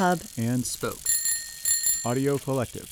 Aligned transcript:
Hub, 0.00 0.22
and 0.38 0.64
Spoke. 0.64 0.96
Audio 2.06 2.38
Collective. 2.38 2.90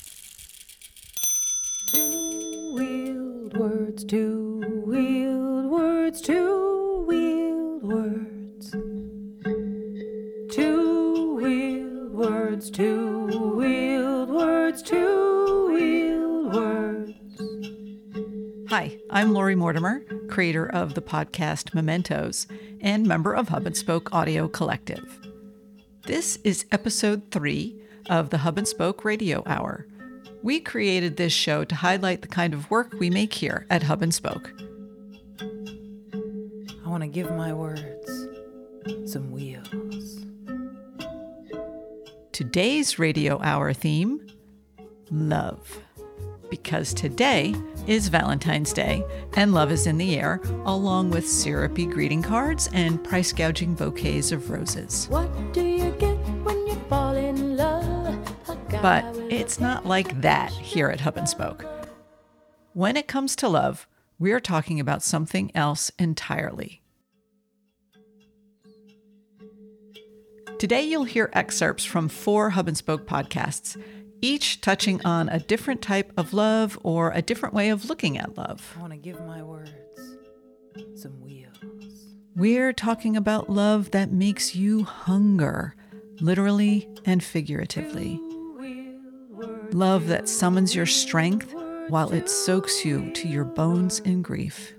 Two 1.87 2.75
wheeled 2.75 3.57
words, 3.57 4.03
two 4.05 4.83
wheeled 4.85 5.71
words, 5.71 6.21
two 6.21 7.05
wheeled 7.07 7.81
words. 7.81 8.69
Two 10.53 11.33
wheeled 11.33 12.13
words, 12.13 12.69
two 12.69 13.55
wheeled 13.55 14.29
words, 14.29 14.83
two 14.83 15.71
wheeled 15.73 16.53
words. 16.53 17.41
Hi, 18.69 18.95
I'm 19.09 19.33
Lori 19.33 19.55
Mortimer, 19.55 20.03
creator 20.29 20.67
of 20.67 20.93
the 20.93 21.01
podcast 21.01 21.73
Mementos 21.73 22.45
and 22.81 23.07
member 23.07 23.33
of 23.33 23.49
Hub 23.49 23.65
and 23.65 23.75
Spoke 23.75 24.13
Audio 24.13 24.47
Collective. 24.47 25.28
This 26.09 26.39
is 26.43 26.65
episode 26.71 27.29
three 27.29 27.79
of 28.09 28.31
the 28.31 28.39
Hub 28.39 28.57
and 28.57 28.67
Spoke 28.67 29.05
Radio 29.05 29.43
Hour. 29.45 29.85
We 30.41 30.59
created 30.59 31.17
this 31.17 31.31
show 31.31 31.63
to 31.63 31.75
highlight 31.75 32.23
the 32.23 32.27
kind 32.27 32.55
of 32.55 32.71
work 32.71 32.93
we 32.93 33.11
make 33.11 33.31
here 33.31 33.67
at 33.69 33.83
Hub 33.83 34.01
and 34.01 34.11
Spoke. 34.11 34.51
I 36.83 36.89
want 36.89 37.03
to 37.03 37.07
give 37.07 37.29
my 37.35 37.53
words 37.53 38.27
some 39.05 39.29
wheels. 39.29 40.25
Today's 42.31 42.97
Radio 42.97 43.39
Hour 43.43 43.71
theme 43.71 44.25
love. 45.11 45.77
Because 46.49 46.93
today 46.93 47.53
is 47.85 48.07
Valentine's 48.07 48.73
Day 48.73 49.03
and 49.35 49.53
love 49.53 49.71
is 49.71 49.87
in 49.87 49.97
the 49.97 50.17
air, 50.17 50.41
along 50.65 51.11
with 51.11 51.27
syrupy 51.27 51.85
greeting 51.85 52.23
cards 52.23 52.69
and 52.73 53.03
price 53.03 53.31
gouging 53.31 53.75
bouquets 53.75 54.31
of 54.31 54.49
roses. 54.49 55.07
What 55.09 55.29
do 55.53 55.63
you 55.63 55.91
get 55.91 56.15
when 56.43 56.67
you 56.67 56.75
fall 56.89 57.15
in 57.15 57.55
love? 57.55 58.17
But 58.81 59.03
it's 59.29 59.59
not 59.59 59.85
like 59.85 60.21
that 60.21 60.51
here 60.51 60.89
at 60.89 61.01
Hub 61.01 61.17
and 61.17 61.29
Spoke. 61.29 61.65
When 62.73 62.97
it 62.97 63.07
comes 63.07 63.35
to 63.37 63.47
love, 63.47 63.87
we're 64.17 64.39
talking 64.39 64.79
about 64.79 65.03
something 65.03 65.51
else 65.55 65.91
entirely. 65.99 66.81
Today, 70.59 70.83
you'll 70.83 71.05
hear 71.05 71.29
excerpts 71.33 71.85
from 71.85 72.09
four 72.09 72.49
Hub 72.49 72.67
and 72.67 72.77
Spoke 72.77 73.07
podcasts, 73.07 73.81
each 74.21 74.61
touching 74.61 75.03
on 75.05 75.29
a 75.29 75.39
different 75.39 75.81
type 75.81 76.11
of 76.17 76.33
love 76.33 76.77
or 76.83 77.11
a 77.11 77.21
different 77.21 77.53
way 77.53 77.69
of 77.69 77.89
looking 77.89 78.17
at 78.17 78.37
love. 78.37 78.75
I 78.77 78.81
want 78.81 78.93
to 78.93 78.97
give 78.97 79.19
my 79.25 79.41
words 79.43 79.71
some 80.95 81.21
wheels. 81.21 81.57
We're 82.35 82.73
talking 82.73 83.17
about 83.17 83.49
love 83.49 83.91
that 83.91 84.11
makes 84.11 84.55
you 84.55 84.83
hunger, 84.83 85.75
literally 86.21 86.87
and 87.05 87.23
figuratively. 87.23 88.21
Love 89.71 90.07
that 90.07 90.27
summons 90.27 90.75
your 90.75 90.85
strength 90.85 91.53
while 91.89 92.11
it 92.11 92.29
soaks 92.29 92.85
you 92.85 93.11
to 93.11 93.27
your 93.27 93.45
bones 93.45 93.99
in 93.99 94.21
grief. 94.21 94.73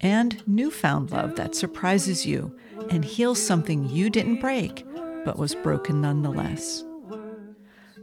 And 0.00 0.46
newfound 0.46 1.12
love 1.12 1.36
that 1.36 1.54
surprises 1.54 2.26
you 2.26 2.54
and 2.90 3.04
heals 3.04 3.40
something 3.40 3.88
you 3.88 4.10
didn't 4.10 4.40
break, 4.40 4.84
but 5.24 5.38
was 5.38 5.54
broken 5.54 6.00
nonetheless. 6.00 6.84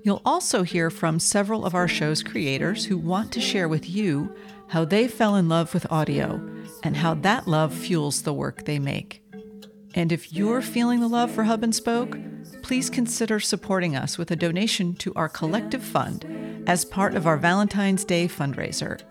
You'll 0.04 0.22
also 0.26 0.64
hear 0.64 0.90
from 0.90 1.20
several 1.20 1.66
of 1.66 1.76
our 1.76 1.88
show's 1.88 2.24
creators 2.24 2.86
who 2.86 2.98
want 2.98 3.32
to 3.34 3.42
share 3.42 3.68
with 3.68 3.90
you 3.90 4.36
how 4.70 4.86
they 4.86 5.08
fell 5.08 5.36
in 5.36 5.48
love 5.50 5.74
with 5.74 5.92
audio 5.92 6.42
and 6.84 6.98
how 6.98 7.14
that 7.16 7.48
love 7.48 7.74
fuels 7.74 8.24
the 8.24 8.34
work 8.34 8.66
they 8.66 8.80
make. 8.80 9.22
And 9.94 10.12
if 10.12 10.34
you're 10.34 10.62
feeling 10.62 11.02
the 11.02 11.08
love 11.08 11.30
for 11.32 11.44
Hub 11.44 11.64
and 11.64 11.76
Spoke, 11.76 12.18
please 12.62 12.90
consider 12.90 13.40
supporting 13.40 13.96
us 13.96 14.18
with 14.18 14.32
a 14.32 14.36
donation 14.36 14.96
to 14.96 15.14
our 15.16 15.30
collective 15.30 15.84
fund 15.84 16.64
as 16.68 16.86
part 16.86 17.16
of 17.16 17.28
our 17.28 17.38
Valentine's 17.38 18.06
Day 18.06 18.28
fundraiser. 18.28 19.02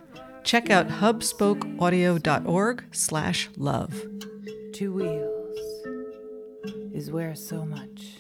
Check 0.43 0.71
out 0.71 0.89
hubspokeaudio.org 0.89 2.85
slash 2.93 3.51
love. 3.57 4.07
Two 4.73 4.95
wheels 4.95 5.59
is 6.95 7.11
where 7.11 7.35
so 7.35 7.67
much 7.67 8.17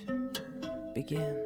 begins. 0.94 1.38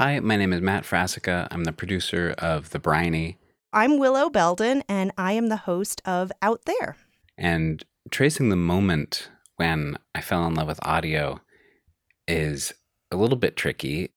Hi, 0.00 0.18
my 0.18 0.36
name 0.36 0.54
is 0.54 0.62
Matt 0.62 0.84
Frassica. 0.84 1.46
I'm 1.50 1.64
the 1.64 1.74
producer 1.74 2.34
of 2.38 2.70
The 2.70 2.78
Briny. 2.78 3.36
I'm 3.70 3.98
Willow 3.98 4.30
Belden, 4.30 4.82
and 4.88 5.12
I 5.18 5.32
am 5.32 5.48
the 5.48 5.58
host 5.58 6.00
of 6.06 6.32
Out 6.40 6.64
There. 6.64 6.96
And 7.36 7.84
tracing 8.10 8.48
the 8.48 8.56
moment 8.56 9.28
when 9.56 9.98
I 10.14 10.22
fell 10.22 10.46
in 10.46 10.54
love 10.54 10.68
with 10.68 10.80
audio 10.80 11.42
is 12.26 12.72
a 13.10 13.18
little 13.18 13.36
bit 13.36 13.56
tricky. 13.56 14.14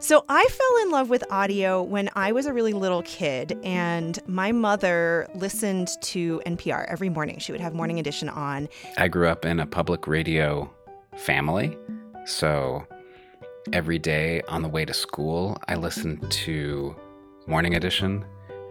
So, 0.00 0.24
I 0.28 0.44
fell 0.44 0.82
in 0.82 0.90
love 0.90 1.08
with 1.08 1.22
audio 1.30 1.80
when 1.80 2.10
I 2.16 2.32
was 2.32 2.46
a 2.46 2.52
really 2.52 2.72
little 2.72 3.02
kid, 3.02 3.56
and 3.62 4.18
my 4.26 4.50
mother 4.50 5.28
listened 5.36 5.90
to 6.00 6.42
NPR 6.46 6.84
every 6.88 7.10
morning. 7.10 7.38
She 7.38 7.52
would 7.52 7.60
have 7.60 7.74
Morning 7.74 8.00
Edition 8.00 8.28
on. 8.28 8.68
I 8.98 9.06
grew 9.06 9.28
up 9.28 9.44
in 9.44 9.60
a 9.60 9.66
public 9.66 10.08
radio 10.08 10.68
family. 11.14 11.78
So 12.26 12.84
every 13.72 13.98
day 13.98 14.42
on 14.48 14.62
the 14.62 14.68
way 14.68 14.84
to 14.84 14.94
school, 14.94 15.58
I 15.68 15.76
listened 15.76 16.30
to 16.30 16.94
Morning 17.46 17.74
Edition 17.74 18.24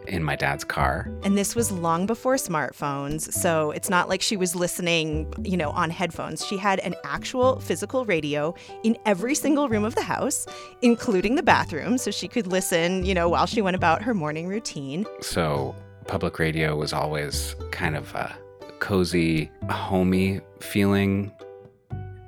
in 0.07 0.23
my 0.23 0.35
dad's 0.35 0.63
car. 0.63 1.09
And 1.23 1.37
this 1.37 1.55
was 1.55 1.71
long 1.71 2.05
before 2.05 2.35
smartphones. 2.35 3.31
So, 3.31 3.71
it's 3.71 3.89
not 3.89 4.09
like 4.09 4.21
she 4.21 4.37
was 4.37 4.55
listening, 4.55 5.33
you 5.43 5.57
know, 5.57 5.69
on 5.71 5.89
headphones. 5.89 6.45
She 6.45 6.57
had 6.57 6.79
an 6.79 6.95
actual 7.03 7.59
physical 7.59 8.05
radio 8.05 8.53
in 8.83 8.97
every 9.05 9.35
single 9.35 9.69
room 9.69 9.85
of 9.85 9.95
the 9.95 10.01
house, 10.01 10.45
including 10.81 11.35
the 11.35 11.43
bathroom. 11.43 11.97
So, 11.97 12.11
she 12.11 12.27
could 12.27 12.47
listen, 12.47 13.05
you 13.05 13.13
know, 13.13 13.29
while 13.29 13.45
she 13.45 13.61
went 13.61 13.75
about 13.75 14.01
her 14.01 14.13
morning 14.13 14.47
routine. 14.47 15.05
So 15.21 15.75
public 16.07 16.37
radio 16.37 16.75
was 16.75 16.91
always 16.91 17.55
kind 17.71 17.95
of 17.95 18.13
a 18.13 18.35
cozy, 18.79 19.49
homey 19.69 20.41
feeling. 20.59 21.31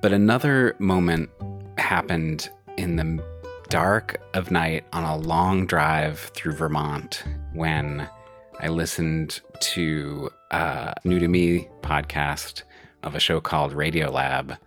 But 0.02 0.14
another 0.14 0.76
moment 0.80 1.30
happened 1.78 2.50
in 2.78 2.96
the 2.96 3.24
dark 3.70 4.22
of 4.34 4.52
night 4.52 4.86
on 4.94 5.04
a 5.04 5.18
long 5.18 5.66
drive 5.66 6.20
through 6.34 6.54
Vermont 6.54 7.24
when 7.54 8.08
I 8.60 8.68
listened 8.68 9.42
to 9.62 10.30
a 10.52 10.94
new 11.04 11.20
to 11.20 11.28
me 11.28 11.68
podcast 11.82 12.64
of 13.04 13.16
a 13.16 13.20
show 13.20 13.42
called 13.42 13.74
Radiolab. 13.74 14.58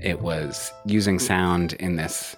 It 0.00 0.20
was 0.20 0.72
using 0.86 1.18
sound 1.18 1.74
in 1.74 1.96
this 1.96 2.36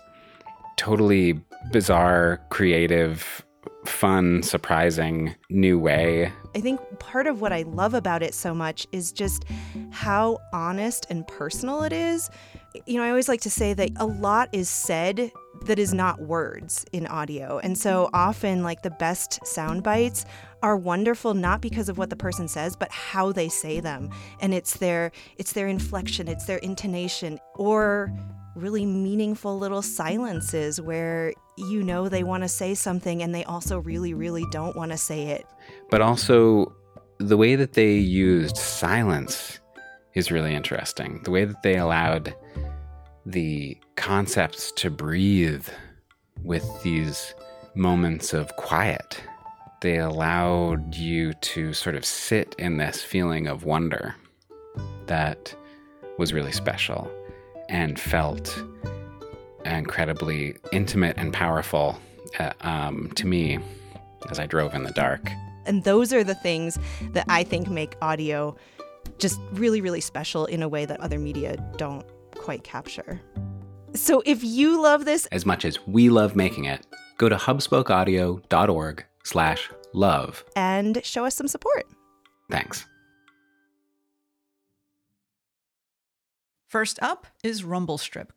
totally 0.76 1.40
bizarre, 1.72 2.40
creative, 2.50 3.44
fun, 3.86 4.42
surprising 4.42 5.34
new 5.48 5.78
way. 5.78 6.32
I 6.54 6.60
think 6.60 6.80
part 6.98 7.26
of 7.26 7.40
what 7.40 7.52
I 7.52 7.62
love 7.62 7.94
about 7.94 8.22
it 8.22 8.34
so 8.34 8.54
much 8.54 8.86
is 8.92 9.12
just 9.12 9.44
how 9.90 10.38
honest 10.52 11.06
and 11.08 11.26
personal 11.26 11.82
it 11.82 11.92
is. 11.92 12.30
You 12.86 12.98
know, 12.98 13.04
I 13.04 13.10
always 13.10 13.28
like 13.28 13.40
to 13.42 13.50
say 13.50 13.74
that 13.74 13.90
a 13.96 14.06
lot 14.06 14.48
is 14.52 14.68
said 14.68 15.30
that 15.64 15.78
is 15.78 15.94
not 15.94 16.20
words 16.20 16.84
in 16.92 17.06
audio. 17.06 17.58
And 17.58 17.76
so 17.76 18.10
often, 18.12 18.62
like 18.62 18.82
the 18.82 18.90
best 18.90 19.44
sound 19.46 19.82
bites 19.82 20.24
are 20.62 20.76
wonderful 20.76 21.34
not 21.34 21.60
because 21.60 21.88
of 21.88 21.98
what 21.98 22.10
the 22.10 22.16
person 22.16 22.48
says, 22.48 22.76
but 22.76 22.90
how 22.90 23.32
they 23.32 23.48
say 23.48 23.80
them. 23.80 24.10
And 24.40 24.52
it's 24.54 24.78
their 24.78 25.12
it's 25.38 25.52
their 25.52 25.68
inflection, 25.68 26.28
it's 26.28 26.46
their 26.46 26.58
intonation, 26.58 27.38
or 27.54 28.12
really 28.54 28.86
meaningful 28.86 29.58
little 29.58 29.82
silences 29.82 30.80
where 30.80 31.32
you 31.58 31.82
know 31.82 32.08
they 32.08 32.24
want 32.24 32.42
to 32.42 32.48
say 32.48 32.74
something 32.74 33.22
and 33.22 33.34
they 33.34 33.44
also 33.44 33.78
really, 33.78 34.14
really 34.14 34.44
don't 34.50 34.76
want 34.76 34.92
to 34.92 34.98
say 34.98 35.28
it. 35.28 35.46
But 35.90 36.00
also, 36.00 36.74
the 37.18 37.36
way 37.36 37.54
that 37.56 37.74
they 37.74 37.94
used 37.94 38.56
silence 38.56 39.60
is 40.14 40.30
really 40.30 40.54
interesting. 40.54 41.20
The 41.24 41.30
way 41.30 41.44
that 41.44 41.62
they 41.62 41.76
allowed 41.76 42.34
the 43.26 43.76
concepts 43.96 44.70
to 44.70 44.88
breathe 44.88 45.66
with 46.44 46.64
these 46.84 47.34
moments 47.74 48.32
of 48.32 48.54
quiet. 48.56 49.20
They 49.80 49.98
allowed 49.98 50.94
you 50.94 51.32
to 51.34 51.72
sort 51.72 51.96
of 51.96 52.04
sit 52.04 52.54
in 52.56 52.76
this 52.76 53.02
feeling 53.02 53.48
of 53.48 53.64
wonder 53.64 54.14
that 55.06 55.54
was 56.18 56.32
really 56.32 56.52
special 56.52 57.10
and 57.68 57.98
felt 57.98 58.62
incredibly 59.64 60.56
intimate 60.72 61.16
and 61.18 61.32
powerful 61.32 61.98
uh, 62.38 62.52
um, 62.60 63.10
to 63.16 63.26
me 63.26 63.58
as 64.30 64.38
I 64.38 64.46
drove 64.46 64.72
in 64.72 64.84
the 64.84 64.92
dark. 64.92 65.28
And 65.66 65.82
those 65.82 66.12
are 66.12 66.22
the 66.22 66.36
things 66.36 66.78
that 67.10 67.26
I 67.28 67.42
think 67.42 67.68
make 67.68 67.96
audio 68.00 68.56
just 69.18 69.40
really, 69.52 69.80
really 69.80 70.00
special 70.00 70.46
in 70.46 70.62
a 70.62 70.68
way 70.68 70.84
that 70.84 71.00
other 71.00 71.18
media 71.18 71.56
don't 71.76 72.06
quite 72.46 72.62
capture. 72.62 73.20
So 73.94 74.22
if 74.24 74.44
you 74.44 74.80
love 74.80 75.04
this, 75.04 75.26
As 75.26 75.44
much 75.44 75.64
as 75.64 75.84
we 75.86 76.08
love 76.10 76.36
making 76.36 76.64
it, 76.66 76.86
go 77.18 77.28
to 77.28 77.34
hubspokeaudio.org 77.36 79.04
slash 79.24 79.70
love. 79.92 80.44
and 80.54 81.04
show 81.04 81.24
us 81.24 81.34
some 81.34 81.48
support. 81.48 81.86
Thanks. 82.50 82.86
First 86.68 86.98
up 87.02 87.26
is 87.42 87.64
Rumble 87.64 87.98
Strip. 87.98 88.32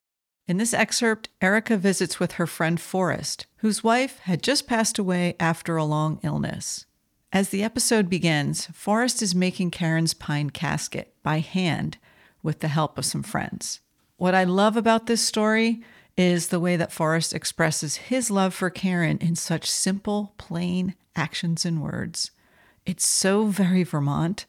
In 0.48 0.58
this 0.58 0.74
excerpt, 0.74 1.30
Erica 1.42 1.78
visits 1.78 2.20
with 2.20 2.34
her 2.34 2.48
friend 2.48 2.82
Forrest, 2.82 3.46
whose 3.58 3.84
wife 3.84 4.18
had 4.24 4.42
just 4.42 4.66
passed 4.66 4.98
away 4.98 5.36
after 5.40 5.78
a 5.78 5.84
long 5.84 6.20
illness. 6.24 6.88
As 7.32 7.50
the 7.50 7.62
episode 7.64 8.10
begins, 8.10 8.66
Forrest 8.74 9.22
is 9.22 9.36
making 9.36 9.70
Karen's 9.70 10.16
pine 10.16 10.50
casket 10.50 11.14
by 11.22 11.40
hand 11.42 12.00
with 12.42 12.62
the 12.62 12.70
help 12.70 12.98
of 12.98 13.06
some 13.06 13.22
friends. 13.22 13.82
What 14.20 14.36
I 14.36 14.44
love 14.44 14.76
about 14.76 15.06
this 15.06 15.26
story 15.26 15.82
is 16.18 16.50
the 16.50 16.60
way 16.60 16.76
that 16.76 16.92
Forrest 16.92 17.34
expresses 17.34 17.96
his 17.96 18.30
love 18.30 18.54
for 18.54 18.70
Karen 18.70 19.18
in 19.20 19.38
such 19.38 19.72
simple, 19.72 20.34
plain 20.38 20.96
actions 21.16 21.64
and 21.66 21.82
words. 21.82 22.32
It's 22.86 23.08
so 23.08 23.46
very 23.46 23.84
Vermont, 23.84 24.46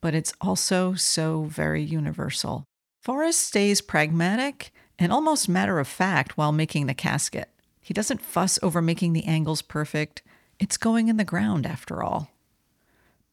but 0.00 0.14
it's 0.14 0.32
also 0.40 0.94
so 0.94 1.42
very 1.42 1.82
universal. 1.82 2.64
Forrest 3.02 3.42
stays 3.42 3.82
pragmatic 3.82 4.72
and 4.98 5.12
almost 5.12 5.46
matter 5.46 5.78
of 5.78 5.86
fact 5.86 6.38
while 6.38 6.50
making 6.50 6.86
the 6.86 6.94
casket. 6.94 7.50
He 7.82 7.92
doesn't 7.92 8.22
fuss 8.22 8.58
over 8.62 8.80
making 8.80 9.12
the 9.12 9.26
angles 9.26 9.60
perfect. 9.60 10.22
It's 10.58 10.78
going 10.78 11.08
in 11.08 11.18
the 11.18 11.22
ground 11.22 11.66
after 11.66 12.02
all. 12.02 12.30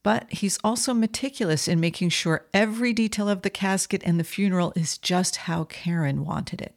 But 0.09 0.25
he's 0.33 0.57
also 0.63 0.95
meticulous 0.95 1.67
in 1.67 1.79
making 1.79 2.09
sure 2.09 2.47
every 2.51 2.93
detail 2.93 3.29
of 3.29 3.43
the 3.43 3.51
casket 3.51 4.01
and 4.03 4.19
the 4.19 4.23
funeral 4.23 4.73
is 4.75 4.97
just 4.97 5.35
how 5.45 5.65
Karen 5.65 6.25
wanted 6.25 6.63
it. 6.63 6.73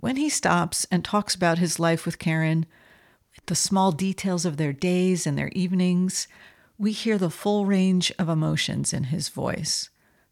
When 0.00 0.16
he 0.16 0.28
stops 0.28 0.86
and 0.90 1.02
talks 1.02 1.34
about 1.34 1.56
his 1.56 1.80
life 1.80 2.04
with 2.04 2.18
Karen, 2.18 2.66
the 3.46 3.54
small 3.54 3.92
details 3.92 4.44
of 4.44 4.58
their 4.58 4.74
days 4.74 5.26
and 5.26 5.38
their 5.38 5.48
evenings, 5.52 6.28
we 6.76 6.92
hear 6.92 7.16
the 7.16 7.30
full 7.30 7.64
range 7.64 8.12
of 8.18 8.28
emotions 8.28 8.92
in 8.92 9.04
his 9.04 9.30
voice 9.30 9.88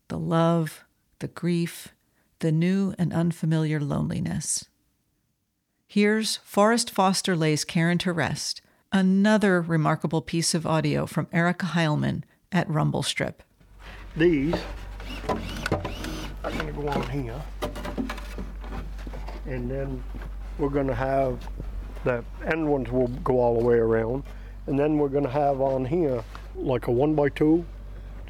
the 0.09 0.19
love, 0.19 0.85
the 1.21 1.29
grief, 1.29 1.95
the 2.41 2.53
new 2.53 2.95
and 2.99 3.15
unfamiliar 3.15 3.81
loneliness. 3.81 4.67
Here's 5.87 6.37
Forrest 6.45 6.91
Foster 6.91 7.35
lays 7.35 7.65
Karen 7.65 7.97
to 7.97 8.13
rest, 8.13 8.61
another 8.93 9.61
remarkable 9.61 10.21
piece 10.23 10.55
of 10.55 10.67
audio 10.67 11.07
from 11.07 11.27
Erica 11.33 11.67
Heilman 11.67 12.23
at 12.51 12.69
Rumble 12.69 13.03
Strip. 13.03 13.43
These 14.17 14.55
are 15.29 16.51
going 16.51 16.67
to 16.67 16.73
go 16.73 16.89
on 16.89 17.09
here. 17.11 17.43
And 19.47 19.71
then 19.71 20.03
we're 20.59 20.69
going 20.69 20.87
to 20.87 20.95
have 20.95 21.49
the 22.05 22.25
end 22.47 22.69
ones 22.69 22.91
will 22.91 23.09
go 23.09 23.41
all 23.41 23.59
the 23.59 23.65
way 23.65 23.77
around. 23.77 24.25
And 24.67 24.79
then 24.79 24.99
we're 24.99 25.09
going 25.09 25.25
to 25.25 25.31
have 25.31 25.61
on 25.61 25.85
here 25.85 26.23
like 26.55 26.87
a 26.87 26.93
one 26.93 27.15
by 27.15 27.29
two. 27.31 27.65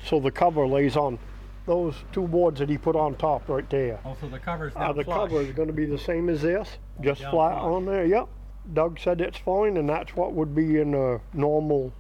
So 0.06 0.20
the 0.20 0.31
cover 0.31 0.67
lays 0.67 0.97
on 0.97 1.19
those 1.67 1.94
two 2.12 2.26
boards 2.26 2.58
that 2.61 2.69
he 2.69 2.76
put 2.79 2.97
on 2.97 3.15
top 3.17 3.49
right 3.49 3.69
there. 3.70 3.99
Also, 4.05 4.29
the 4.29 4.38
cover's 4.38 4.73
Uh, 4.75 4.93
the 4.93 5.05
flush. 5.05 5.17
cover 5.31 5.41
is 5.43 5.53
going 5.53 5.69
to 5.69 5.75
be 5.75 5.87
the 5.87 5.99
same 5.99 6.29
as 6.29 6.43
this, 6.43 6.69
just 7.00 7.20
Down 7.23 7.31
flat 7.31 7.53
flush. 7.53 7.62
on 7.65 7.87
there. 7.87 8.05
Yep. 8.05 8.29
Doug 8.73 8.99
said 8.99 9.20
it's 9.20 9.38
fine, 9.38 9.76
and 9.76 9.88
that's 9.88 10.14
what 10.14 10.32
would 10.32 10.55
be 10.55 10.81
in 10.81 10.94
a 10.94 11.20
normal 11.37 11.93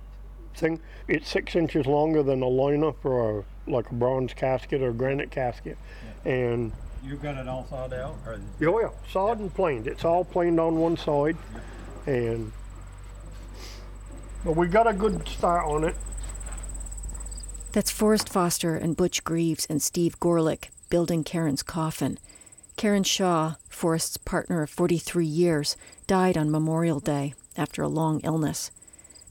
thing. 0.54 0.80
It's 1.08 1.28
six 1.28 1.56
inches 1.56 1.86
longer 1.86 2.22
than 2.22 2.42
a 2.42 2.48
liner 2.48 2.92
for 2.92 3.40
a 3.40 3.44
like 3.66 3.90
a 3.90 3.94
bronze 3.94 4.34
casket 4.34 4.82
or 4.82 4.92
granite 4.92 5.30
casket, 5.30 5.78
and 6.24 6.72
You've 7.04 7.22
got 7.22 7.36
it 7.36 7.48
all 7.48 7.66
sawed 7.68 7.92
out? 7.92 8.16
Or 8.24 8.38
oh 8.62 8.80
yeah, 8.80 8.90
sawed 9.10 9.40
and 9.40 9.52
planed. 9.52 9.88
It's 9.88 10.04
all 10.04 10.24
planed 10.24 10.60
on 10.60 10.76
one 10.76 10.96
side, 10.96 11.36
and 12.06 12.52
but 14.44 14.56
we 14.56 14.68
got 14.68 14.86
a 14.86 14.92
good 14.92 15.26
start 15.28 15.66
on 15.66 15.84
it. 15.84 15.96
That's 17.72 17.90
Forrest 17.90 18.28
Foster 18.28 18.76
and 18.76 18.96
Butch 18.96 19.24
Greaves 19.24 19.66
and 19.66 19.80
Steve 19.80 20.20
Gorlick 20.20 20.68
building 20.90 21.24
Karen's 21.24 21.62
coffin. 21.62 22.18
Karen 22.76 23.04
Shaw, 23.04 23.54
Forrest's 23.68 24.16
partner 24.16 24.62
of 24.62 24.70
43 24.70 25.24
years, 25.24 25.76
died 26.06 26.36
on 26.36 26.50
Memorial 26.50 27.00
Day 27.00 27.34
after 27.56 27.82
a 27.82 27.88
long 27.88 28.20
illness. 28.20 28.70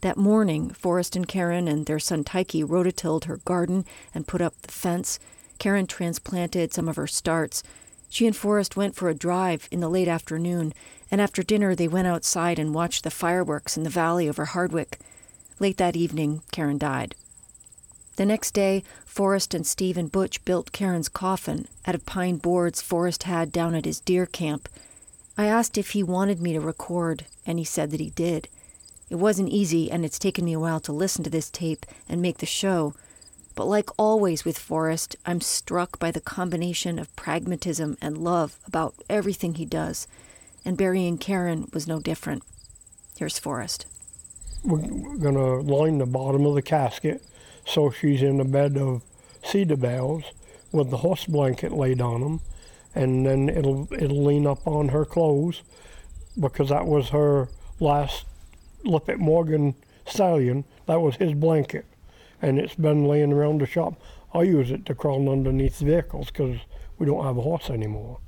That 0.02 0.18
morning, 0.18 0.70
Forrest 0.72 1.16
and 1.16 1.28
Karen 1.28 1.68
and 1.68 1.86
their 1.86 2.00
son 2.00 2.24
Tyke 2.24 2.48
rototilled 2.66 3.26
her 3.26 3.38
garden 3.38 3.86
and 4.16 4.28
put 4.28 4.42
up 4.42 4.60
the 4.62 4.72
fence. 4.72 5.20
Karen 5.60 5.86
transplanted 5.86 6.74
some 6.74 6.88
of 6.88 6.96
her 6.96 7.08
starts. 7.08 7.62
She 8.10 8.26
and 8.26 8.36
Forrest 8.36 8.76
went 8.76 8.96
for 8.96 9.10
a 9.10 9.14
drive 9.14 9.68
in 9.70 9.80
the 9.80 9.90
late 9.90 10.08
afternoon, 10.08 10.74
and 11.12 11.22
after 11.22 11.44
dinner 11.44 11.76
they 11.76 11.88
went 11.88 12.08
outside 12.08 12.58
and 12.58 12.74
watched 12.74 13.04
the 13.04 13.12
fireworks 13.12 13.78
in 13.78 13.84
the 13.84 13.90
valley 13.90 14.28
over 14.28 14.46
Hardwick. 14.46 15.00
Late 15.60 15.78
that 15.78 15.96
evening, 15.96 16.42
Karen 16.52 16.78
died. 16.78 17.16
The 18.18 18.26
next 18.26 18.52
day, 18.54 18.84
Forrest 19.06 19.54
and 19.54 19.66
Steve 19.66 19.98
and 19.98 20.12
Butch 20.12 20.44
built 20.44 20.74
Karen's 20.74 21.08
coffin 21.10 21.68
out 21.86 21.96
of 21.96 22.06
pine 22.06 22.38
boards 22.38 22.82
Forrest 22.82 23.24
had 23.24 23.52
down 23.52 23.74
at 23.74 23.86
his 23.86 24.02
deer 24.02 24.26
camp. 24.26 24.68
I 25.38 25.46
asked 25.46 25.78
if 25.78 25.92
he 25.92 26.04
wanted 26.04 26.42
me 26.42 26.54
to 26.54 26.60
record, 26.60 27.26
and 27.46 27.58
he 27.58 27.64
said 27.64 27.92
that 27.92 28.02
he 28.02 28.10
did. 28.10 28.50
It 29.10 29.16
wasn't 29.16 29.50
easy, 29.50 29.90
and 29.90 30.04
it's 30.04 30.20
taken 30.20 30.46
me 30.46 30.54
a 30.54 30.60
while 30.60 30.82
to 30.82 30.92
listen 30.92 31.24
to 31.24 31.30
this 31.30 31.50
tape 31.50 31.86
and 32.10 32.22
make 32.22 32.40
the 32.40 32.46
show. 32.46 32.94
But 33.56 33.66
like 33.66 33.90
always 33.98 34.44
with 34.44 34.60
Forrest, 34.60 35.16
I'm 35.26 35.42
struck 35.42 35.98
by 35.98 36.12
the 36.12 36.22
combination 36.22 37.00
of 37.00 37.16
pragmatism 37.16 37.98
and 38.02 38.18
love 38.18 38.58
about 38.68 38.94
everything 39.10 39.56
he 39.56 39.66
does. 39.66 40.08
And 40.66 40.78
burying 40.78 41.18
Karen 41.18 41.70
was 41.74 41.88
no 41.88 42.00
different. 42.00 42.44
Here's 43.18 43.40
Forrest. 43.40 43.86
We're 44.64 44.80
going 44.80 45.36
to 45.36 45.62
line 45.62 45.98
the 45.98 46.06
bottom 46.06 46.46
of 46.46 46.56
the 46.56 46.62
casket 46.62 47.22
so 47.72 47.90
she's 47.90 48.22
in 48.22 48.40
a 48.40 48.46
bed 48.46 48.78
of 48.78 49.02
cedar 49.44 49.78
boughs 49.78 50.26
with 50.74 50.90
the 50.90 50.98
horse 50.98 51.26
blanket 51.26 51.72
laid 51.72 52.02
on 52.02 52.22
them, 52.22 52.42
and 52.94 53.26
then 53.26 53.48
it'll 53.48 53.88
it'll 53.94 54.24
lean 54.24 54.46
up 54.46 54.68
on 54.68 54.90
her 54.90 55.06
clothes 55.06 55.64
because 56.40 56.70
that 56.70 56.86
was 56.86 57.10
her 57.10 57.48
last 57.80 58.26
Lippitt 58.84 59.20
Morgan 59.20 59.76
stallion. 60.06 60.66
That 60.86 61.02
was 61.02 61.16
his 61.16 61.34
blanket, 61.34 61.86
and 62.42 62.60
it's 62.60 62.76
been 62.76 63.06
laying 63.06 63.32
around 63.32 63.62
the 63.62 63.66
shop. 63.66 64.02
I 64.34 64.44
use 64.44 64.72
it 64.72 64.86
to 64.88 64.96
crawl 64.96 65.30
underneath 65.30 65.80
vehicles 65.80 66.28
because 66.28 66.58
we 66.98 67.06
don't 67.06 67.24
have 67.24 67.38
a 67.38 67.42
horse 67.42 67.70
anymore, 67.70 68.20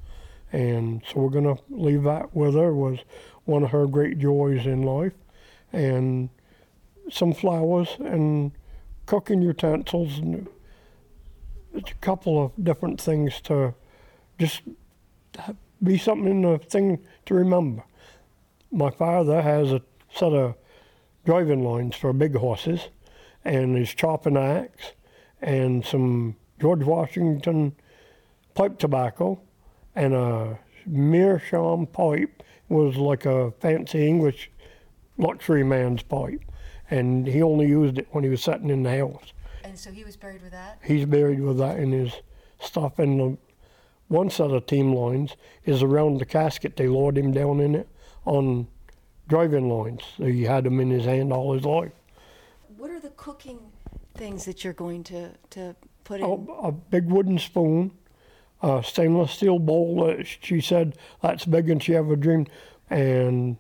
and 0.54 1.02
so 1.08 1.20
we're 1.20 1.30
gonna 1.30 1.58
leave 1.70 2.04
that 2.04 2.34
with 2.34 2.56
her. 2.56 2.74
Was 2.74 3.00
one 3.44 3.64
of 3.64 3.72
her 3.72 3.88
great 3.88 4.20
joys 4.20 4.66
in 4.66 4.84
life, 4.84 5.14
and 5.74 6.30
some 7.12 7.34
flowers 7.34 7.98
and 8.00 8.54
cooking 9.06 9.42
utensils 9.42 10.18
and 10.20 10.48
it's 11.74 11.92
a 11.92 11.96
couple 11.96 12.46
of 12.46 12.52
different 12.64 13.02
things 13.02 13.42
to 13.42 13.74
just 14.40 14.62
be 15.82 15.98
something 15.98 16.46
a 16.46 16.58
thing 16.58 17.00
to 17.26 17.34
remember. 17.34 17.84
My 18.72 18.90
father 18.90 19.42
has 19.42 19.72
a 19.72 19.82
set 20.14 20.34
of 20.34 20.56
driving 21.26 21.64
lines 21.64 21.96
for 21.96 22.14
big 22.14 22.36
horses 22.36 22.90
and 23.44 23.76
his 23.76 23.94
chopping 23.94 24.38
axe 24.38 24.94
and 25.42 25.86
some 25.86 26.36
George 26.60 26.84
Washington 26.84 27.76
pipe 28.54 28.78
tobacco 28.78 29.42
and 29.96 30.14
a 30.14 30.60
meerschaum 30.86 31.88
pipe 31.88 32.44
was 32.70 32.96
like 32.96 33.26
a 33.26 33.52
fancy 33.60 34.08
English 34.08 34.50
luxury 35.18 35.64
man's 35.64 36.04
pipe 36.04 36.42
and 36.94 37.26
he 37.26 37.42
only 37.42 37.68
used 37.68 37.98
it 37.98 38.08
when 38.12 38.24
he 38.24 38.30
was 38.30 38.44
sitting 38.44 38.70
in 38.70 38.84
the 38.84 38.96
house. 38.96 39.34
And 39.64 39.78
so 39.78 39.92
he 39.92 40.04
was 40.04 40.16
buried 40.16 40.44
with 40.44 40.52
that? 40.52 40.80
He's 40.84 41.06
buried 41.06 41.42
with 41.42 41.58
that 41.58 41.80
in 41.80 41.92
his 41.92 42.14
stuff. 42.60 43.00
And 43.00 43.20
the 43.20 43.38
one 44.10 44.30
set 44.30 44.52
of 44.52 44.66
team 44.68 44.94
lines 44.94 45.36
is 45.66 45.82
around 45.82 46.20
the 46.20 46.26
casket. 46.26 46.76
They 46.76 46.88
lowered 46.88 47.18
him 47.18 47.32
down 47.32 47.60
in 47.60 47.74
it 47.74 47.90
on 48.26 48.68
driving 49.28 49.70
lines. 49.70 50.04
So 50.18 50.26
he 50.26 50.44
had 50.44 50.66
them 50.66 50.80
in 50.80 50.92
his 50.92 51.06
hand 51.06 51.34
all 51.34 51.54
his 51.54 51.66
life. 51.66 51.92
What 52.78 52.92
are 52.92 53.00
the 53.00 53.10
cooking 53.10 53.72
things 54.14 54.46
that 54.46 54.64
you're 54.64 54.74
going 54.74 55.04
to, 55.06 55.32
to 55.52 55.76
put 56.04 56.20
in? 56.20 56.26
A, 56.26 56.68
a 56.68 56.72
big 56.72 57.06
wooden 57.06 57.40
spoon, 57.40 57.92
a 58.62 58.84
stainless 58.84 59.32
steel 59.32 59.58
bowl. 59.58 60.06
That 60.06 60.28
she 60.28 60.62
said 60.62 60.96
that's 61.24 61.46
big 61.46 61.72
and 61.72 61.82
she 61.82 61.96
ever 61.96 62.16
dreamed. 62.16 62.52
And 62.88 63.58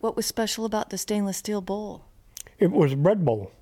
What 0.00 0.14
was 0.14 0.26
special 0.26 0.66
about 0.66 0.90
the 0.90 0.98
stainless 0.98 1.38
steel 1.38 1.62
bowl? 1.62 2.04
It 2.58 2.70
was 2.70 2.94
bread 2.94 3.24
bowl. 3.24 3.52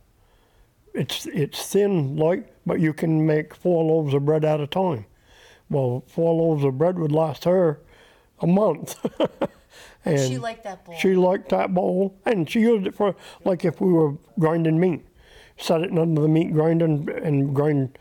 It's 0.94 1.26
it's 1.26 1.66
thin, 1.66 2.16
light, 2.16 2.46
but 2.64 2.80
you 2.80 2.92
can 2.92 3.26
make 3.26 3.54
four 3.54 3.84
loaves 3.84 4.14
of 4.14 4.24
bread 4.24 4.44
at 4.44 4.60
a 4.60 4.66
time. 4.66 5.06
Well, 5.68 6.04
four 6.06 6.34
loaves 6.34 6.64
of 6.64 6.78
bread 6.78 6.98
would 6.98 7.12
last 7.12 7.44
her 7.44 7.80
a 8.40 8.46
month. 8.46 8.96
and 10.04 10.20
She 10.20 10.38
liked 10.38 10.64
that 10.64 10.84
bowl. 10.84 10.94
She 10.96 11.14
liked 11.16 11.48
that 11.48 11.74
bowl, 11.74 12.16
and 12.24 12.48
she 12.48 12.60
used 12.60 12.86
it 12.86 12.94
for 12.94 13.16
like 13.44 13.64
if 13.64 13.80
we 13.80 13.92
were 13.92 14.14
grinding 14.38 14.78
meat, 14.78 15.04
set 15.56 15.80
it 15.80 15.96
under 15.98 16.20
the 16.20 16.28
meat 16.28 16.52
grinder 16.52 16.84
and, 16.84 17.08
and 17.08 17.54
grind 17.54 17.98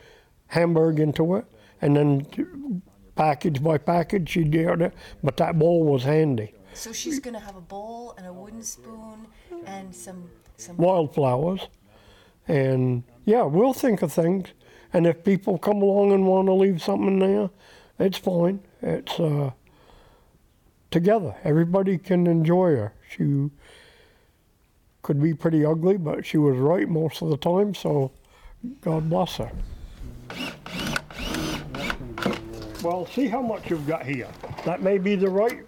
hamburg 0.47 0.99
into 0.99 1.35
it, 1.35 1.45
and 1.81 1.95
then 1.95 2.81
package 3.15 3.63
by 3.63 3.77
package 3.77 4.29
she 4.29 4.43
did 4.43 4.81
it. 4.81 4.93
But 5.23 5.37
that 5.37 5.57
bowl 5.57 5.83
was 5.83 6.03
handy. 6.03 6.53
So 6.75 6.91
she's 6.91 7.19
going 7.19 7.35
to 7.35 7.39
have 7.39 7.55
a 7.55 7.61
bowl 7.61 8.15
and 8.17 8.25
a 8.25 8.33
wooden 8.33 8.63
spoon 8.63 9.27
and 9.65 9.95
some 9.95 10.29
wildflowers 10.77 11.67
and 12.47 13.03
Yeah, 13.25 13.43
we'll 13.43 13.73
think 13.73 14.01
of 14.01 14.11
things. 14.11 14.49
And 14.91 15.07
if 15.07 15.23
people 15.23 15.57
come 15.57 15.81
along 15.81 16.11
and 16.11 16.27
want 16.27 16.47
to 16.47 16.53
leave 16.53 16.81
something 16.81 17.19
there, 17.19 17.49
it's 17.97 18.17
fine. 18.17 18.59
It's 18.81 19.19
uh, 19.19 19.51
together. 20.91 21.35
Everybody 21.43 21.97
can 21.97 22.27
enjoy 22.27 22.75
her. 22.75 22.93
She 23.09 23.49
could 25.01 25.21
be 25.21 25.33
pretty 25.33 25.65
ugly, 25.65 25.97
but 25.97 26.25
she 26.25 26.37
was 26.37 26.57
right 26.57 26.87
most 26.87 27.21
of 27.21 27.29
the 27.29 27.37
time, 27.37 27.73
so 27.73 28.11
God 28.81 29.09
bless 29.09 29.37
her. 29.37 29.51
Well, 32.83 33.05
see 33.07 33.27
how 33.27 33.41
much 33.41 33.69
you've 33.69 33.87
got 33.87 34.05
here. 34.05 34.29
That 34.65 34.81
may 34.81 34.97
be 34.97 35.15
the 35.15 35.29
right 35.29 35.65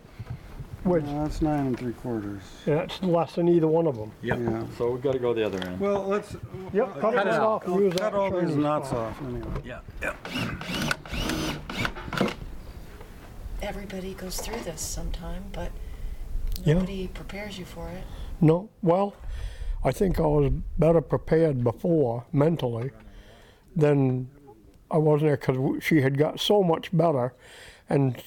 width. 0.85 1.05
That's 1.07 1.41
nine 1.41 1.67
and 1.67 1.77
three 1.79 1.93
quarters. 1.93 2.41
Yeah, 2.65 2.81
it's 2.83 3.01
less 3.01 3.35
than 3.35 3.49
either 3.49 3.67
one 3.67 3.87
of 3.87 3.97
them. 3.97 4.11
Yeah. 4.21 4.63
So 4.77 4.91
we've 4.91 5.01
gotta 5.01 5.19
go 5.19 5.33
the 5.33 5.45
other 5.45 5.59
end. 5.61 5.79
Well, 5.79 6.05
let's. 6.05 6.35
Yep, 6.73 6.93
cut, 6.99 7.01
Cut 7.01 7.27
it 7.27 7.33
it 7.33 7.39
off. 7.39 7.63
I'll 7.67 7.81
use 7.81 7.93
cut 7.93 8.01
that 8.01 8.13
all 8.13 8.31
these 8.31 8.41
Chinese 8.41 8.55
knots 8.57 8.89
saw. 8.89 9.05
off 9.07 9.21
anyway. 9.23 9.61
Yeah, 9.65 9.79
yeah. 10.01 10.15
Everybody 13.61 14.13
goes 14.13 14.37
through 14.39 14.59
this 14.61 14.81
sometime, 14.81 15.43
but 15.51 15.71
Yeah. 16.63 16.75
nobody 16.75 17.07
prepares 17.07 17.57
you 17.57 17.65
for 17.65 17.89
it. 17.89 18.03
No, 18.39 18.69
well, 18.81 19.15
I 19.83 19.91
think 19.91 20.19
I 20.19 20.23
was 20.25 20.51
better 20.77 21.01
prepared 21.01 21.63
before 21.63 22.25
mentally 22.31 22.91
than 23.75 24.29
I 24.91 24.97
was 24.97 25.21
there 25.21 25.37
because 25.37 25.83
she 25.83 26.01
had 26.01 26.17
got 26.17 26.39
so 26.39 26.61
much 26.63 26.95
better 26.95 27.33
and 27.89 28.21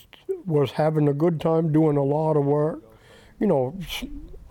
was 0.48 0.72
having 0.72 1.06
a 1.08 1.12
good 1.14 1.40
time 1.40 1.70
doing 1.72 1.96
a 1.96 2.02
lot 2.02 2.36
of 2.36 2.44
work. 2.44 2.82
You 3.38 3.46
know, 3.46 3.74
s- 3.80 4.04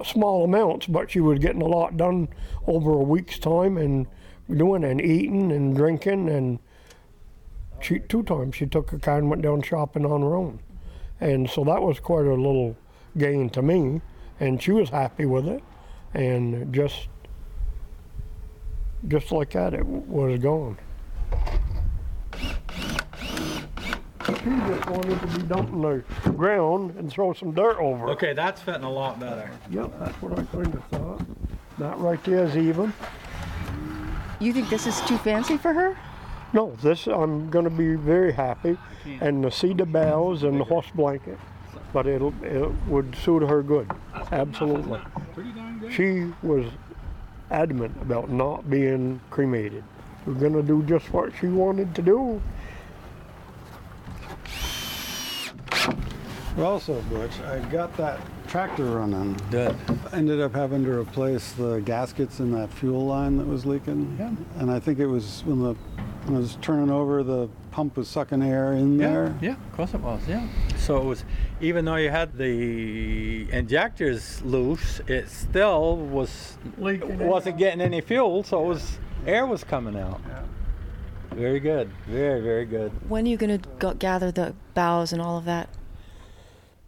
small 0.05 0.43
amounts, 0.45 0.85
but 0.87 1.11
she 1.11 1.19
was 1.19 1.39
getting 1.39 1.61
a 1.61 1.67
lot 1.67 1.97
done 1.97 2.29
over 2.67 2.91
a 2.93 3.03
week's 3.03 3.39
time 3.39 3.77
and 3.77 4.07
doing 4.55 4.83
and 4.85 5.01
eating 5.01 5.51
and 5.51 5.75
drinking 5.75 6.29
and 6.29 6.59
she 7.81 7.99
two 7.99 8.23
times 8.23 8.55
she 8.55 8.65
took 8.65 8.93
a 8.93 8.99
car 8.99 9.17
and 9.17 9.29
went 9.29 9.41
down 9.41 9.61
shopping 9.61 10.05
on 10.05 10.21
her 10.21 10.35
own. 10.35 10.59
And 11.19 11.49
so 11.49 11.63
that 11.65 11.81
was 11.81 11.99
quite 11.99 12.25
a 12.25 12.33
little 12.33 12.77
gain 13.17 13.49
to 13.49 13.61
me 13.61 14.01
and 14.39 14.61
she 14.61 14.71
was 14.71 14.89
happy 14.89 15.25
with 15.25 15.47
it 15.47 15.63
and 16.13 16.71
just 16.73 17.09
just 19.07 19.31
like 19.31 19.51
that 19.51 19.73
it 19.73 19.77
w- 19.79 20.03
was 20.07 20.39
gone 20.39 20.77
she 24.47 24.55
just 24.75 24.89
wanted 24.89 25.19
to 25.19 25.27
be 25.27 25.43
dumped 25.43 25.73
in 25.73 25.81
the 25.81 26.03
ground 26.31 26.95
and 26.97 27.11
throw 27.11 27.33
some 27.33 27.51
dirt 27.53 27.77
over 27.79 28.07
it. 28.07 28.11
Okay, 28.11 28.33
that's 28.33 28.61
fitting 28.61 28.83
a 28.83 28.91
lot 28.91 29.19
better. 29.19 29.49
yep 29.69 29.91
that's 29.99 30.19
what 30.21 30.37
i 30.39 30.43
kind 30.43 30.73
of 30.73 30.83
thought 30.85 31.21
that 31.77 31.97
right 31.97 32.23
there 32.23 32.45
is 32.45 32.55
even 32.57 32.93
You 34.39 34.53
think 34.53 34.69
this 34.69 34.87
is 34.87 34.99
too 35.01 35.17
fancy 35.17 35.57
for 35.57 35.73
her? 35.73 35.97
no 36.53 36.75
this 36.81 37.07
i'm 37.07 37.49
going 37.49 37.65
to 37.65 37.71
be 37.71 37.95
very 37.95 38.31
happy 38.31 38.77
and 39.21 39.43
the 39.43 39.51
cedar 39.51 39.85
boughs 39.85 40.43
and 40.43 40.59
the 40.59 40.63
horse 40.63 40.87
blanket 40.95 41.37
but 41.93 42.07
it'll 42.07 42.33
it 42.43 42.71
would 42.87 43.15
suit 43.15 43.41
her 43.47 43.61
good 43.63 43.89
absolutely 44.31 44.99
she 45.91 46.31
was 46.43 46.65
adamant 47.49 47.95
about 48.01 48.29
not 48.29 48.69
being 48.69 49.21
cremated. 49.29 49.81
We're 50.25 50.33
gonna 50.33 50.61
do 50.61 50.83
just 50.83 51.13
what 51.13 51.31
she 51.39 51.47
wanted 51.47 51.95
to 51.95 52.01
do. 52.01 52.41
Also, 56.57 56.99
Butch, 57.03 57.39
I 57.41 57.59
got 57.69 57.95
that 57.97 58.19
tractor 58.47 58.85
running. 58.85 59.39
Good. 59.51 59.75
Ended 60.11 60.41
up 60.41 60.55
having 60.55 60.83
to 60.85 60.91
replace 60.91 61.51
the 61.51 61.81
gaskets 61.81 62.39
in 62.39 62.51
that 62.53 62.73
fuel 62.73 63.05
line 63.05 63.37
that 63.37 63.45
was 63.45 63.65
leaking. 63.65 64.15
Yeah. 64.19 64.31
And 64.59 64.71
I 64.71 64.79
think 64.79 64.97
it 64.99 65.05
was 65.05 65.43
when 65.45 65.61
the 65.61 65.75
when 66.27 66.35
I 66.35 66.39
was 66.39 66.57
turning 66.61 66.89
over, 66.89 67.23
the 67.23 67.47
pump 67.71 67.95
was 67.95 68.09
sucking 68.09 68.41
air 68.41 68.73
in 68.73 68.97
there. 68.97 69.33
Yeah, 69.41 69.53
of 69.53 69.71
course 69.71 69.93
it 69.93 70.01
was, 70.01 70.21
yeah. 70.27 70.45
So 70.77 70.97
it 70.97 71.05
was, 71.05 71.23
even 71.61 71.85
though 71.85 71.95
you 71.95 72.09
had 72.09 72.37
the 72.37 73.49
injectors 73.51 74.41
loose, 74.41 74.99
it 75.07 75.29
still 75.29 75.95
was, 75.95 76.57
Leaking 76.77 77.19
wasn't 77.19 77.57
getting 77.57 77.79
any 77.79 78.01
fuel, 78.01 78.43
so 78.43 78.61
it 78.65 78.67
was, 78.67 78.99
air 79.25 79.45
was 79.45 79.63
coming 79.63 79.97
out. 79.97 80.19
Very 81.37 81.59
good, 81.59 81.91
very, 82.07 82.41
very 82.41 82.65
good. 82.65 82.91
When 83.07 83.27
are 83.27 83.29
you 83.29 83.37
going 83.37 83.59
to 83.59 83.69
go 83.77 83.93
gather 83.93 84.31
the 84.31 84.55
boughs 84.73 85.13
and 85.13 85.21
all 85.21 85.37
of 85.37 85.45
that? 85.45 85.69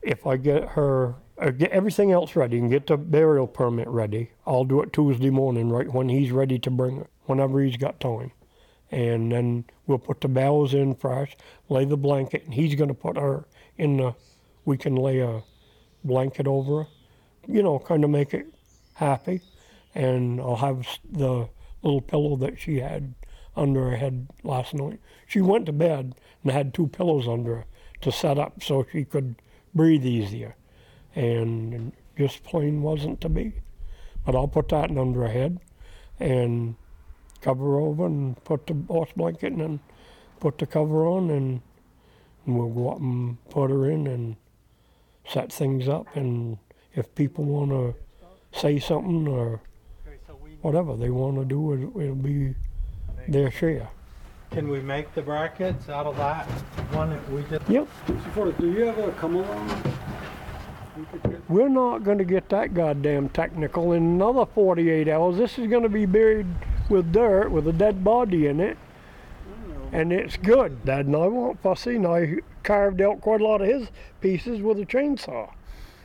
If 0.02 0.26
I 0.26 0.38
get 0.38 0.70
her, 0.70 1.14
uh, 1.38 1.52
get 1.52 1.70
everything 1.70 2.12
else 2.12 2.36
ready 2.36 2.58
and 2.58 2.72
get 2.72 2.88
the 2.88 2.98
burial 2.98 3.46
permit 3.46 3.88
ready, 3.88 4.32
I'll 4.48 4.64
do 4.64 4.82
it 4.82 4.92
Tuesday 4.92 5.30
morning, 5.30 5.70
right 5.70 5.88
when 5.94 6.10
he's 6.10 6.32
ready 6.32 6.58
to 6.58 6.72
bring 6.72 6.98
it, 6.98 7.08
whenever 7.26 7.62
he's 7.62 7.78
got 7.78 8.00
time. 8.00 8.32
And 8.90 9.32
then 9.32 9.66
we'll 9.86 10.00
put 10.00 10.20
the 10.22 10.28
boughs 10.28 10.74
in 10.74 10.96
fresh, 10.96 11.38
lay 11.70 11.86
the 11.86 11.96
blanket, 11.96 12.46
and 12.46 12.54
he's 12.56 12.74
gonna 12.74 12.96
put 12.96 13.18
her 13.18 13.46
in 13.78 13.98
the, 13.98 14.16
we 14.66 14.78
can 14.78 14.96
lay 14.96 15.20
a 15.20 15.44
blanket 16.04 16.48
over 16.48 16.86
her, 16.86 16.90
you 17.48 17.62
know, 17.62 17.78
kind 17.78 18.04
of 18.04 18.10
make 18.10 18.34
it 18.34 18.48
happy. 18.96 19.42
And 19.94 20.42
I'll 20.42 20.56
have 20.56 20.88
the 21.08 21.48
little 21.84 22.02
pillow 22.02 22.36
that 22.38 22.60
she 22.60 22.80
had 22.80 23.14
under 23.60 23.90
her 23.90 23.98
head 23.98 24.28
last 24.44 24.74
night. 24.74 25.00
She 25.28 25.42
went 25.42 25.66
to 25.68 25.74
bed 25.74 26.16
and 26.44 26.52
had 26.52 26.74
two 26.74 26.88
pillows 26.88 27.28
under 27.28 27.56
her 27.58 27.66
to 28.02 28.12
set 28.12 28.40
up 28.40 28.64
so 28.64 28.86
she 28.92 29.04
could 29.04 29.36
breathe 29.76 30.06
easier. 30.06 30.56
And 31.16 31.92
just 32.18 32.44
plain 32.44 32.82
wasn't 32.82 33.22
to 33.22 33.30
be. 33.30 33.54
But 34.26 34.36
I'll 34.36 34.48
put 34.48 34.70
that 34.70 34.90
in 34.90 34.98
under 34.98 35.22
her 35.22 35.30
head 35.30 35.60
and 36.20 36.76
cover 37.42 37.80
over 37.80 38.06
and 38.06 38.42
put 38.44 38.68
the 38.68 38.76
horse 38.88 39.12
blanket 39.16 39.54
and 39.54 39.62
then 39.62 39.80
put 40.40 40.58
the 40.58 40.66
cover 40.66 41.06
on 41.08 41.30
and, 41.30 41.62
and 42.46 42.58
we'll 42.58 42.70
go 42.70 42.90
up 42.92 43.00
and 43.00 43.38
put 43.50 43.70
her 43.70 43.90
in 43.90 44.08
and 44.08 44.36
set 45.28 45.52
things 45.52 45.88
up 45.88 46.08
and 46.16 46.58
if 46.94 47.14
people 47.16 47.46
want 47.46 47.70
to 47.72 48.60
say 48.60 48.80
something 48.80 49.28
or 49.28 49.62
whatever 50.62 50.96
they 50.98 51.10
want 51.10 51.38
to 51.38 51.46
do 51.46 51.74
it, 51.74 52.04
it'll 52.04 52.16
be 52.16 52.56
their 53.32 53.52
share 53.52 53.90
Can 54.52 54.70
we 54.70 54.80
make 54.82 55.14
the 55.14 55.22
brackets 55.22 55.90
out 55.90 56.06
of 56.06 56.18
that 56.18 56.46
one 56.92 57.12
that 57.12 57.32
we 57.32 57.44
did? 57.44 57.62
yep. 57.68 57.88
Forrest, 58.34 58.60
do 58.60 58.72
you 58.72 58.86
have 58.86 58.98
a 58.98 59.12
come 59.14 59.36
along? 59.36 59.96
we're 61.48 61.70
not 61.70 62.04
going 62.04 62.18
to 62.18 62.26
get 62.26 62.50
that 62.50 62.74
goddamn 62.74 63.30
technical 63.30 63.94
in 63.94 64.04
another 64.04 64.46
48 64.46 65.08
hours. 65.08 65.38
This 65.38 65.58
is 65.58 65.68
going 65.68 65.84
to 65.84 65.90
be 65.90 66.06
buried 66.06 66.48
with 66.90 67.12
dirt 67.12 67.50
with 67.50 67.68
a 67.68 67.74
dead 67.74 68.04
body 68.04 68.48
in 68.48 68.60
it. 68.60 68.78
And 69.92 70.14
it's 70.14 70.38
good. 70.38 70.86
Dad 70.86 71.08
and 71.08 71.16
i 71.16 71.26
won't 71.26 71.62
fussy 71.64 71.96
and 71.96 72.06
i 72.06 72.36
carved 72.64 73.02
out 73.02 73.22
quite 73.22 73.42
a 73.42 73.44
lot 73.44 73.62
of 73.62 73.68
his 73.68 73.88
pieces 74.22 74.62
with 74.62 74.80
a 74.80 74.86
chainsaw. 74.86 75.52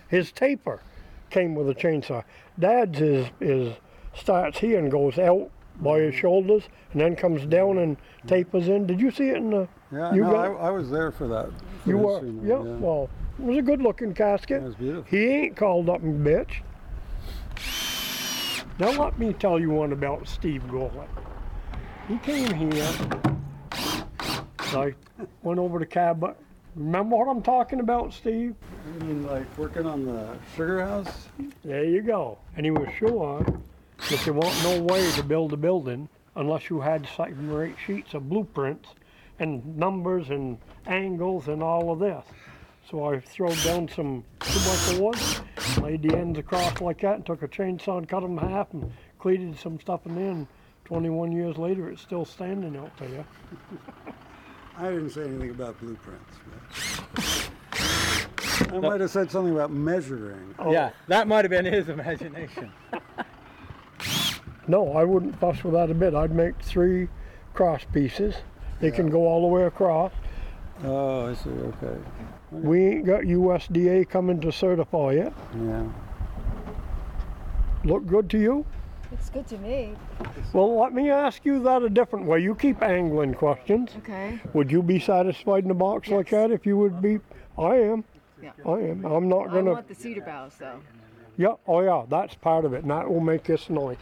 His 0.09 0.33
taper 0.33 0.81
came 1.29 1.55
with 1.55 1.69
a 1.69 1.75
chainsaw. 1.75 2.25
Dad's 2.59 3.01
is 3.01 3.27
is 3.41 3.75
starts 4.15 4.59
here 4.59 4.79
and 4.79 4.91
goes 4.91 5.19
out 5.19 5.51
by 5.81 5.99
his 6.01 6.15
shoulders 6.15 6.63
and 6.93 7.01
then 7.01 7.17
comes 7.17 7.45
down 7.47 7.79
and 7.79 7.97
tapers 8.27 8.69
in 8.69 8.87
did 8.87 9.01
you 9.01 9.11
see 9.11 9.29
it 9.31 9.37
in 9.37 9.51
the 9.51 9.69
Yeah, 9.93 10.15
You 10.15 10.23
no, 10.23 10.31
got- 10.33 10.47
I, 10.47 10.69
I 10.69 10.71
was 10.71 10.91
there 10.91 11.11
for 11.11 11.27
that. 11.29 11.49
for 11.83 11.89
you 11.89 11.99
were 11.99 12.21
funeral, 12.21 12.67
yeah, 12.67 12.73
well 12.77 13.11
it 13.39 13.45
was 13.45 13.57
a 13.59 13.63
good 13.63 13.83
looking 13.83 14.15
casket 14.15 14.63
It 14.63 14.67
was 14.67 14.75
beautiful. 14.77 15.05
he 15.11 15.27
ain't 15.27 15.57
called 15.57 15.89
up 15.89 16.03
and 16.03 16.25
bitch. 16.25 16.61
Now 18.79 18.91
let 18.91 19.19
me 19.19 19.33
tell 19.33 19.59
you 19.61 19.71
one 19.71 19.93
about 19.93 20.27
Steve 20.27 20.63
Gorlick. 20.69 21.09
He 22.09 22.19
came 22.19 22.53
here. 22.53 22.89
I 23.73 24.95
went 25.43 25.59
over 25.61 25.79
to 25.79 25.87
cab. 25.87 26.37
Remember 26.75 27.17
what 27.17 27.29
I'm 27.29 27.41
talking 27.43 27.79
about, 27.79 28.13
Steve? 28.13 28.55
You 28.99 29.07
mean 29.07 29.27
like 29.27 29.47
working 29.57 29.87
on 29.87 30.05
the 30.05 30.37
sugar 30.57 30.85
house? 30.85 31.29
There 31.65 31.85
you 31.85 32.03
go. 32.03 32.39
And 32.57 32.67
he 32.67 32.71
was 32.73 32.89
sure 32.99 33.45
that 34.11 34.21
there 34.25 34.35
wasn't 34.35 34.79
no 34.79 34.83
way 34.85 35.11
to 35.13 35.23
build 35.23 35.53
a 35.53 35.57
building 35.57 36.09
unless 36.37 36.69
you 36.69 36.81
had 36.81 37.07
seven 37.17 37.51
or 37.51 37.65
eight 37.65 37.77
sheets 37.87 38.15
of 38.15 38.29
blueprints 38.29 38.89
and 39.39 39.77
numbers 39.77 40.31
and 40.31 40.59
angles 40.87 41.49
and 41.49 41.63
all 41.63 41.91
of 41.93 41.99
this. 41.99 42.25
So 42.91 43.05
I 43.05 43.21
threw 43.21 43.55
down 43.65 43.89
some 43.89 44.25
two 44.41 44.59
by 44.59 44.77
fours, 44.99 45.41
laid 45.81 46.03
the 46.03 46.17
ends 46.17 46.39
across 46.39 46.81
like 46.81 47.01
that, 47.01 47.17
and 47.17 47.27
took 47.27 47.43
a 47.43 47.49
chainsaw 47.49 47.99
and 47.99 48.09
cut 48.09 48.21
them 48.21 48.39
in 48.39 48.49
half 48.49 48.73
and 48.75 48.93
cleated 49.19 49.59
some 49.59 49.81
stuff 49.81 50.05
in 50.07 50.15
there. 50.17 50.31
And 50.31 50.47
21 50.85 51.33
years 51.33 51.57
later, 51.57 51.89
it's 51.89 52.03
still 52.03 52.27
standing 52.27 52.77
out 52.77 52.95
there. 52.99 53.25
I 54.77 54.91
didn't 54.91 55.11
say 55.11 55.23
anything 55.23 55.51
about 55.51 55.79
blueprints. 55.81 56.37
but- 57.15 57.51
I 58.73 58.79
might 58.79 59.01
have 59.01 59.11
said 59.11 59.31
something 59.31 59.53
about 59.55 59.71
measuring. 59.73 60.55
Oh. 60.59 60.71
Yeah, 60.73 60.91
that 61.09 61.27
might 61.27 61.45
have 61.45 61.51
been 61.51 61.65
his 61.65 61.89
imagination. 61.89 62.71
No, 64.67 64.93
I 64.93 65.05
wouldn't 65.05 65.39
fuss 65.39 65.63
with 65.63 65.75
that 65.75 65.91
a 65.91 65.95
bit. 65.95 66.15
I'd 66.15 66.35
make 66.35 66.61
three 66.61 67.09
cross 67.53 67.83
pieces. 67.93 68.35
They 68.81 68.91
can 68.91 69.09
go 69.11 69.27
all 69.27 69.43
the 69.43 69.47
way 69.47 69.65
across. 69.65 70.13
Oh, 70.83 71.27
I 71.31 71.35
see. 71.35 71.51
Okay. 71.51 71.97
We 72.51 72.87
ain't 72.87 73.07
got 73.07 73.23
USDA 73.23 74.09
coming 74.09 74.41
to 74.41 74.51
certify 74.51 75.13
it. 75.13 75.33
Yeah. 75.55 75.89
Look 77.85 78.07
good 78.07 78.31
to 78.31 78.39
you? 78.39 78.67
It's 79.13 79.31
good 79.31 79.47
to 79.49 79.59
me. 79.59 79.95
Well, 80.53 80.81
let 80.81 80.93
me 80.93 81.11
ask 81.11 81.45
you 81.45 81.63
that 81.63 81.83
a 81.83 81.91
different 81.91 82.27
way. 82.27 82.41
You 82.41 82.55
keep 82.55 82.83
angling 82.83 83.35
questions. 83.35 83.91
Okay. 83.99 84.41
Would 84.55 84.73
you 84.73 84.83
be 84.83 84.99
satisfied 84.99 85.65
in 85.65 85.71
a 85.71 85.75
box 85.75 86.09
like 86.09 86.31
that 86.31 86.51
if 86.51 86.67
you 86.67 86.77
would 86.79 87.01
be? 87.01 87.21
I 87.57 87.77
am. 87.77 88.05
Yeah. 88.43 88.51
I 88.67 88.79
am. 88.81 89.05
I'm 89.05 89.29
not 89.29 89.53
gonna. 89.53 89.71
I 89.71 89.75
want 89.75 89.89
the 89.89 89.95
cedar 89.95 90.23
boughs 90.23 90.57
though. 90.59 90.81
Yeah. 91.37 91.55
Oh 91.67 91.81
yeah. 91.81 92.05
That's 92.09 92.35
part 92.35 92.65
of 92.65 92.73
it, 92.75 92.83
and 92.83 92.91
that 92.91 93.09
will 93.09 93.21
make 93.21 93.45
this 93.45 93.71
nice. 93.71 93.99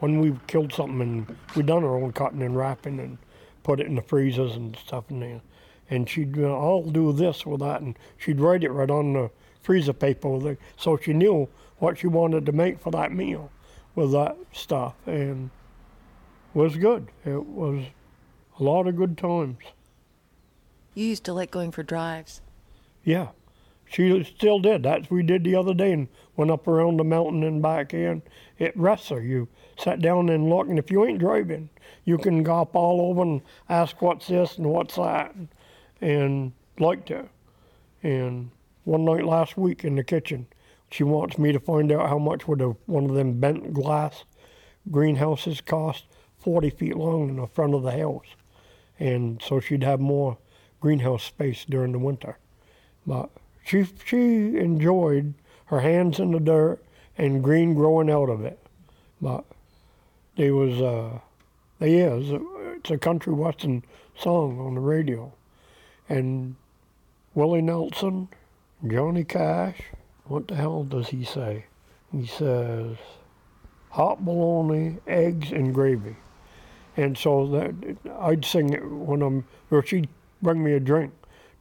When 0.00 0.20
we've 0.20 0.46
killed 0.46 0.72
something 0.72 1.00
and 1.00 1.36
we 1.54 1.62
done 1.62 1.84
our 1.84 1.96
own 1.96 2.12
cutting 2.12 2.42
and 2.42 2.56
wrapping 2.56 2.98
and 2.98 3.18
put 3.62 3.80
it 3.80 3.86
in 3.86 3.94
the 3.94 4.02
freezers 4.02 4.56
and 4.56 4.76
stuff 4.76 5.04
and 5.10 5.22
there, 5.22 5.40
and 5.88 6.08
she'd 6.08 6.36
you 6.36 6.42
know, 6.42 6.58
I'll 6.58 6.90
do 6.90 7.12
this 7.12 7.44
with 7.46 7.60
that, 7.60 7.82
and 7.82 7.98
she'd 8.16 8.40
write 8.40 8.64
it 8.64 8.70
right 8.70 8.90
on 8.90 9.12
the 9.12 9.30
freezer 9.62 9.92
paper, 9.92 10.28
with 10.28 10.46
it, 10.46 10.58
so 10.76 10.96
she 10.96 11.12
knew 11.12 11.48
what 11.78 11.98
she 11.98 12.06
wanted 12.06 12.46
to 12.46 12.52
make 12.52 12.80
for 12.80 12.90
that 12.90 13.12
meal 13.12 13.50
with 13.94 14.12
that 14.12 14.36
stuff, 14.52 14.94
and 15.06 15.50
was 16.54 16.76
good. 16.76 17.08
It 17.24 17.44
was 17.44 17.84
a 18.58 18.62
lot 18.62 18.86
of 18.86 18.96
good 18.96 19.18
times. 19.18 19.58
You 20.94 21.06
used 21.06 21.24
to 21.24 21.32
like 21.32 21.50
going 21.50 21.72
for 21.72 21.82
drives. 21.82 22.40
Yeah, 23.04 23.28
she 23.90 24.22
still 24.22 24.60
did. 24.60 24.84
That's 24.84 25.10
we 25.10 25.22
did 25.24 25.42
the 25.42 25.56
other 25.56 25.74
day 25.74 25.92
and 25.92 26.08
went 26.36 26.52
up 26.52 26.68
around 26.68 26.98
the 26.98 27.04
mountain 27.04 27.42
and 27.42 27.60
back 27.60 27.92
in. 27.92 28.22
It 28.58 28.76
rests 28.76 29.08
her. 29.08 29.20
You 29.20 29.48
sat 29.76 30.00
down 30.00 30.28
and 30.28 30.48
look, 30.48 30.68
and 30.68 30.78
if 30.78 30.90
you 30.90 31.04
ain't 31.04 31.18
driving, 31.18 31.68
you 32.04 32.16
can 32.16 32.44
go 32.44 32.60
up 32.60 32.76
all 32.76 33.10
over 33.10 33.22
and 33.22 33.42
ask 33.68 34.00
what's 34.00 34.28
this 34.28 34.58
and 34.58 34.66
what's 34.68 34.94
that, 34.94 35.34
and, 35.34 35.48
and 36.00 36.52
like 36.78 37.04
to. 37.06 37.28
And 38.02 38.52
one 38.84 39.04
night 39.04 39.24
last 39.24 39.56
week 39.56 39.84
in 39.84 39.96
the 39.96 40.04
kitchen, 40.04 40.46
she 40.90 41.02
wants 41.02 41.36
me 41.36 41.50
to 41.50 41.60
find 41.60 41.90
out 41.90 42.08
how 42.08 42.18
much 42.18 42.46
would 42.46 42.60
a, 42.60 42.68
one 42.86 43.04
of 43.04 43.14
them 43.14 43.40
bent 43.40 43.72
glass 43.72 44.24
greenhouses 44.90 45.60
cost, 45.60 46.04
40 46.38 46.70
feet 46.70 46.96
long 46.96 47.28
in 47.28 47.36
the 47.36 47.46
front 47.46 47.74
of 47.74 47.82
the 47.82 47.92
house. 47.92 48.36
And 48.98 49.42
so 49.42 49.58
she'd 49.58 49.82
have 49.82 50.00
more 50.00 50.38
greenhouse 50.78 51.24
space 51.24 51.64
during 51.68 51.92
the 51.92 51.98
winter. 51.98 52.38
But 53.06 53.30
she 53.64 53.86
she 54.04 54.56
enjoyed 54.56 55.34
her 55.66 55.80
hands 55.80 56.18
in 56.18 56.32
the 56.32 56.40
dirt 56.40 56.82
and 57.16 57.44
green 57.44 57.74
growing 57.74 58.10
out 58.10 58.28
of 58.28 58.44
it. 58.44 58.58
But 59.20 59.44
there 60.36 60.54
was 60.54 60.80
uh, 60.80 61.20
there 61.78 62.16
is 62.16 62.32
it's 62.76 62.90
a 62.90 62.98
country 62.98 63.32
western 63.32 63.84
song 64.18 64.58
on 64.58 64.74
the 64.74 64.80
radio, 64.80 65.32
and 66.08 66.56
Willie 67.34 67.62
Nelson, 67.62 68.28
Johnny 68.86 69.24
Cash. 69.24 69.82
What 70.24 70.48
the 70.48 70.56
hell 70.56 70.84
does 70.84 71.08
he 71.08 71.24
say? 71.24 71.66
He 72.12 72.26
says, 72.26 72.96
"Hot 73.90 74.24
bologna, 74.24 74.96
eggs, 75.06 75.52
and 75.52 75.74
gravy." 75.74 76.16
And 76.96 77.16
so 77.16 77.46
that 77.48 77.96
I'd 78.18 78.44
sing 78.44 78.72
it 78.72 78.84
when 78.84 79.22
I'm, 79.22 79.44
or 79.70 79.84
she'd 79.84 80.08
bring 80.42 80.62
me 80.62 80.72
a 80.72 80.80
drink, 80.80 81.12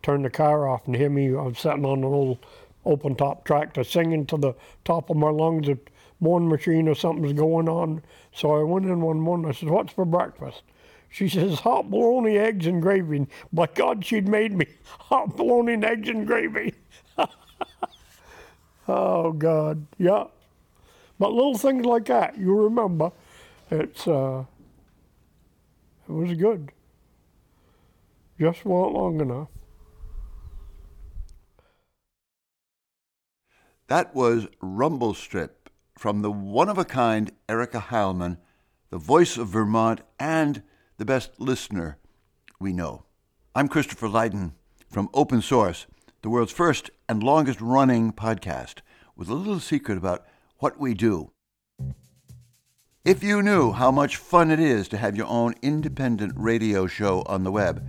turn 0.02 0.24
the 0.24 0.30
car 0.30 0.68
off, 0.68 0.86
and 0.86 0.96
hear 0.96 1.10
me. 1.10 1.36
I'm 1.36 1.56
sitting 1.56 1.86
on 1.86 2.04
a 2.04 2.10
little 2.10 2.40
open 2.86 3.16
top 3.16 3.46
tractor 3.46 3.84
singing 3.84 4.26
to 4.28 4.38
the 4.38 4.54
top 4.86 5.10
of 5.10 5.18
my 5.18 5.30
lungs 5.30 5.68
that 5.68 5.90
one 6.20 6.48
machine 6.48 6.88
or 6.88 6.96
something's 6.96 7.34
going 7.34 7.70
on. 7.70 8.02
So 8.34 8.52
I 8.60 8.64
went 8.64 8.86
in 8.86 9.02
one 9.02 9.20
morning. 9.20 9.48
I 9.48 9.54
said, 9.54 9.70
"What's 9.70 9.94
for 9.94 10.06
breakfast?" 10.06 10.64
She 11.10 11.28
says, 11.28 11.60
"Hot 11.62 11.90
bologna, 11.90 12.38
eggs, 12.38 12.68
and 12.68 12.82
gravy." 12.82 13.28
By 13.52 13.68
God, 13.68 14.06
she'd 14.06 14.28
made 14.28 14.54
me 14.54 14.66
hot 14.84 15.36
bologna, 15.36 15.74
and 15.74 15.86
eggs, 15.86 16.10
and 16.10 16.28
gravy. 16.28 16.74
oh 18.88 19.32
God, 19.32 19.88
yeah. 19.98 20.26
But 21.18 21.34
little 21.34 21.58
things 21.58 21.86
like 21.86 22.06
that, 22.06 22.38
you 22.38 22.56
remember. 22.56 23.12
It's 23.72 24.08
uh, 24.08 24.46
it 26.08 26.12
was 26.12 26.34
good. 26.34 26.72
Just 28.40 28.64
weren't 28.66 28.94
long 28.94 29.20
enough. 29.20 29.50
That 33.90 34.14
was 34.14 34.46
Rumble 34.62 35.16
Strip 35.16 35.68
from 35.98 36.22
the 36.22 36.30
one 36.30 36.70
of 36.70 36.78
a 36.78 36.86
kind 36.86 37.32
Erica 37.50 37.80
Heilman, 37.80 38.38
the 38.92 39.00
voice 39.00 39.36
of 39.36 39.48
Vermont 39.48 40.02
and 40.20 40.62
the 40.98 41.06
best 41.06 41.32
listener 41.40 41.98
we 42.60 42.72
know. 42.72 43.06
I'm 43.56 43.68
Christopher 43.68 44.08
Lydon 44.08 44.54
from 44.92 45.10
Open 45.12 45.42
Source, 45.42 45.88
the 46.22 46.30
world's 46.30 46.52
first 46.52 46.92
and 47.10 47.24
longest 47.24 47.60
running 47.62 48.14
podcast, 48.14 48.82
with 49.16 49.28
a 49.28 49.34
little 49.34 49.60
secret 49.60 49.98
about 49.98 50.24
what 50.60 50.80
we 50.80 50.94
do. 50.94 51.32
If 53.04 53.24
you 53.24 53.42
knew 53.42 53.72
how 53.72 53.90
much 53.90 54.18
fun 54.18 54.52
it 54.52 54.60
is 54.60 54.88
to 54.90 54.98
have 54.98 55.16
your 55.16 55.26
own 55.26 55.56
independent 55.64 56.34
radio 56.36 56.86
show 56.86 57.24
on 57.24 57.44
the 57.44 57.52
web, 57.52 57.84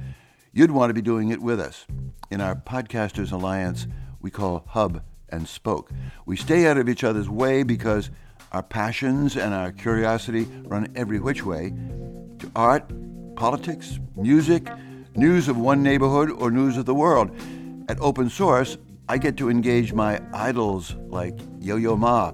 you'd 0.50 0.70
want 0.70 0.88
to 0.88 0.94
be 0.94 1.02
doing 1.02 1.28
it 1.28 1.42
with 1.42 1.60
us. 1.60 1.84
In 2.30 2.40
our 2.40 2.54
Podcasters 2.54 3.32
Alliance, 3.32 3.86
we 4.18 4.30
call 4.30 4.64
Hub 4.68 5.02
and 5.32 5.48
Spoke. 5.48 5.90
We 6.26 6.36
stay 6.36 6.66
out 6.66 6.76
of 6.76 6.88
each 6.88 7.04
other's 7.04 7.28
way 7.28 7.62
because 7.62 8.10
our 8.52 8.62
passions 8.62 9.36
and 9.36 9.54
our 9.54 9.72
curiosity 9.72 10.44
run 10.64 10.92
every 10.96 11.20
which 11.20 11.44
way 11.44 11.72
to 12.38 12.50
art, 12.56 12.90
politics, 13.36 13.98
music, 14.16 14.68
news 15.14 15.48
of 15.48 15.56
one 15.56 15.82
neighborhood, 15.82 16.30
or 16.30 16.50
news 16.50 16.76
of 16.76 16.86
the 16.86 16.94
world. 16.94 17.30
At 17.88 18.00
Open 18.00 18.28
Source, 18.28 18.76
I 19.08 19.18
get 19.18 19.36
to 19.38 19.50
engage 19.50 19.92
my 19.92 20.20
idols 20.32 20.94
like 21.08 21.38
Yo 21.58 21.76
Yo 21.76 21.96
Ma, 21.96 22.32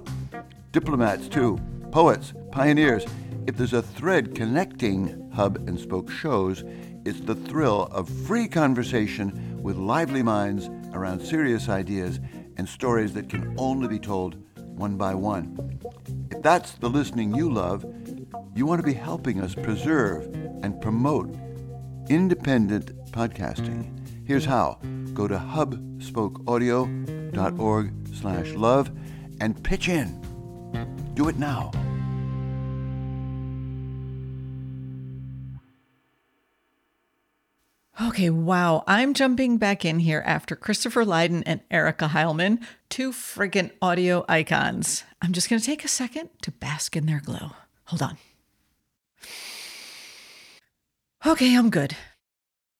diplomats 0.71 1.27
too, 1.27 1.59
poets, 1.91 2.33
pioneers. 2.51 3.05
If 3.47 3.57
there's 3.57 3.73
a 3.73 3.81
thread 3.81 4.35
connecting 4.35 5.31
Hub 5.33 5.55
and 5.67 5.79
Spoke 5.79 6.11
shows, 6.11 6.63
it's 7.05 7.21
the 7.21 7.35
thrill 7.35 7.83
of 7.91 8.09
free 8.09 8.47
conversation 8.47 9.61
with 9.63 9.77
lively 9.77 10.21
minds 10.21 10.69
around 10.93 11.21
serious 11.21 11.69
ideas 11.69 12.19
and 12.57 12.67
stories 12.67 13.13
that 13.13 13.29
can 13.29 13.55
only 13.57 13.87
be 13.87 13.99
told 13.99 14.35
one 14.57 14.97
by 14.97 15.15
one. 15.15 15.79
If 16.31 16.41
that's 16.41 16.73
the 16.73 16.89
listening 16.89 17.33
you 17.33 17.49
love, 17.51 17.85
you 18.55 18.65
want 18.65 18.79
to 18.79 18.85
be 18.85 18.93
helping 18.93 19.39
us 19.41 19.55
preserve 19.55 20.23
and 20.63 20.81
promote 20.81 21.33
independent 22.09 23.11
podcasting. 23.11 23.93
Here's 24.25 24.45
how. 24.45 24.79
Go 25.13 25.27
to 25.27 25.37
hubspokeaudio.org 25.37 27.93
slash 28.13 28.53
love 28.53 28.89
and 29.39 29.63
pitch 29.63 29.89
in. 29.89 30.19
Do 31.13 31.29
it 31.29 31.37
now. 31.37 31.71
Okay, 37.99 38.29
wow. 38.29 38.83
I'm 38.85 39.15
jumping 39.15 39.57
back 39.57 39.83
in 39.83 39.97
here 39.97 40.21
after 40.23 40.55
Christopher 40.55 41.03
Lydon 41.03 41.41
and 41.43 41.61
Erica 41.71 42.09
Heilman, 42.09 42.61
two 42.89 43.11
friggin' 43.11 43.71
audio 43.81 44.23
icons. 44.29 45.03
I'm 45.19 45.33
just 45.33 45.49
to 45.49 45.59
take 45.59 45.83
a 45.83 45.87
second 45.87 46.29
to 46.43 46.51
bask 46.51 46.95
in 46.95 47.07
their 47.07 47.19
glow. 47.19 47.53
Hold 47.85 48.03
on. 48.03 48.17
Okay, 51.25 51.57
I'm 51.57 51.71
good. 51.71 51.97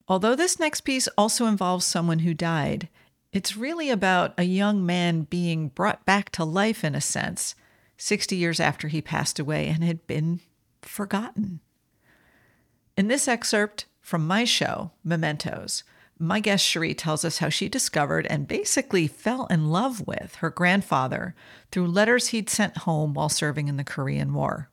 Although 0.06 0.36
this 0.36 0.60
next 0.60 0.82
piece 0.82 1.08
also 1.18 1.46
involves 1.46 1.84
someone 1.84 2.20
who 2.20 2.32
died, 2.32 2.88
it's 3.32 3.56
really 3.56 3.90
about 3.90 4.34
a 4.38 4.44
young 4.44 4.86
man 4.86 5.22
being 5.22 5.68
brought 5.68 6.06
back 6.06 6.30
to 6.30 6.44
life 6.44 6.84
in 6.84 6.94
a 6.94 7.00
sense, 7.00 7.56
60 7.96 8.36
years 8.36 8.60
after 8.60 8.86
he 8.86 9.02
passed 9.02 9.40
away 9.40 9.66
and 9.66 9.82
had 9.82 10.06
been 10.06 10.38
forgotten. 10.80 11.58
In 12.96 13.08
this 13.08 13.26
excerpt 13.26 13.86
from 14.08 14.26
my 14.26 14.42
show, 14.42 14.90
Mementos, 15.04 15.84
my 16.18 16.40
guest 16.40 16.64
Cherie 16.64 16.94
tells 16.94 17.26
us 17.26 17.38
how 17.38 17.50
she 17.50 17.68
discovered 17.68 18.26
and 18.28 18.48
basically 18.48 19.06
fell 19.06 19.44
in 19.48 19.68
love 19.68 20.06
with 20.06 20.36
her 20.36 20.48
grandfather 20.48 21.34
through 21.70 21.88
letters 21.88 22.28
he'd 22.28 22.48
sent 22.48 22.78
home 22.78 23.12
while 23.12 23.28
serving 23.28 23.68
in 23.68 23.76
the 23.76 23.84
Korean 23.84 24.32
War. 24.32 24.70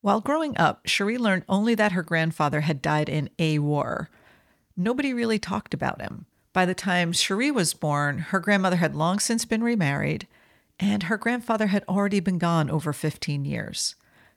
While 0.00 0.20
growing 0.20 0.56
up, 0.56 0.86
Cherie 0.86 1.18
learned 1.18 1.42
only 1.48 1.74
that 1.74 1.90
her 1.90 2.04
grandfather 2.04 2.60
had 2.60 2.80
died 2.80 3.08
in 3.08 3.30
a 3.36 3.58
war. 3.58 4.08
Nobody 4.76 5.12
really 5.12 5.40
talked 5.40 5.74
about 5.74 6.00
him. 6.00 6.26
By 6.52 6.66
the 6.66 6.72
time 6.72 7.12
Cherie 7.12 7.50
was 7.50 7.74
born, 7.74 8.18
her 8.18 8.38
grandmother 8.38 8.76
had 8.76 8.94
long 8.94 9.18
since 9.18 9.44
been 9.44 9.64
remarried, 9.64 10.28
and 10.78 11.02
her 11.02 11.18
grandfather 11.18 11.66
had 11.66 11.82
already 11.88 12.20
been 12.20 12.38
gone 12.38 12.70
over 12.70 12.92
15 12.92 13.44
years. 13.44 13.96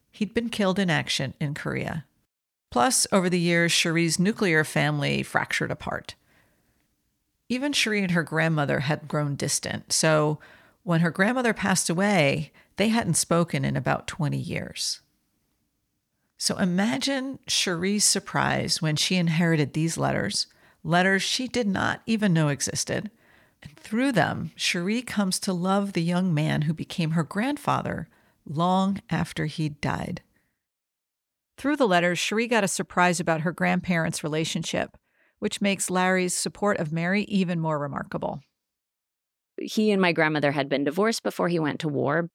He'd 0.09 0.33
been 0.33 0.49
killed 0.49 0.79
in 0.79 0.89
action 0.89 1.35
in 1.39 1.53
Korea. 1.53 2.05
Plus, 2.73 3.05
over 3.11 3.29
the 3.29 3.39
years, 3.39 3.71
Cherie's 3.71 4.17
nuclear 4.17 4.63
family 4.63 5.21
fractured 5.21 5.69
apart. 5.69 6.15
Even 7.47 7.71
Cherie 7.71 8.01
and 8.01 8.09
her 8.13 8.23
grandmother 8.23 8.79
had 8.79 9.07
grown 9.07 9.35
distant, 9.35 9.93
so 9.93 10.39
when 10.81 11.01
her 11.01 11.11
grandmother 11.11 11.53
passed 11.53 11.87
away, 11.87 12.51
they 12.77 12.87
hadn't 12.87 13.13
spoken 13.13 13.63
in 13.63 13.77
about 13.77 14.07
20 14.07 14.39
years. 14.39 15.01
So 16.39 16.57
imagine 16.57 17.37
Cherie's 17.45 18.05
surprise 18.05 18.81
when 18.81 18.95
she 18.95 19.17
inherited 19.17 19.73
these 19.73 19.95
letters, 19.95 20.47
letters 20.83 21.21
she 21.21 21.47
did 21.47 21.67
not 21.67 22.01
even 22.07 22.33
know 22.33 22.47
existed, 22.47 23.11
And 23.61 23.77
through 23.77 24.13
them, 24.13 24.49
Cherie 24.55 25.03
comes 25.03 25.37
to 25.41 25.53
love 25.53 25.93
the 25.93 26.01
young 26.01 26.33
man 26.33 26.63
who 26.63 26.73
became 26.73 27.11
her 27.11 27.23
grandfather 27.23 28.07
long 28.47 28.99
after 29.11 29.45
he 29.45 29.69
died. 29.69 30.23
Through 31.57 31.77
the 31.77 31.87
letters, 31.87 32.19
Cherie 32.19 32.47
got 32.47 32.63
a 32.63 32.67
surprise 32.67 33.19
about 33.19 33.41
her 33.41 33.51
grandparents' 33.51 34.23
relationship, 34.23 34.97
which 35.39 35.61
makes 35.61 35.89
Larry's 35.89 36.33
support 36.33 36.77
of 36.77 36.91
Mary 36.91 37.23
even 37.23 37.59
more 37.59 37.79
remarkable. 37.79 38.41
He 39.61 39.91
and 39.91 40.01
my 40.01 40.11
grandmother 40.11 40.51
had 40.51 40.67
been 40.67 40.83
divorced 40.83 41.23
before 41.23 41.47
he 41.47 41.59
went 41.59 41.79
to 41.81 41.89
war. 41.89 42.29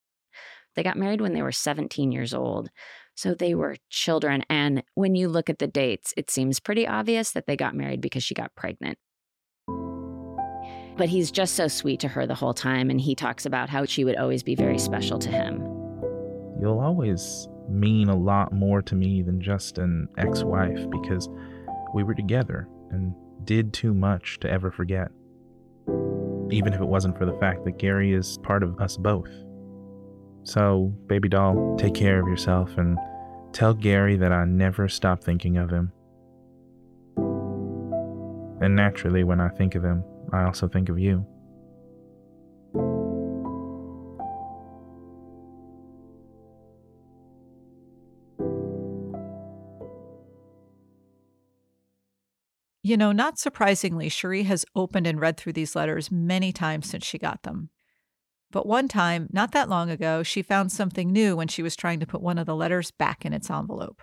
They 0.76 0.83
got 0.83 0.96
married 0.96 1.20
when 1.20 1.33
they 1.33 1.42
were 1.42 1.52
17 1.52 2.12
years 2.12 2.33
old. 2.33 2.70
So 3.16 3.35
they 3.35 3.54
were 3.54 3.74
children. 3.90 4.44
And 4.48 4.85
when 4.94 5.16
you 5.16 5.28
look 5.28 5.50
at 5.50 5.59
the 5.59 5.66
dates, 5.66 6.14
it 6.16 6.31
seems 6.31 6.61
pretty 6.61 6.87
obvious 6.87 7.33
that 7.33 7.46
they 7.48 7.57
got 7.57 7.74
married 7.74 8.00
because 8.00 8.22
she 8.22 8.35
got 8.35 8.54
pregnant. 8.54 8.96
But 10.96 11.09
he's 11.09 11.33
just 11.33 11.54
so 11.54 11.66
sweet 11.66 11.98
to 12.00 12.09
her 12.09 12.26
the 12.26 12.37
whole 12.37 12.54
time. 12.54 12.90
And 12.90 13.00
he 13.00 13.16
talks 13.16 13.44
about 13.44 13.68
how 13.68 13.85
she 13.87 14.04
would 14.04 14.16
always 14.16 14.44
be 14.44 14.54
very 14.54 14.78
special 14.78 15.18
to 15.18 15.28
him. 15.28 15.59
You'll 16.61 16.78
always 16.81 17.48
mean 17.68 18.09
a 18.09 18.16
lot 18.16 18.52
more 18.52 18.83
to 18.83 18.94
me 18.94 19.22
than 19.22 19.40
just 19.40 19.78
an 19.78 20.09
ex 20.18 20.42
wife 20.42 20.88
because 20.90 21.28
we 21.94 22.02
were 22.02 22.14
together 22.14 22.68
and 22.90 23.14
did 23.44 23.72
too 23.72 23.94
much 23.94 24.38
to 24.40 24.50
ever 24.50 24.70
forget. 24.70 25.09
Even 26.50 26.72
if 26.72 26.81
it 26.81 26.87
wasn't 26.87 27.16
for 27.18 27.26
the 27.26 27.38
fact 27.38 27.64
that 27.64 27.78
Gary 27.78 28.12
is 28.12 28.38
part 28.38 28.62
of 28.62 28.81
us 28.81 28.96
both. 28.96 29.31
So, 30.44 30.94
baby 31.07 31.28
doll, 31.28 31.76
take 31.78 31.94
care 31.94 32.20
of 32.20 32.26
yourself 32.26 32.76
and 32.78 32.98
tell 33.52 33.74
Gary 33.74 34.16
that 34.16 34.33
I 34.33 34.44
never 34.44 34.88
stop 34.88 35.22
thinking 35.22 35.59
of 35.59 35.70
him. 35.70 35.92
And 38.61 38.74
naturally, 38.74 39.24
when 39.24 39.40
I 39.40 39.48
think 39.48 39.74
of 39.74 39.85
him, 39.85 40.02
I 40.33 40.44
also 40.44 40.68
think 40.68 40.88
of 40.88 40.98
you. 40.98 41.26
You 52.88 52.96
know, 52.96 53.12
not 53.12 53.38
surprisingly, 53.38 54.09
Cherie 54.09 54.44
has 54.44 54.64
opened 54.74 55.07
and 55.07 55.20
read 55.20 55.37
through 55.37 55.53
these 55.53 55.77
letters 55.77 56.11
many 56.11 56.55
times 56.55 56.88
since 56.88 57.05
she 57.05 57.18
got 57.18 57.42
them. 57.42 57.68
But 58.51 58.64
one 58.64 58.88
time, 58.88 59.29
not 59.31 59.53
that 59.53 59.68
long 59.68 59.90
ago, 59.90 60.22
she 60.22 60.40
found 60.40 60.72
something 60.72 61.12
new 61.12 61.37
when 61.37 61.48
she 61.48 61.62
was 61.62 61.77
trying 61.77 62.01
to 62.01 62.07
put 62.07 62.22
one 62.22 62.38
of 62.38 62.46
the 62.46 62.57
letters 62.57 62.90
back 62.90 63.27
in 63.27 63.35
its 63.35 63.51
envelope. 63.51 64.01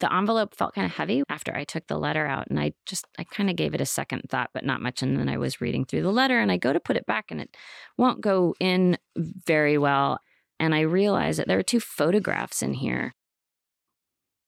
The 0.00 0.12
envelope 0.12 0.56
felt 0.56 0.74
kind 0.74 0.86
of 0.86 0.94
heavy 0.94 1.22
after 1.28 1.54
I 1.54 1.62
took 1.62 1.86
the 1.86 2.00
letter 2.00 2.26
out, 2.26 2.48
and 2.48 2.58
I 2.58 2.72
just, 2.84 3.06
I 3.16 3.22
kind 3.22 3.48
of 3.48 3.54
gave 3.54 3.74
it 3.74 3.80
a 3.80 3.86
second 3.86 4.22
thought, 4.28 4.50
but 4.52 4.64
not 4.64 4.82
much. 4.82 5.00
And 5.00 5.16
then 5.16 5.28
I 5.28 5.38
was 5.38 5.60
reading 5.60 5.84
through 5.84 6.02
the 6.02 6.10
letter, 6.10 6.40
and 6.40 6.50
I 6.50 6.56
go 6.56 6.72
to 6.72 6.80
put 6.80 6.96
it 6.96 7.06
back, 7.06 7.26
and 7.30 7.40
it 7.40 7.56
won't 7.96 8.20
go 8.20 8.56
in 8.58 8.98
very 9.16 9.78
well. 9.78 10.18
And 10.58 10.74
I 10.74 10.80
realize 10.80 11.36
that 11.36 11.46
there 11.46 11.60
are 11.60 11.62
two 11.62 11.78
photographs 11.78 12.60
in 12.60 12.74
here. 12.74 13.14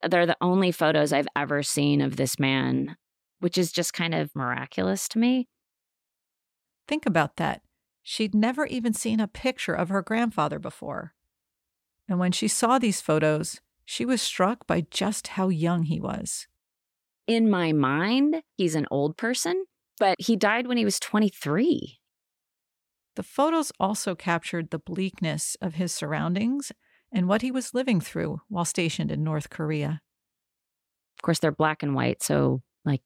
They're 0.02 0.26
the 0.26 0.36
only 0.40 0.70
photos 0.70 1.12
I've 1.12 1.28
ever 1.34 1.62
seen 1.62 2.00
of 2.00 2.16
this 2.16 2.38
man, 2.38 2.96
which 3.40 3.58
is 3.58 3.72
just 3.72 3.92
kind 3.92 4.14
of 4.14 4.34
miraculous 4.34 5.08
to 5.08 5.18
me. 5.18 5.48
Think 6.86 7.04
about 7.06 7.36
that. 7.36 7.62
She'd 8.02 8.34
never 8.34 8.64
even 8.66 8.94
seen 8.94 9.20
a 9.20 9.28
picture 9.28 9.74
of 9.74 9.88
her 9.90 10.02
grandfather 10.02 10.58
before. 10.58 11.14
And 12.08 12.18
when 12.18 12.32
she 12.32 12.48
saw 12.48 12.78
these 12.78 13.00
photos, 13.00 13.60
she 13.84 14.04
was 14.04 14.22
struck 14.22 14.66
by 14.66 14.86
just 14.90 15.28
how 15.28 15.48
young 15.48 15.84
he 15.84 16.00
was. 16.00 16.46
In 17.26 17.50
my 17.50 17.72
mind, 17.72 18.42
he's 18.56 18.74
an 18.74 18.86
old 18.90 19.18
person, 19.18 19.66
but 19.98 20.16
he 20.18 20.36
died 20.36 20.66
when 20.66 20.78
he 20.78 20.84
was 20.84 20.98
23. 20.98 21.98
The 23.16 23.22
photos 23.22 23.72
also 23.78 24.14
captured 24.14 24.70
the 24.70 24.78
bleakness 24.78 25.56
of 25.60 25.74
his 25.74 25.92
surroundings 25.92 26.72
and 27.12 27.28
what 27.28 27.42
he 27.42 27.50
was 27.50 27.74
living 27.74 28.00
through 28.00 28.40
while 28.48 28.64
stationed 28.64 29.10
in 29.10 29.24
North 29.24 29.50
Korea. 29.50 30.00
Of 31.18 31.22
course, 31.22 31.38
they're 31.38 31.52
black 31.52 31.82
and 31.82 31.94
white, 31.94 32.22
so 32.22 32.62
like 32.84 33.02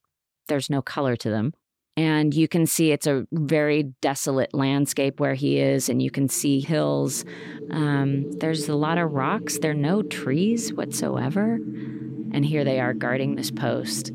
there's 0.49 0.71
no 0.71 0.83
color 0.83 1.17
to 1.17 1.31
them. 1.31 1.53
And 1.97 2.33
you 2.33 2.49
can 2.49 2.67
see 2.67 2.91
it's 2.91 3.07
a 3.07 3.27
very 3.33 3.93
desolate 4.01 4.55
landscape 4.55 5.21
where 5.21 5.35
he 5.35 5.59
is, 5.59 5.91
and 5.91 6.01
you 6.01 6.11
can 6.11 6.29
see 6.29 6.61
hills. 6.61 7.25
Um, 7.71 8.33
there's 8.33 8.69
a 8.69 8.75
lot 8.75 8.97
of 8.97 9.13
rocks. 9.13 9.59
There 9.59 9.73
are 9.73 9.75
no 9.75 10.03
trees 10.03 10.73
whatsoever. 10.73 11.55
And 12.35 12.47
here 12.47 12.65
they 12.65 12.81
are 12.81 12.95
guarding 12.95 13.35
this 13.35 13.51
post. 13.51 14.11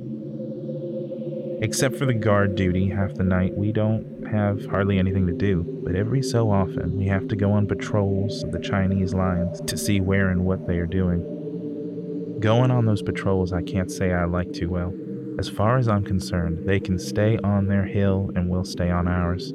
Except 1.61 1.95
for 1.95 2.07
the 2.07 2.15
guard 2.15 2.55
duty 2.55 2.89
half 2.89 3.13
the 3.13 3.23
night, 3.23 3.55
we 3.55 3.71
don't 3.71 4.16
have 4.31 4.65
hardly 4.65 4.99
anything 4.99 5.27
to 5.27 5.33
do. 5.33 5.63
But 5.83 5.95
every 5.95 6.21
so 6.21 6.51
often, 6.51 6.97
we 6.97 7.07
have 7.07 7.27
to 7.29 7.35
go 7.35 7.51
on 7.51 7.67
patrols 7.67 8.43
of 8.43 8.51
the 8.51 8.59
Chinese 8.59 9.13
lines 9.13 9.61
to 9.61 9.77
see 9.77 10.01
where 10.01 10.29
and 10.29 10.45
what 10.45 10.67
they 10.67 10.77
are 10.77 10.85
doing. 10.85 12.37
Going 12.39 12.69
on 12.69 12.85
those 12.85 13.01
patrols, 13.01 13.53
I 13.53 13.61
can't 13.63 13.91
say 13.91 14.13
I 14.13 14.25
like 14.25 14.53
too 14.53 14.69
well. 14.69 14.93
As 15.39 15.49
far 15.49 15.77
as 15.77 15.87
I'm 15.87 16.03
concerned, 16.03 16.67
they 16.67 16.79
can 16.79 16.97
stay 16.99 17.37
on 17.43 17.67
their 17.67 17.85
hill 17.85 18.31
and 18.35 18.49
we'll 18.49 18.65
stay 18.65 18.89
on 18.89 19.07
ours. 19.07 19.53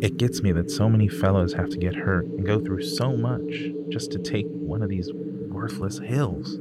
It 0.00 0.16
gets 0.16 0.42
me 0.42 0.50
that 0.52 0.70
so 0.70 0.88
many 0.88 1.06
fellows 1.06 1.52
have 1.52 1.70
to 1.70 1.78
get 1.78 1.94
hurt 1.94 2.24
and 2.26 2.44
go 2.44 2.58
through 2.58 2.82
so 2.82 3.16
much 3.16 3.70
just 3.88 4.10
to 4.12 4.18
take 4.18 4.46
one 4.48 4.82
of 4.82 4.88
these 4.88 5.10
worthless 5.14 5.98
hills. 5.98 6.58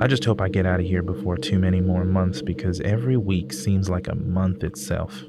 I 0.00 0.06
just 0.06 0.24
hope 0.24 0.40
I 0.40 0.48
get 0.48 0.66
out 0.66 0.80
of 0.80 0.86
here 0.86 1.02
before 1.02 1.36
too 1.36 1.58
many 1.58 1.80
more 1.80 2.04
months 2.04 2.42
because 2.42 2.80
every 2.80 3.16
week 3.16 3.52
seems 3.52 3.88
like 3.88 4.08
a 4.08 4.14
month 4.14 4.62
itself. 4.62 5.24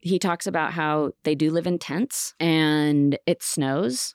he 0.00 0.18
talks 0.18 0.46
about 0.46 0.72
how 0.72 1.12
they 1.24 1.34
do 1.34 1.50
live 1.50 1.66
in 1.66 1.78
tents 1.78 2.34
and 2.40 3.18
it 3.26 3.42
snows. 3.42 4.14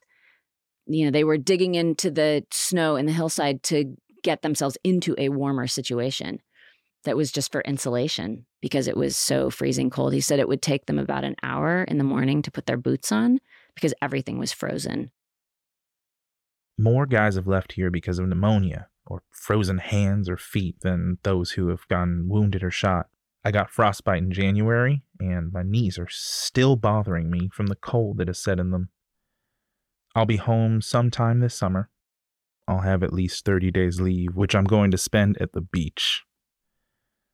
You 0.86 1.06
know, 1.06 1.12
they 1.12 1.24
were 1.24 1.38
digging 1.38 1.76
into 1.76 2.12
the 2.12 2.46
snow 2.52 2.96
in 2.96 3.06
the 3.06 3.12
hillside 3.12 3.64
to 3.64 3.96
get 4.24 4.42
themselves 4.42 4.78
into 4.84 5.16
a 5.18 5.30
warmer 5.30 5.68
situation 5.68 6.40
that 7.04 7.18
was 7.18 7.32
just 7.32 7.52
for 7.52 7.62
insulation 7.62 8.46
because 8.62 8.88
it 8.88 8.96
was 8.96 9.16
so 9.18 9.50
freezing 9.50 9.90
cold. 9.90 10.14
He 10.14 10.22
said 10.22 10.40
it 10.40 10.48
would 10.48 10.62
take 10.62 10.86
them 10.86 11.00
about 11.00 11.26
an 11.26 11.36
hour 11.44 11.84
in 11.84 11.98
the 11.98 12.04
morning 12.04 12.42
to 12.44 12.52
put 12.52 12.66
their 12.66 12.78
boots 12.78 13.12
on 13.12 13.40
because 13.76 13.94
everything 14.02 14.38
was 14.38 14.52
frozen. 14.52 15.12
More 16.78 17.06
guys 17.06 17.36
have 17.36 17.48
left 17.48 17.74
here 17.74 17.92
because 17.92 18.20
of 18.20 18.28
pneumonia 18.28 18.88
or 19.06 19.22
frozen 19.32 19.78
hands 19.78 20.30
or 20.30 20.38
feet 20.38 20.80
than 20.82 21.18
those 21.24 21.52
who 21.52 21.68
have 21.68 21.88
gone 21.88 22.26
wounded 22.28 22.64
or 22.64 22.72
shot. 22.72 23.08
I 23.46 23.52
got 23.52 23.70
frostbite 23.70 24.24
in 24.24 24.32
January, 24.32 25.04
and 25.20 25.52
my 25.52 25.64
knees 25.64 26.00
are 26.00 26.08
still 26.10 26.76
bothering 26.76 27.30
me 27.30 27.50
from 27.52 27.68
the 27.68 27.76
cold 27.76 28.18
that 28.18 28.30
has 28.30 28.42
set 28.42 28.60
in 28.60 28.72
them. 28.72 28.90
I'll 30.16 30.26
be 30.26 30.38
home 30.38 30.82
sometime 30.82 31.42
this 31.42 31.56
summer. 31.56 31.90
I'll 32.68 32.82
have 32.82 33.04
at 33.04 33.12
least 33.12 33.44
30 33.44 33.72
days 33.72 34.00
leave, 34.00 34.36
which 34.36 34.56
I'm 34.56 34.64
going 34.64 34.92
to 34.92 34.98
spend 34.98 35.38
at 35.42 35.52
the 35.52 35.62
beach. 35.62 36.24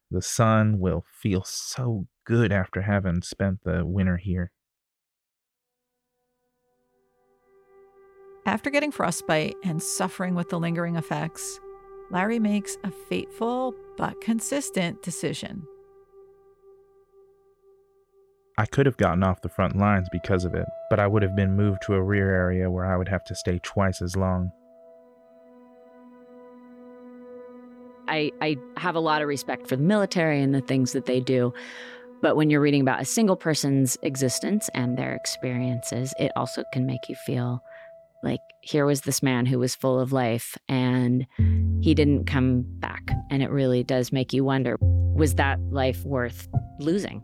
The 0.09 0.23
sun 0.23 0.79
will 0.79 1.05
feel 1.21 1.43
so 1.43 2.07
good 2.25 2.51
after 2.51 2.81
having 2.81 3.21
spent 3.21 3.59
the 3.63 3.85
winter 3.85 4.17
here. 4.17 4.51
After 8.49 8.71
getting 8.71 8.91
frostbite 8.91 9.57
and 9.63 9.79
suffering 9.79 10.33
with 10.33 10.49
the 10.49 10.59
lingering 10.59 10.95
effects, 10.95 11.59
Larry 12.09 12.39
makes 12.39 12.79
a 12.83 12.89
fateful 12.89 13.75
but 13.95 14.19
consistent 14.21 15.03
decision 15.03 15.67
I 18.57 18.65
could 18.65 18.87
have 18.87 18.97
gotten 18.97 19.23
off 19.23 19.41
the 19.41 19.49
front 19.49 19.77
lines 19.77 20.09
because 20.11 20.45
of 20.45 20.55
it, 20.55 20.65
but 20.89 20.99
I 20.99 21.05
would 21.05 21.21
have 21.21 21.35
been 21.35 21.55
moved 21.55 21.83
to 21.83 21.93
a 21.93 22.01
rear 22.01 22.33
area 22.33 22.71
where 22.71 22.87
I 22.87 22.97
would 22.97 23.07
have 23.07 23.23
to 23.25 23.35
stay 23.35 23.59
twice 23.59 24.01
as 24.01 24.15
long. 24.15 24.51
I, 28.07 28.31
I 28.41 28.57
have 28.77 28.95
a 28.95 28.99
lot 28.99 29.21
of 29.21 29.27
respect 29.27 29.67
for 29.67 29.75
the 29.75 29.83
military 29.83 30.41
and 30.41 30.55
the 30.55 30.61
things 30.61 30.93
that 30.93 31.05
they 31.05 31.19
do. 31.19 31.53
But 32.21 32.35
when 32.35 32.49
you're 32.49 32.59
reading 32.59 32.81
about 32.81 32.99
a 32.99 33.05
single 33.05 33.37
person's 33.37 33.95
existence 34.01 34.69
and 34.73 34.97
their 34.97 35.13
experiences, 35.13 36.15
it 36.19 36.31
also 36.35 36.63
can 36.73 36.87
make 36.87 37.07
you 37.07 37.15
feel 37.15 37.63
like 38.23 38.39
here 38.61 38.85
was 38.85 39.01
this 39.01 39.23
man 39.23 39.45
who 39.45 39.59
was 39.59 39.75
full 39.75 39.99
of 39.99 40.11
life 40.11 40.57
and 40.67 41.25
he 41.81 41.93
didn't 41.93 42.25
come 42.25 42.63
back. 42.79 43.11
And 43.29 43.41
it 43.41 43.49
really 43.49 43.83
does 43.83 44.11
make 44.11 44.33
you 44.33 44.43
wonder 44.43 44.77
was 44.81 45.35
that 45.35 45.59
life 45.71 46.03
worth 46.05 46.47
losing? 46.79 47.21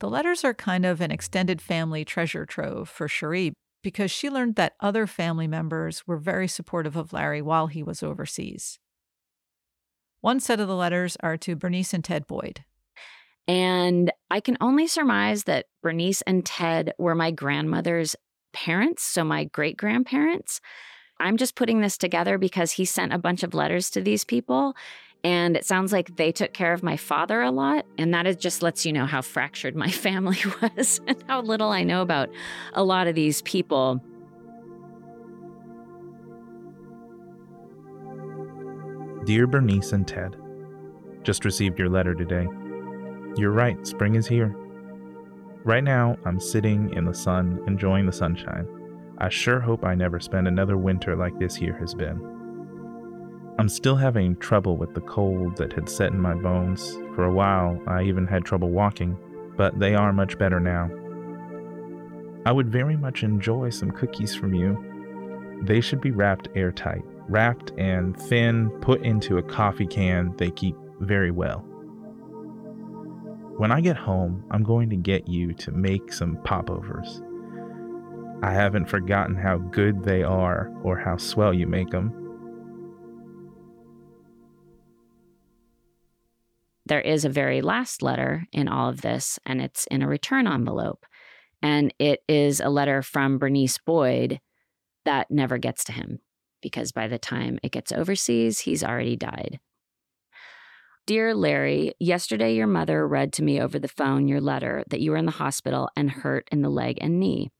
The 0.00 0.08
letters 0.08 0.44
are 0.44 0.54
kind 0.54 0.86
of 0.86 1.02
an 1.02 1.10
extended 1.10 1.60
family 1.60 2.06
treasure 2.06 2.46
trove 2.46 2.88
for 2.88 3.06
Cherie 3.06 3.52
because 3.82 4.10
she 4.10 4.30
learned 4.30 4.56
that 4.56 4.72
other 4.80 5.06
family 5.06 5.46
members 5.46 6.06
were 6.06 6.16
very 6.16 6.48
supportive 6.48 6.96
of 6.96 7.12
Larry 7.12 7.42
while 7.42 7.66
he 7.66 7.82
was 7.82 8.02
overseas. 8.02 8.78
One 10.20 10.40
set 10.40 10.60
of 10.60 10.68
the 10.68 10.76
letters 10.76 11.16
are 11.20 11.36
to 11.38 11.56
Bernice 11.56 11.94
and 11.94 12.04
Ted 12.04 12.26
Boyd. 12.26 12.64
And 13.48 14.12
I 14.30 14.40
can 14.40 14.56
only 14.60 14.86
surmise 14.86 15.44
that 15.44 15.66
Bernice 15.82 16.22
and 16.22 16.44
Ted 16.44 16.92
were 16.98 17.14
my 17.14 17.30
grandmother's 17.30 18.14
parents, 18.52 19.02
so 19.02 19.24
my 19.24 19.44
great 19.44 19.76
grandparents. 19.76 20.60
I'm 21.18 21.36
just 21.36 21.54
putting 21.54 21.80
this 21.80 21.98
together 21.98 22.38
because 22.38 22.72
he 22.72 22.84
sent 22.84 23.12
a 23.12 23.18
bunch 23.18 23.42
of 23.42 23.54
letters 23.54 23.90
to 23.90 24.00
these 24.00 24.24
people. 24.24 24.74
And 25.22 25.56
it 25.56 25.66
sounds 25.66 25.92
like 25.92 26.16
they 26.16 26.32
took 26.32 26.54
care 26.54 26.72
of 26.72 26.82
my 26.82 26.96
father 26.96 27.42
a 27.42 27.50
lot. 27.50 27.84
And 27.98 28.14
that 28.14 28.40
just 28.40 28.62
lets 28.62 28.86
you 28.86 28.92
know 28.92 29.04
how 29.04 29.20
fractured 29.20 29.76
my 29.76 29.90
family 29.90 30.38
was 30.62 31.00
and 31.06 31.22
how 31.26 31.42
little 31.42 31.70
I 31.70 31.82
know 31.82 32.02
about 32.02 32.30
a 32.72 32.84
lot 32.84 33.06
of 33.06 33.14
these 33.14 33.42
people. 33.42 34.02
Dear 39.30 39.46
Bernice 39.46 39.92
and 39.92 40.08
Ted, 40.08 40.34
just 41.22 41.44
received 41.44 41.78
your 41.78 41.88
letter 41.88 42.16
today. 42.16 42.48
You're 43.36 43.52
right, 43.52 43.86
spring 43.86 44.16
is 44.16 44.26
here. 44.26 44.56
Right 45.62 45.84
now, 45.84 46.16
I'm 46.24 46.40
sitting 46.40 46.92
in 46.94 47.04
the 47.04 47.14
sun, 47.14 47.62
enjoying 47.68 48.06
the 48.06 48.12
sunshine. 48.12 48.66
I 49.18 49.28
sure 49.28 49.60
hope 49.60 49.84
I 49.84 49.94
never 49.94 50.18
spend 50.18 50.48
another 50.48 50.76
winter 50.76 51.14
like 51.14 51.38
this 51.38 51.60
year 51.60 51.76
has 51.78 51.94
been. 51.94 52.20
I'm 53.60 53.68
still 53.68 53.94
having 53.94 54.34
trouble 54.34 54.76
with 54.76 54.94
the 54.94 55.00
cold 55.02 55.56
that 55.58 55.74
had 55.74 55.88
set 55.88 56.10
in 56.10 56.18
my 56.18 56.34
bones. 56.34 56.98
For 57.14 57.22
a 57.22 57.32
while, 57.32 57.80
I 57.86 58.02
even 58.02 58.26
had 58.26 58.44
trouble 58.44 58.70
walking, 58.70 59.16
but 59.56 59.78
they 59.78 59.94
are 59.94 60.12
much 60.12 60.38
better 60.38 60.58
now. 60.58 60.90
I 62.46 62.50
would 62.50 62.68
very 62.68 62.96
much 62.96 63.22
enjoy 63.22 63.70
some 63.70 63.92
cookies 63.92 64.34
from 64.34 64.54
you. 64.54 65.62
They 65.62 65.80
should 65.80 66.00
be 66.00 66.10
wrapped 66.10 66.48
airtight, 66.56 67.04
wrapped 67.30 67.72
and 67.78 68.20
thin, 68.20 68.70
put 68.80 69.02
into 69.02 69.38
a 69.38 69.42
coffee 69.42 69.86
can 69.86 70.34
they 70.36 70.50
keep 70.50 70.76
very 70.98 71.30
well. 71.30 71.60
When 73.56 73.70
I 73.70 73.80
get 73.80 73.96
home, 73.96 74.44
I'm 74.50 74.62
going 74.62 74.90
to 74.90 74.96
get 74.96 75.28
you 75.28 75.52
to 75.54 75.70
make 75.70 76.12
some 76.12 76.36
popovers. 76.44 77.22
I 78.42 78.52
haven't 78.52 78.88
forgotten 78.88 79.36
how 79.36 79.58
good 79.58 80.02
they 80.02 80.22
are 80.22 80.72
or 80.82 80.98
how 80.98 81.18
swell 81.18 81.52
you 81.52 81.66
make 81.66 81.90
them. 81.90 82.16
There 86.86 87.02
is 87.02 87.24
a 87.24 87.28
very 87.28 87.60
last 87.60 88.02
letter 88.02 88.46
in 88.50 88.66
all 88.66 88.88
of 88.88 89.02
this, 89.02 89.38
and 89.44 89.60
it's 89.60 89.86
in 89.88 90.02
a 90.02 90.08
return 90.08 90.48
envelope. 90.48 91.04
And 91.62 91.94
it 91.98 92.20
is 92.26 92.60
a 92.60 92.70
letter 92.70 93.02
from 93.02 93.38
Bernice 93.38 93.78
Boyd 93.78 94.40
that 95.04 95.30
never 95.30 95.58
gets 95.58 95.84
to 95.84 95.92
him 95.92 96.20
because 96.60 96.92
by 96.92 97.08
the 97.08 97.18
time 97.18 97.58
it 97.62 97.72
gets 97.72 97.92
overseas, 97.92 98.60
he's 98.60 98.84
already 98.84 99.16
died. 99.16 99.58
Dear 101.06 101.34
Larry, 101.34 101.94
yesterday 101.98 102.54
your 102.54 102.66
mother 102.66 103.06
read 103.06 103.32
to 103.34 103.42
me 103.42 103.60
over 103.60 103.78
the 103.78 103.88
phone 103.88 104.28
your 104.28 104.40
letter 104.40 104.84
that 104.90 105.00
you 105.00 105.10
were 105.10 105.16
in 105.16 105.26
the 105.26 105.32
hospital 105.32 105.88
and 105.96 106.10
hurt 106.10 106.46
in 106.52 106.62
the 106.62 106.68
leg 106.68 106.98
and 107.00 107.18
knee. 107.18 107.50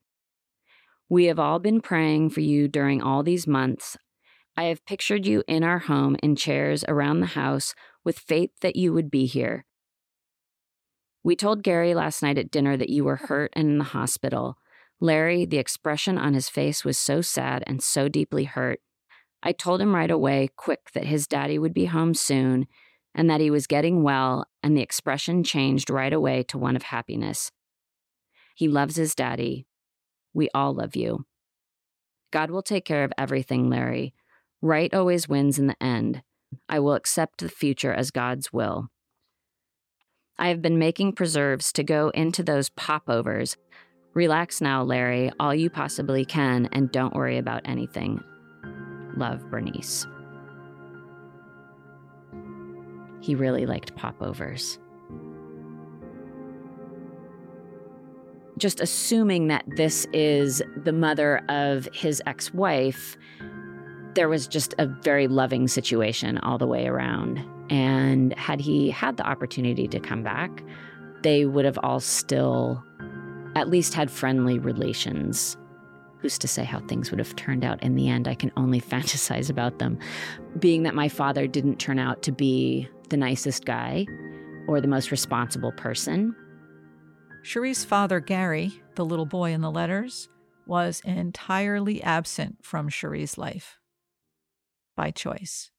We 1.08 1.24
have 1.24 1.40
all 1.40 1.58
been 1.58 1.80
praying 1.80 2.30
for 2.30 2.40
you 2.40 2.68
during 2.68 3.02
all 3.02 3.24
these 3.24 3.48
months. 3.48 3.96
I 4.56 4.64
have 4.64 4.86
pictured 4.86 5.26
you 5.26 5.42
in 5.48 5.64
our 5.64 5.80
home 5.80 6.16
in 6.22 6.36
chairs 6.36 6.84
around 6.86 7.20
the 7.20 7.26
house 7.26 7.74
with 8.04 8.18
faith 8.18 8.50
that 8.60 8.76
you 8.76 8.92
would 8.92 9.10
be 9.10 9.26
here. 9.26 9.64
We 11.22 11.34
told 11.34 11.64
Gary 11.64 11.94
last 11.94 12.22
night 12.22 12.38
at 12.38 12.50
dinner 12.50 12.76
that 12.76 12.88
you 12.88 13.04
were 13.04 13.16
hurt 13.16 13.52
and 13.54 13.68
in 13.68 13.78
the 13.78 13.84
hospital. 13.84 14.56
Larry, 15.00 15.44
the 15.44 15.58
expression 15.58 16.18
on 16.18 16.34
his 16.34 16.48
face 16.48 16.84
was 16.84 16.98
so 16.98 17.20
sad 17.20 17.64
and 17.66 17.82
so 17.82 18.08
deeply 18.08 18.44
hurt. 18.44 18.80
I 19.42 19.52
told 19.52 19.80
him 19.80 19.94
right 19.94 20.10
away, 20.10 20.50
quick, 20.56 20.90
that 20.94 21.04
his 21.04 21.26
daddy 21.26 21.58
would 21.58 21.74
be 21.74 21.86
home 21.86 22.14
soon 22.14 22.66
and 23.14 23.28
that 23.28 23.40
he 23.40 23.50
was 23.50 23.66
getting 23.66 24.02
well, 24.02 24.46
and 24.62 24.76
the 24.76 24.82
expression 24.82 25.42
changed 25.42 25.90
right 25.90 26.12
away 26.12 26.42
to 26.44 26.58
one 26.58 26.76
of 26.76 26.84
happiness. 26.84 27.50
He 28.54 28.68
loves 28.68 28.96
his 28.96 29.14
daddy. 29.14 29.66
We 30.32 30.48
all 30.54 30.74
love 30.74 30.94
you. 30.94 31.24
God 32.30 32.50
will 32.50 32.62
take 32.62 32.84
care 32.84 33.02
of 33.02 33.12
everything, 33.18 33.68
Larry. 33.68 34.14
Right 34.62 34.92
always 34.94 35.28
wins 35.28 35.58
in 35.58 35.66
the 35.66 35.82
end. 35.82 36.22
I 36.68 36.78
will 36.78 36.94
accept 36.94 37.38
the 37.38 37.48
future 37.48 37.92
as 37.92 38.10
God's 38.10 38.52
will. 38.52 38.88
I 40.38 40.48
have 40.48 40.62
been 40.62 40.78
making 40.78 41.14
preserves 41.14 41.72
to 41.72 41.82
go 41.82 42.10
into 42.10 42.42
those 42.42 42.70
popovers. 42.70 43.56
Relax 44.14 44.60
now, 44.60 44.82
Larry, 44.82 45.30
all 45.40 45.54
you 45.54 45.70
possibly 45.70 46.24
can, 46.24 46.68
and 46.72 46.90
don't 46.92 47.14
worry 47.14 47.38
about 47.38 47.62
anything. 47.64 48.22
Love, 49.16 49.48
Bernice. 49.50 50.06
He 53.20 53.34
really 53.34 53.66
liked 53.66 53.94
popovers. 53.96 54.78
Just 58.58 58.80
assuming 58.80 59.48
that 59.48 59.64
this 59.66 60.06
is 60.12 60.62
the 60.76 60.92
mother 60.92 61.42
of 61.48 61.88
his 61.92 62.22
ex 62.26 62.52
wife, 62.52 63.16
there 64.14 64.28
was 64.28 64.46
just 64.46 64.74
a 64.78 64.86
very 64.86 65.28
loving 65.28 65.68
situation 65.68 66.38
all 66.38 66.58
the 66.58 66.66
way 66.66 66.86
around. 66.86 67.44
And 67.70 68.36
had 68.38 68.60
he 68.60 68.90
had 68.90 69.16
the 69.16 69.26
opportunity 69.26 69.86
to 69.88 70.00
come 70.00 70.22
back, 70.22 70.62
they 71.22 71.46
would 71.46 71.64
have 71.64 71.78
all 71.82 72.00
still 72.00 72.82
at 73.54 73.68
least 73.68 73.94
had 73.94 74.10
friendly 74.10 74.58
relations. 74.58 75.56
Who's 76.20 76.38
to 76.38 76.48
say 76.48 76.64
how 76.64 76.80
things 76.80 77.10
would 77.10 77.18
have 77.18 77.34
turned 77.36 77.64
out 77.64 77.82
in 77.82 77.94
the 77.94 78.08
end? 78.08 78.28
I 78.28 78.34
can 78.34 78.52
only 78.56 78.80
fantasize 78.80 79.50
about 79.50 79.78
them. 79.78 79.98
Being 80.58 80.82
that 80.82 80.94
my 80.94 81.08
father 81.08 81.46
didn't 81.46 81.78
turn 81.78 81.98
out 81.98 82.22
to 82.22 82.32
be 82.32 82.88
the 83.08 83.16
nicest 83.16 83.64
guy 83.64 84.06
or 84.68 84.80
the 84.80 84.88
most 84.88 85.10
responsible 85.10 85.72
person. 85.72 86.34
Cherie's 87.42 87.84
father, 87.84 88.20
Gary, 88.20 88.72
the 88.96 89.04
little 89.04 89.26
boy 89.26 89.52
in 89.52 89.62
the 89.62 89.70
letters, 89.70 90.28
was 90.66 91.00
entirely 91.04 92.02
absent 92.02 92.58
from 92.62 92.90
Cherie's 92.90 93.38
life 93.38 93.78
by 94.96 95.10
choice. 95.10 95.70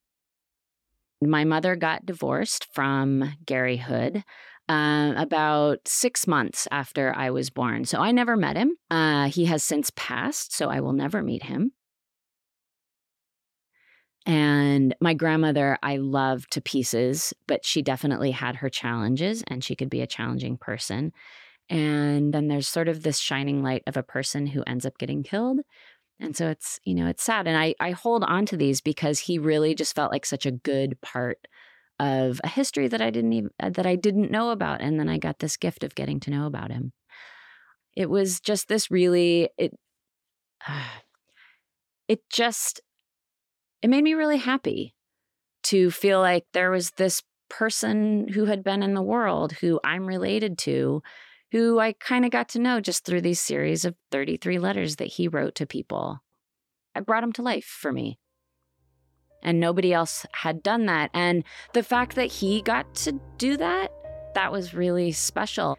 My 1.22 1.44
mother 1.44 1.76
got 1.76 2.06
divorced 2.06 2.68
from 2.74 3.36
Gary 3.46 3.78
Hood 3.78 4.24
uh, 4.72 5.14
about 5.18 5.86
six 5.86 6.26
months 6.28 6.66
after 6.72 7.14
I 7.14 7.30
was 7.30 7.50
born. 7.50 7.84
So 7.84 8.00
I 8.00 8.14
never 8.14 8.38
met 8.38 8.56
him. 8.56 8.78
Uh, 8.90 9.28
he 9.28 9.44
has 9.46 9.66
since 9.66 9.92
passed, 9.98 10.56
so 10.56 10.70
I 10.70 10.80
will 10.80 10.94
never 10.94 11.22
meet 11.22 11.44
him. 11.44 11.74
And 14.26 14.96
my 15.02 15.14
grandmother, 15.14 15.78
I 15.84 15.98
love 15.98 16.48
to 16.52 16.62
pieces, 16.62 17.34
but 17.48 17.66
she 17.66 17.82
definitely 17.82 18.32
had 18.32 18.58
her 18.58 18.70
challenges 18.70 19.44
and 19.48 19.62
she 19.62 19.76
could 19.76 19.90
be 19.90 20.00
a 20.00 20.08
challenging 20.08 20.56
person. 20.56 21.12
And 21.68 22.34
then 22.34 22.48
there's 22.48 22.70
sort 22.70 22.88
of 22.88 23.04
this 23.04 23.18
shining 23.18 23.62
light 23.64 23.84
of 23.88 23.98
a 23.98 24.04
person 24.04 24.48
who 24.48 24.64
ends 24.66 24.86
up 24.86 24.98
getting 24.98 25.24
killed. 25.24 25.60
And 26.18 26.38
so 26.38 26.48
it's, 26.48 26.80
you 26.86 26.96
know, 26.96 27.08
it's 27.08 27.24
sad. 27.24 27.46
And 27.46 27.58
I, 27.58 27.76
I 27.82 27.92
hold 27.92 28.24
on 28.24 28.46
to 28.46 28.58
these 28.58 28.80
because 28.80 29.20
he 29.20 29.38
really 29.38 29.76
just 29.76 29.96
felt 29.96 30.14
like 30.14 30.26
such 30.26 30.46
a 30.46 30.52
good 30.52 31.02
part 31.02 31.46
of 32.02 32.42
a 32.44 32.48
history 32.48 32.88
that 32.88 33.02
I 33.02 33.12
didn't 33.12 33.34
even, 33.34 33.52
uh, 33.60 33.70
that 33.70 33.86
I 33.86 33.96
didn't 33.96 34.32
know 34.32 34.50
about. 34.50 34.82
And 34.82 35.00
then 35.00 35.08
I 35.08 35.20
got 35.20 35.40
this 35.40 35.56
gift 35.56 35.84
of 35.84 35.96
getting 35.96 36.20
to 36.22 36.32
know 36.32 36.48
about 36.48 36.72
him. 36.72 36.94
It 37.96 38.10
was 38.10 38.40
just 38.40 38.68
this 38.68 38.90
really, 38.90 39.50
it, 39.58 39.74
uh, 40.68 40.84
it 42.08 42.22
just 42.30 42.82
it 43.82 43.90
made 43.90 44.04
me 44.04 44.14
really 44.14 44.38
happy 44.38 44.94
to 45.64 45.92
feel 45.92 46.20
like 46.20 46.46
there 46.54 46.72
was 46.72 46.92
this 46.92 47.24
person 47.50 48.28
who 48.30 48.46
had 48.46 48.64
been 48.64 48.84
in 48.84 48.94
the 48.94 49.02
world 49.02 49.54
who 49.54 49.80
I'm 49.84 50.06
related 50.06 50.58
to, 50.60 51.02
who 51.52 51.80
I 51.80 51.94
kind 51.94 52.26
of 52.26 52.32
got 52.32 52.50
to 52.50 52.60
know 52.60 52.80
just 52.80 53.06
through 53.06 53.22
these 53.22 53.40
series 53.40 53.86
of 53.86 53.96
33 54.12 54.60
letters 54.60 54.98
that 54.98 55.08
he 55.08 55.28
wrote 55.28 55.56
to 55.56 55.66
people. 55.66 56.20
I 56.96 57.02
brought 57.02 57.24
him 57.24 57.34
to 57.34 57.42
life 57.42 57.66
for 57.66 57.92
me. 57.92 58.20
And 59.44 59.60
nobody 59.60 59.94
else 59.94 60.26
had 60.34 60.62
done 60.62 60.86
that. 60.86 61.10
And 61.14 61.44
the 61.74 61.84
fact 61.84 62.16
that 62.16 62.32
he 62.32 62.62
got 62.62 62.94
to 62.96 63.20
do 63.38 63.58
that, 63.58 63.92
that 64.36 64.52
was 64.52 64.74
really 64.74 65.12
special. 65.12 65.78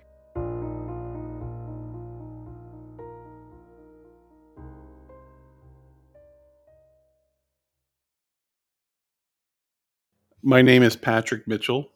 My 10.45 10.61
name 10.61 10.83
is 10.83 10.97
Patrick 10.97 11.47
Mitchell, 11.47 11.93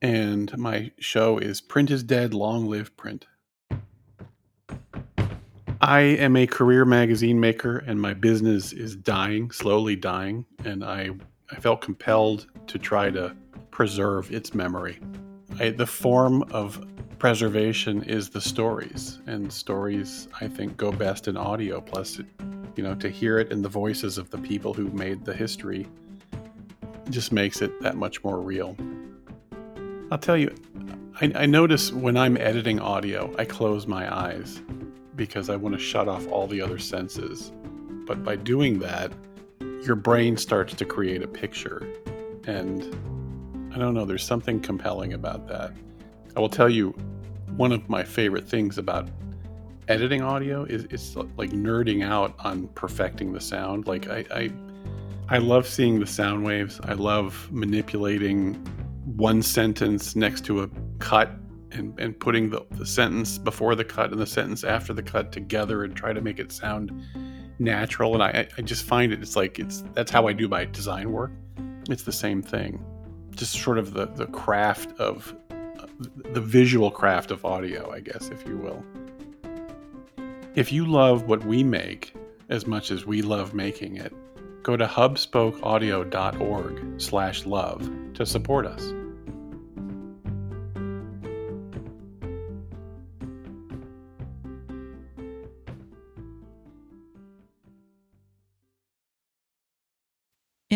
and 0.00 0.56
my 0.56 0.92
show 0.98 1.36
is 1.36 1.60
Print 1.60 1.90
is 1.90 2.02
Dead, 2.02 2.32
Long 2.32 2.66
Live 2.66 2.96
Print. 2.96 3.26
I 5.82 6.02
am 6.02 6.36
a 6.36 6.46
career 6.46 6.84
magazine 6.84 7.40
maker, 7.40 7.78
and 7.78 8.00
my 8.00 8.14
business 8.14 8.72
is 8.72 8.94
dying, 8.94 9.50
slowly 9.50 9.96
dying, 9.96 10.46
and 10.64 10.84
I, 10.84 11.10
I 11.50 11.56
felt 11.56 11.80
compelled 11.80 12.46
to 12.68 12.78
try 12.78 13.10
to 13.10 13.34
preserve 13.72 14.32
its 14.32 14.54
memory. 14.54 15.00
I, 15.58 15.70
the 15.70 15.86
form 15.86 16.44
of 16.52 16.86
preservation 17.18 18.04
is 18.04 18.30
the 18.30 18.40
stories, 18.40 19.18
and 19.26 19.52
stories, 19.52 20.28
I 20.40 20.46
think, 20.46 20.76
go 20.76 20.92
best 20.92 21.26
in 21.26 21.36
audio. 21.36 21.80
Plus, 21.80 22.20
you 22.76 22.84
know, 22.84 22.94
to 22.94 23.08
hear 23.08 23.40
it 23.40 23.50
in 23.50 23.60
the 23.60 23.68
voices 23.68 24.18
of 24.18 24.30
the 24.30 24.38
people 24.38 24.72
who 24.72 24.88
made 24.90 25.24
the 25.24 25.34
history 25.34 25.88
just 27.10 27.32
makes 27.32 27.60
it 27.60 27.80
that 27.80 27.96
much 27.96 28.22
more 28.22 28.40
real. 28.40 28.76
I'll 30.12 30.18
tell 30.18 30.36
you, 30.36 30.54
I, 31.20 31.32
I 31.34 31.46
notice 31.46 31.90
when 31.90 32.16
I'm 32.16 32.36
editing 32.36 32.78
audio, 32.78 33.34
I 33.36 33.44
close 33.44 33.88
my 33.88 34.14
eyes 34.14 34.62
because 35.16 35.50
I 35.50 35.56
want 35.56 35.74
to 35.74 35.80
shut 35.80 36.08
off 36.08 36.26
all 36.28 36.46
the 36.46 36.60
other 36.60 36.78
senses. 36.78 37.52
But 38.06 38.24
by 38.24 38.36
doing 38.36 38.78
that, 38.80 39.12
your 39.84 39.96
brain 39.96 40.36
starts 40.36 40.74
to 40.74 40.84
create 40.84 41.22
a 41.22 41.28
picture. 41.28 41.86
And 42.46 42.82
I 43.74 43.78
don't 43.78 43.94
know, 43.94 44.04
there's 44.04 44.24
something 44.24 44.60
compelling 44.60 45.12
about 45.12 45.48
that. 45.48 45.72
I 46.36 46.40
will 46.40 46.48
tell 46.48 46.68
you, 46.68 46.90
one 47.56 47.72
of 47.72 47.88
my 47.88 48.02
favorite 48.02 48.48
things 48.48 48.78
about 48.78 49.08
editing 49.88 50.22
audio 50.22 50.64
is 50.64 50.84
it's 50.90 51.16
like 51.36 51.50
nerding 51.50 52.04
out 52.04 52.34
on 52.38 52.68
perfecting 52.68 53.32
the 53.32 53.40
sound. 53.40 53.86
Like 53.86 54.08
I, 54.08 54.24
I, 54.30 54.52
I 55.28 55.38
love 55.38 55.66
seeing 55.66 56.00
the 56.00 56.06
sound 56.06 56.44
waves. 56.44 56.80
I 56.84 56.94
love 56.94 57.48
manipulating 57.50 58.54
one 59.16 59.42
sentence 59.42 60.16
next 60.16 60.44
to 60.46 60.62
a 60.62 60.70
cut 60.98 61.30
and, 61.72 61.98
and 61.98 62.18
putting 62.18 62.50
the, 62.50 62.64
the 62.72 62.86
sentence 62.86 63.38
before 63.38 63.74
the 63.74 63.84
cut 63.84 64.12
and 64.12 64.20
the 64.20 64.26
sentence 64.26 64.64
after 64.64 64.92
the 64.92 65.02
cut 65.02 65.32
together 65.32 65.84
and 65.84 65.96
try 65.96 66.12
to 66.12 66.20
make 66.20 66.38
it 66.38 66.52
sound 66.52 66.92
natural. 67.58 68.14
And 68.14 68.22
I, 68.22 68.46
I 68.56 68.62
just 68.62 68.84
find 68.84 69.12
it, 69.12 69.20
it's 69.22 69.36
like, 69.36 69.58
it's, 69.58 69.84
that's 69.94 70.10
how 70.10 70.26
I 70.26 70.32
do 70.32 70.48
my 70.48 70.64
design 70.64 71.12
work. 71.12 71.32
It's 71.88 72.04
the 72.04 72.12
same 72.12 72.42
thing. 72.42 72.84
Just 73.30 73.54
sort 73.54 73.78
of 73.78 73.94
the, 73.94 74.06
the 74.06 74.26
craft 74.26 74.98
of 75.00 75.34
the 76.32 76.40
visual 76.40 76.90
craft 76.90 77.30
of 77.30 77.44
audio, 77.44 77.92
I 77.92 78.00
guess, 78.00 78.28
if 78.28 78.44
you 78.46 78.56
will. 78.56 78.84
If 80.54 80.72
you 80.72 80.86
love 80.86 81.24
what 81.24 81.44
we 81.44 81.62
make 81.62 82.14
as 82.48 82.66
much 82.66 82.90
as 82.90 83.06
we 83.06 83.22
love 83.22 83.54
making 83.54 83.96
it, 83.96 84.12
go 84.62 84.76
to 84.76 84.86
hubspokeaudio.org 84.86 87.00
slash 87.00 87.46
love 87.46 87.90
to 88.14 88.26
support 88.26 88.66
us. 88.66 88.92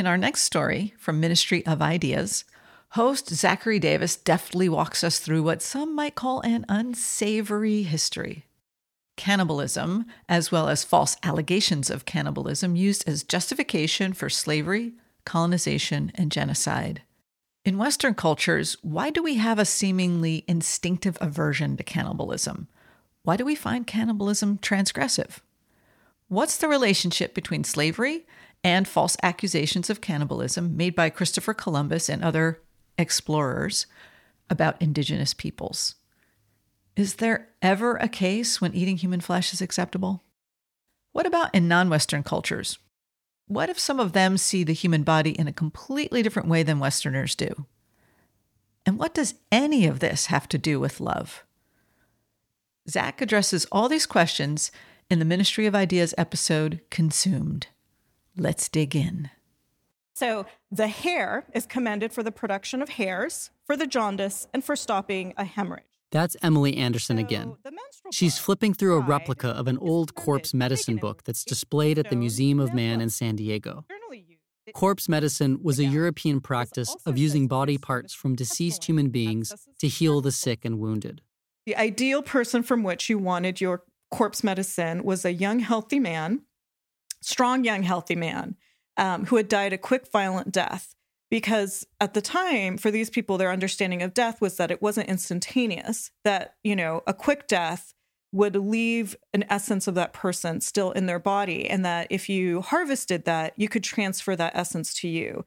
In 0.07 0.11
our 0.11 0.17
next 0.17 0.43
story 0.43 0.95
from 0.99 1.19
Ministry 1.19 1.67
of 1.67 1.83
Ideas, 1.83 2.45
host 2.91 3.29
Zachary 3.31 3.81
Davis 3.81 4.15
deftly 4.15 4.69
walks 4.69 5.03
us 5.03 5.19
through 5.19 5.43
what 5.43 5.63
some 5.63 5.97
might 5.97 6.15
call 6.15 6.43
an 6.43 6.65
unsavory 6.69 7.83
history. 7.83 8.45
Cannibalism, 9.17 10.07
as 10.29 10.53
well 10.53 10.69
as 10.69 10.85
false 10.85 11.17
allegations 11.25 11.91
of 11.91 12.05
cannibalism, 12.05 12.77
used 12.77 13.03
as 13.09 13.25
justification 13.25 14.13
for 14.13 14.31
slavery, 14.31 14.93
colonization, 15.25 16.13
and 16.15 16.31
genocide. 16.31 17.03
In 17.65 17.77
Western 17.77 18.15
cultures, 18.15 18.77
why 18.83 19.11
do 19.11 19.25
we 19.25 19.35
have 19.39 19.59
a 19.59 19.65
seemingly 19.65 20.45
instinctive 20.47 21.19
aversion 21.21 21.77
to 21.79 21.83
cannibalism? 21.83 22.69
Why 23.25 23.37
do 23.37 23.45
we 23.45 23.57
find 23.57 23.89
cannibalism 23.89 24.59
transgressive? 24.59 25.41
What's 26.29 26.59
the 26.59 26.69
relationship 26.69 27.35
between 27.35 27.65
slavery 27.65 28.25
and 28.67 28.89
false 28.89 29.17
accusations 29.23 29.89
of 29.89 30.01
cannibalism 30.01 30.77
made 30.77 30.97
by 30.97 31.09
Christopher 31.09 31.55
Columbus 31.55 32.09
and 32.09 32.25
other 32.25 32.61
explorers 32.99 33.87
about 34.51 34.83
indigenous 34.83 35.33
peoples. 35.33 35.95
Is 36.97 37.15
there 37.15 37.51
ever 37.63 37.95
a 37.95 38.09
case 38.09 38.61
when 38.61 38.75
eating 38.75 38.97
human 38.97 39.21
flesh 39.21 39.53
is 39.53 39.61
acceptable? 39.61 40.25
What 41.13 41.27
about 41.27 41.55
in 41.55 41.69
non 41.69 41.89
Western 41.89 42.25
cultures? 42.25 42.81
What 43.47 43.71
if 43.71 43.79
some 43.79 44.01
of 44.01 44.15
them 44.15 44.37
see 44.37 44.65
the 44.65 44.73
human 44.73 45.05
body 45.05 45.31
in 45.31 45.47
a 45.47 45.53
completely 45.53 46.21
different 46.25 46.49
way 46.49 46.65
than 46.65 46.81
Westerners 46.81 47.37
do? 47.37 47.67
And 48.85 48.99
what 48.99 49.15
does 49.15 49.35
any 49.53 49.87
of 49.87 50.01
this 50.01 50.27
have 50.27 50.49
to 50.49 50.59
do 50.59 50.81
with 50.81 50.99
love? 50.99 51.45
Zach 52.91 53.21
addresses 53.21 53.65
all 53.71 53.89
these 53.89 54.07
questions 54.07 54.73
in 55.09 55.21
the 55.21 55.25
Ministry 55.25 55.67
of 55.67 55.75
Ideas 55.77 56.15
episode 56.19 56.81
Consumed. 56.91 57.69
Let's 58.37 58.69
dig 58.69 58.95
in. 58.95 59.31
So, 60.15 60.47
the 60.71 60.89
hair 60.89 61.45
is 61.55 61.67
commended 61.67 62.13
for 62.13 62.23
the 62.23 62.33
production 62.33 62.81
of 62.81 62.91
hairs, 62.91 63.51
for 63.65 63.77
the 63.77 63.87
jaundice, 63.87 64.47
and 64.53 64.65
for 64.65 64.77
stopping 64.77 65.35
a 65.37 65.45
hemorrhage. 65.45 65.85
That's 66.11 66.37
Emily 66.43 66.77
Anderson 66.77 67.19
again. 67.19 67.57
She's 68.13 68.39
flipping 68.39 68.73
through 68.73 68.97
a 68.97 69.01
replica 69.01 69.49
of 69.49 69.67
an 69.69 69.77
old 69.79 70.15
corpse 70.15 70.55
medicine 70.55 70.97
book 70.97 71.25
that's 71.25 71.45
displayed 71.45 71.99
at 71.99 72.09
the 72.09 72.17
Museum 72.17 72.61
of 72.61 72.73
Man 72.73 73.01
in 73.01 73.11
San 73.11 73.37
Diego. 73.37 73.85
Corpse 74.75 75.09
medicine 75.09 75.59
was 75.63 75.79
a 75.79 75.85
European 75.85 76.41
practice 76.41 76.95
of 77.05 77.19
using 77.19 77.49
body 77.49 77.79
parts 77.79 78.15
from 78.15 78.35
deceased 78.35 78.85
human 78.85 79.11
beings 79.11 79.53
to 79.81 79.89
heal 79.89 80.21
the 80.21 80.33
sick 80.33 80.65
and 80.65 80.79
wounded. 80.79 81.23
The 81.67 81.77
ideal 81.77 82.23
person 82.23 82.63
from 82.63 82.83
which 82.83 83.09
you 83.09 83.19
wanted 83.19 83.61
your 83.61 83.83
corpse 84.11 84.45
medicine 84.45 85.05
was 85.05 85.25
a 85.25 85.33
young, 85.33 85.59
healthy 85.59 85.99
man 85.99 86.43
strong, 87.27 87.65
young, 87.65 87.83
healthy 87.83 88.15
man 88.15 88.57
um, 88.97 89.27
who 89.27 89.37
had 89.37 89.49
died 89.49 89.73
a 89.73 89.79
quick, 89.79 90.11
violent 90.11 90.53
death. 90.53 90.95
Because 91.29 91.85
at 92.01 92.15
the 92.15 92.23
time, 92.23 92.79
for 92.79 92.93
these 92.93 93.11
people, 93.11 93.37
their 93.37 93.51
understanding 93.51 94.01
of 94.01 94.15
death 94.15 94.41
was 94.41 94.57
that 94.59 94.71
it 94.71 94.81
wasn't 94.81 95.09
instantaneous, 95.09 96.13
that, 96.23 96.55
you 96.63 96.77
know, 96.77 97.03
a 97.05 97.13
quick 97.13 97.49
death 97.49 97.95
would 98.31 98.55
leave 98.55 99.17
an 99.35 99.45
essence 99.51 99.89
of 99.89 99.97
that 99.97 100.13
person 100.13 100.61
still 100.61 100.93
in 100.93 101.07
their 101.07 101.19
body. 101.19 101.69
And 101.69 101.85
that 101.85 102.07
if 102.11 102.29
you 102.29 102.61
harvested 102.61 103.25
that, 103.25 103.55
you 103.57 103.69
could 103.69 103.83
transfer 103.83 104.37
that 104.37 104.55
essence 104.55 104.95
to 105.01 105.09
you. 105.09 105.45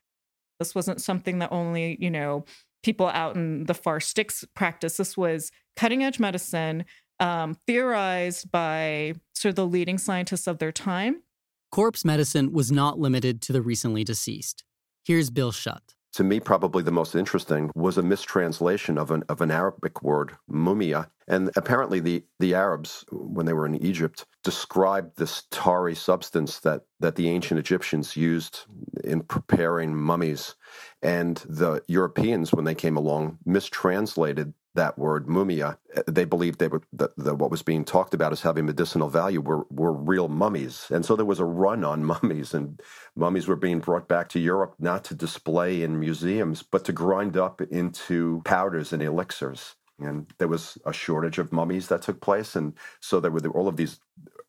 This 0.60 0.76
wasn't 0.76 1.02
something 1.02 1.40
that 1.40 1.54
only, 1.54 1.98
you 2.02 2.12
know, 2.12 2.44
people 2.84 3.08
out 3.08 3.38
in 3.38 3.66
the 3.66 3.74
far 3.74 4.02
sticks 4.02 4.44
practice. 4.56 4.98
This 4.98 5.16
was 5.16 5.50
cutting 5.78 6.04
edge 6.04 6.20
medicine 6.20 6.84
um, 7.22 7.58
theorized 7.68 8.52
by 8.52 9.14
sort 9.34 9.52
of 9.52 9.56
the 9.56 9.66
leading 9.66 9.98
scientists 9.98 10.48
of 10.48 10.60
their 10.60 10.74
time 10.74 11.24
Corpse 11.72 12.04
medicine 12.04 12.52
was 12.52 12.72
not 12.72 12.98
limited 12.98 13.42
to 13.44 13.54
the 13.54 13.62
recently 13.62 14.04
deceased. 14.04 14.64
Here's 15.06 15.30
Bill 15.30 15.52
Schutt. 15.52 15.94
To 16.14 16.24
me, 16.24 16.40
probably 16.40 16.82
the 16.82 16.92
most 16.92 17.14
interesting 17.14 17.70
was 17.76 17.96
a 17.96 18.02
mistranslation 18.02 18.98
of 18.98 19.12
an, 19.12 19.24
of 19.30 19.42
an 19.42 19.52
Arabic 19.52 20.02
word, 20.02 20.36
mumia. 20.52 21.10
And 21.28 21.52
apparently, 21.56 22.00
the, 22.00 22.24
the 22.40 22.56
Arabs, 22.56 23.06
when 23.12 23.46
they 23.46 23.54
were 23.54 23.68
in 23.68 23.76
Egypt, 23.76 24.26
described 24.44 25.18
this 25.18 25.44
tarry 25.52 25.94
substance 25.94 26.60
that, 26.62 26.82
that 27.00 27.16
the 27.16 27.30
ancient 27.30 27.60
Egyptians 27.60 28.18
used 28.18 28.62
in 29.04 29.22
preparing 29.22 29.96
mummies. 29.96 30.56
And 31.04 31.38
the 31.48 31.84
Europeans, 31.88 32.52
when 32.52 32.66
they 32.66 32.74
came 32.74 32.98
along, 32.98 33.38
mistranslated 33.46 34.56
that 34.80 34.98
word 34.98 35.28
mumia. 35.28 35.78
Eh, 35.94 36.04
they 36.08 36.24
believed 36.24 36.60
they 36.60 36.70
were 36.70 36.82
that, 36.94 37.12
what 37.38 37.52
was 37.52 37.62
being 37.62 37.84
talked 37.84 38.14
about 38.14 38.32
as 38.32 38.42
having 38.42 38.66
medicinal 38.66 39.10
value 39.10 39.42
were 39.42 39.66
were 39.70 39.92
real 39.94 40.30
mummies, 40.30 40.88
and 40.90 41.06
so 41.06 41.16
there 41.16 41.26
was 41.26 41.40
a 41.40 41.46
run 41.46 41.84
on 41.84 42.06
mummies, 42.14 42.54
and 42.54 42.82
mummies 43.16 43.48
were 43.48 43.58
being 43.58 43.80
brought 43.80 44.08
back 44.08 44.30
to 44.30 44.40
Europe 44.40 44.76
not 44.80 45.04
to 45.06 45.14
display 45.16 45.84
in 45.84 46.00
museums, 46.00 46.64
but 46.64 46.86
to 46.86 46.94
grind 46.94 47.36
up 47.36 47.62
into 47.62 48.42
powders 48.46 48.94
and 48.94 49.04
elixirs. 49.04 49.76
And 50.00 50.28
there 50.38 50.48
was 50.48 50.78
a 50.86 50.94
shortage 50.94 51.40
of 51.40 51.52
mummies 51.52 51.90
that 51.90 52.02
took 52.04 52.22
place, 52.22 52.56
and 52.56 52.74
so 53.02 53.20
there 53.20 53.32
were 53.32 53.50
all 53.50 53.68
of 53.68 53.76
these 53.76 54.00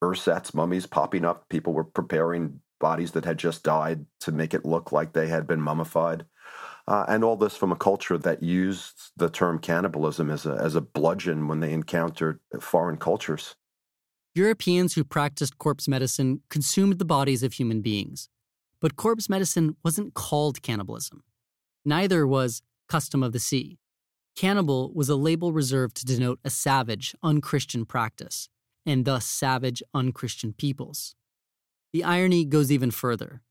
ersatz 0.02 0.54
mummies 0.54 0.86
popping 0.86 1.24
up. 1.24 1.48
People 1.48 1.72
were 1.72 1.84
preparing 1.84 2.60
bodies 2.78 3.12
that 3.12 3.24
had 3.24 3.38
just 3.38 3.64
died 3.64 4.06
to 4.20 4.32
make 4.32 4.54
it 4.54 4.64
look 4.64 4.92
like 4.92 5.12
they 5.12 5.28
had 5.28 5.46
been 5.48 5.60
mummified. 5.60 6.24
Uh, 6.88 7.04
and 7.08 7.22
all 7.22 7.36
this 7.36 7.56
from 7.56 7.72
a 7.72 7.76
culture 7.76 8.18
that 8.18 8.42
used 8.42 9.12
the 9.16 9.28
term 9.28 9.58
cannibalism 9.58 10.30
as 10.30 10.46
a, 10.46 10.52
as 10.54 10.74
a 10.74 10.80
bludgeon 10.80 11.46
when 11.46 11.60
they 11.60 11.72
encountered 11.72 12.40
foreign 12.60 12.96
cultures. 12.96 13.54
Europeans 14.34 14.94
who 14.94 15.04
practiced 15.04 15.58
corpse 15.58 15.88
medicine 15.88 16.40
consumed 16.50 16.98
the 16.98 17.04
bodies 17.04 17.42
of 17.42 17.54
human 17.54 17.80
beings. 17.80 18.28
But 18.80 18.96
corpse 18.96 19.28
medicine 19.28 19.76
wasn't 19.84 20.14
called 20.14 20.62
cannibalism. 20.62 21.22
Neither 21.84 22.26
was 22.26 22.62
custom 22.88 23.22
of 23.22 23.32
the 23.32 23.38
sea. 23.38 23.78
Cannibal 24.36 24.92
was 24.94 25.08
a 25.08 25.16
label 25.16 25.52
reserved 25.52 25.96
to 25.96 26.06
denote 26.06 26.38
a 26.44 26.50
savage, 26.50 27.14
unchristian 27.22 27.84
practice, 27.84 28.48
and 28.86 29.04
thus 29.04 29.26
savage, 29.26 29.82
unchristian 29.92 30.52
peoples. 30.52 31.14
The 31.92 32.04
irony 32.04 32.44
goes 32.44 32.70
even 32.70 32.90
further. 32.90 33.42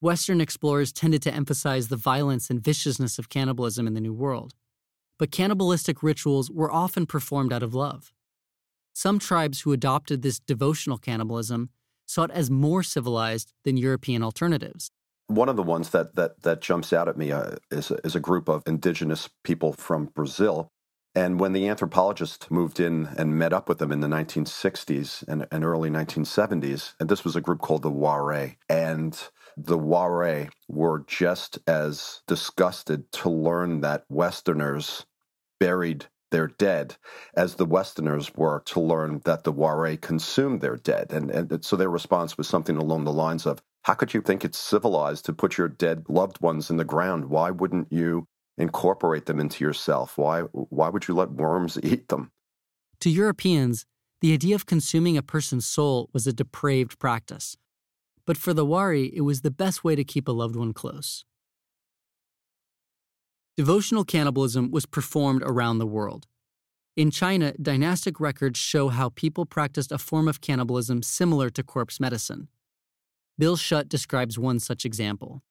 Western 0.00 0.40
explorers 0.40 0.92
tended 0.92 1.20
to 1.20 1.34
emphasize 1.34 1.88
the 1.88 1.96
violence 1.96 2.48
and 2.48 2.64
viciousness 2.64 3.18
of 3.18 3.28
cannibalism 3.28 3.86
in 3.86 3.92
the 3.92 4.00
New 4.00 4.14
World, 4.14 4.54
but 5.18 5.30
cannibalistic 5.30 6.02
rituals 6.02 6.50
were 6.50 6.72
often 6.72 7.04
performed 7.04 7.52
out 7.52 7.62
of 7.62 7.74
love. 7.74 8.10
Some 8.94 9.18
tribes 9.18 9.60
who 9.60 9.72
adopted 9.72 10.22
this 10.22 10.38
devotional 10.38 10.96
cannibalism 10.96 11.68
saw 12.06 12.24
it 12.24 12.30
as 12.30 12.50
more 12.50 12.82
civilized 12.82 13.52
than 13.64 13.76
European 13.76 14.22
alternatives. 14.22 14.90
One 15.26 15.50
of 15.50 15.56
the 15.56 15.62
ones 15.62 15.90
that 15.90 16.16
that 16.16 16.42
that 16.42 16.62
jumps 16.62 16.94
out 16.94 17.06
at 17.06 17.18
me 17.18 17.30
uh, 17.30 17.56
is 17.70 17.92
is 18.02 18.16
a 18.16 18.20
group 18.20 18.48
of 18.48 18.62
indigenous 18.66 19.28
people 19.44 19.74
from 19.74 20.06
Brazil. 20.06 20.70
And 21.14 21.38
when 21.38 21.52
the 21.52 21.68
anthropologists 21.68 22.50
moved 22.50 22.80
in 22.80 23.08
and 23.18 23.38
met 23.38 23.52
up 23.52 23.68
with 23.68 23.78
them 23.78 23.90
in 23.90 24.00
the 24.00 24.06
1960s 24.06 25.26
and, 25.26 25.46
and 25.50 25.64
early 25.64 25.90
1970s, 25.90 26.94
and 27.00 27.08
this 27.08 27.24
was 27.24 27.34
a 27.34 27.40
group 27.40 27.60
called 27.60 27.82
the 27.82 27.90
Wari, 27.90 28.58
and 28.68 29.20
the 29.56 29.78
Wari 29.78 30.48
were 30.68 31.04
just 31.06 31.58
as 31.66 32.22
disgusted 32.26 33.10
to 33.12 33.30
learn 33.30 33.80
that 33.80 34.04
Westerners 34.08 35.06
buried 35.58 36.06
their 36.30 36.46
dead, 36.46 36.96
as 37.34 37.56
the 37.56 37.66
Westerners 37.66 38.32
were 38.34 38.60
to 38.66 38.80
learn 38.80 39.20
that 39.24 39.44
the 39.44 39.52
Wari 39.52 39.96
consumed 39.96 40.60
their 40.60 40.76
dead. 40.76 41.12
And, 41.12 41.30
and 41.30 41.64
so 41.64 41.76
their 41.76 41.90
response 41.90 42.38
was 42.38 42.48
something 42.48 42.76
along 42.76 43.04
the 43.04 43.12
lines 43.12 43.46
of, 43.46 43.60
How 43.82 43.94
could 43.94 44.14
you 44.14 44.20
think 44.20 44.44
it's 44.44 44.58
civilized 44.58 45.24
to 45.26 45.32
put 45.32 45.58
your 45.58 45.68
dead 45.68 46.04
loved 46.08 46.40
ones 46.40 46.70
in 46.70 46.76
the 46.76 46.84
ground? 46.84 47.26
Why 47.26 47.50
wouldn't 47.50 47.88
you 47.92 48.26
incorporate 48.58 49.26
them 49.26 49.40
into 49.40 49.64
yourself? 49.64 50.16
Why, 50.16 50.42
why 50.42 50.88
would 50.88 51.08
you 51.08 51.14
let 51.14 51.32
worms 51.32 51.78
eat 51.82 52.08
them? 52.08 52.30
To 53.00 53.10
Europeans, 53.10 53.86
the 54.20 54.32
idea 54.34 54.54
of 54.54 54.66
consuming 54.66 55.16
a 55.16 55.22
person's 55.22 55.66
soul 55.66 56.10
was 56.12 56.26
a 56.26 56.32
depraved 56.32 56.98
practice. 56.98 57.56
But 58.26 58.36
for 58.36 58.54
the 58.54 58.66
Wari, 58.66 59.10
it 59.14 59.22
was 59.22 59.40
the 59.40 59.50
best 59.50 59.82
way 59.82 59.96
to 59.96 60.04
keep 60.04 60.28
a 60.28 60.32
loved 60.32 60.56
one 60.56 60.72
close. 60.72 61.24
Devotional 63.56 64.04
cannibalism 64.04 64.70
was 64.70 64.86
performed 64.86 65.42
around 65.42 65.78
the 65.78 65.86
world. 65.86 66.26
In 66.96 67.10
China, 67.10 67.52
dynastic 67.60 68.20
records 68.20 68.58
show 68.58 68.88
how 68.88 69.10
people 69.10 69.46
practiced 69.46 69.92
a 69.92 69.98
form 69.98 70.28
of 70.28 70.40
cannibalism 70.40 71.02
similar 71.02 71.50
to 71.50 71.62
corpse 71.62 72.00
medicine. 72.00 72.48
Bill 73.38 73.56
Schutt 73.56 73.88
describes 73.88 74.38
one 74.38 74.60
such 74.60 74.84
example. 74.84 75.42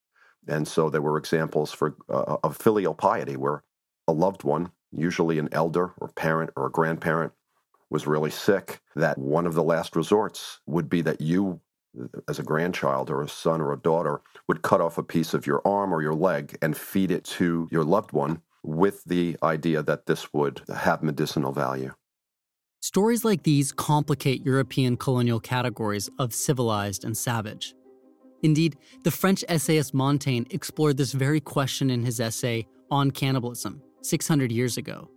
And 0.47 0.67
so 0.67 0.89
there 0.89 1.01
were 1.01 1.17
examples 1.17 1.71
for 1.71 1.95
uh, 2.09 2.37
of 2.43 2.57
filial 2.57 2.93
piety 2.93 3.35
where 3.35 3.63
a 4.07 4.11
loved 4.11 4.43
one, 4.43 4.71
usually 4.91 5.39
an 5.39 5.49
elder 5.51 5.93
or 5.97 6.09
parent 6.09 6.51
or 6.55 6.67
a 6.67 6.71
grandparent, 6.71 7.33
was 7.89 8.05
really 8.07 8.31
sick, 8.31 8.81
that 8.95 9.17
one 9.17 9.47
of 9.47 9.55
the 9.55 9.63
last 9.63 9.95
resorts 9.95 10.59
would 10.65 10.89
be 10.89 11.01
that 11.01 11.21
you, 11.21 11.59
as 12.27 12.39
a 12.39 12.43
grandchild 12.43 13.09
or 13.09 13.21
a 13.21 13.29
son 13.29 13.61
or 13.61 13.73
a 13.73 13.79
daughter, 13.79 14.21
would 14.47 14.61
cut 14.61 14.81
off 14.81 14.97
a 14.97 15.03
piece 15.03 15.33
of 15.33 15.47
your 15.47 15.61
arm 15.65 15.93
or 15.93 16.01
your 16.01 16.13
leg 16.13 16.57
and 16.61 16.77
feed 16.77 17.11
it 17.11 17.23
to 17.23 17.67
your 17.71 17.83
loved 17.83 18.11
one 18.11 18.41
with 18.63 19.03
the 19.05 19.37
idea 19.41 19.81
that 19.81 20.05
this 20.05 20.33
would 20.33 20.61
have 20.75 21.01
medicinal 21.03 21.51
value. 21.51 21.93
Stories 22.81 23.25
like 23.25 23.43
these 23.43 23.71
complicate 23.71 24.45
European 24.45 24.95
colonial 24.95 25.39
categories 25.39 26.09
of 26.17 26.33
civilized 26.33 27.03
and 27.03 27.17
savage. 27.17 27.75
Indeed, 28.41 28.77
the 29.03 29.11
French 29.11 29.43
essayist 29.49 29.93
Montaigne 29.93 30.45
explored 30.49 30.95
this 30.95 31.11
very 31.11 31.41
question 31.41 31.89
in 31.89 32.03
his 32.03 32.19
essay 32.21 32.65
On 32.89 33.11
Cannibalism 33.11 33.81
600 34.01 34.51
years 34.51 34.77
ago. 34.77 35.09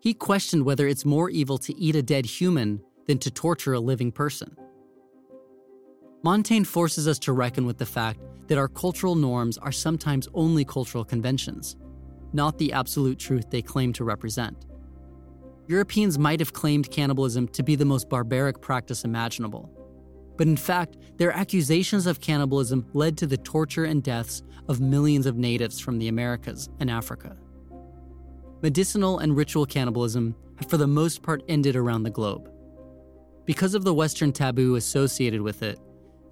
He 0.00 0.12
questioned 0.12 0.64
whether 0.64 0.86
it's 0.86 1.04
more 1.04 1.30
evil 1.30 1.56
to 1.58 1.74
eat 1.78 1.96
a 1.96 2.02
dead 2.02 2.26
human 2.26 2.82
than 3.06 3.18
to 3.18 3.30
torture 3.30 3.72
a 3.72 3.80
living 3.80 4.12
person. 4.12 4.54
Montaigne 6.24 6.64
forces 6.64 7.08
us 7.08 7.18
to 7.20 7.32
reckon 7.32 7.66
with 7.66 7.78
the 7.78 7.86
fact 7.86 8.20
that 8.46 8.58
our 8.58 8.68
cultural 8.68 9.16
norms 9.16 9.58
are 9.58 9.72
sometimes 9.72 10.28
only 10.34 10.64
cultural 10.64 11.04
conventions, 11.04 11.76
not 12.32 12.58
the 12.58 12.72
absolute 12.72 13.18
truth 13.18 13.50
they 13.50 13.62
claim 13.62 13.92
to 13.94 14.04
represent. 14.04 14.66
Europeans 15.66 16.18
might 16.18 16.40
have 16.40 16.52
claimed 16.52 16.90
cannibalism 16.90 17.48
to 17.48 17.62
be 17.62 17.74
the 17.74 17.84
most 17.84 18.08
barbaric 18.08 18.60
practice 18.60 19.04
imaginable. 19.04 19.70
But 20.36 20.46
in 20.46 20.56
fact, 20.56 20.96
their 21.18 21.32
accusations 21.32 22.06
of 22.06 22.20
cannibalism 22.20 22.86
led 22.94 23.16
to 23.18 23.26
the 23.26 23.36
torture 23.36 23.84
and 23.84 24.02
deaths 24.02 24.42
of 24.68 24.80
millions 24.80 25.26
of 25.26 25.36
natives 25.36 25.80
from 25.80 25.98
the 25.98 26.08
Americas 26.08 26.68
and 26.80 26.90
Africa 26.90 27.36
medicinal 28.62 29.18
and 29.18 29.36
ritual 29.36 29.66
cannibalism 29.66 30.36
have 30.56 30.70
for 30.70 30.76
the 30.76 30.86
most 30.86 31.22
part 31.22 31.42
ended 31.48 31.74
around 31.74 32.04
the 32.04 32.10
globe. 32.10 32.48
Because 33.44 33.74
of 33.74 33.82
the 33.82 33.92
Western 33.92 34.32
taboo 34.32 34.76
associated 34.76 35.40
with 35.40 35.64
it, 35.64 35.80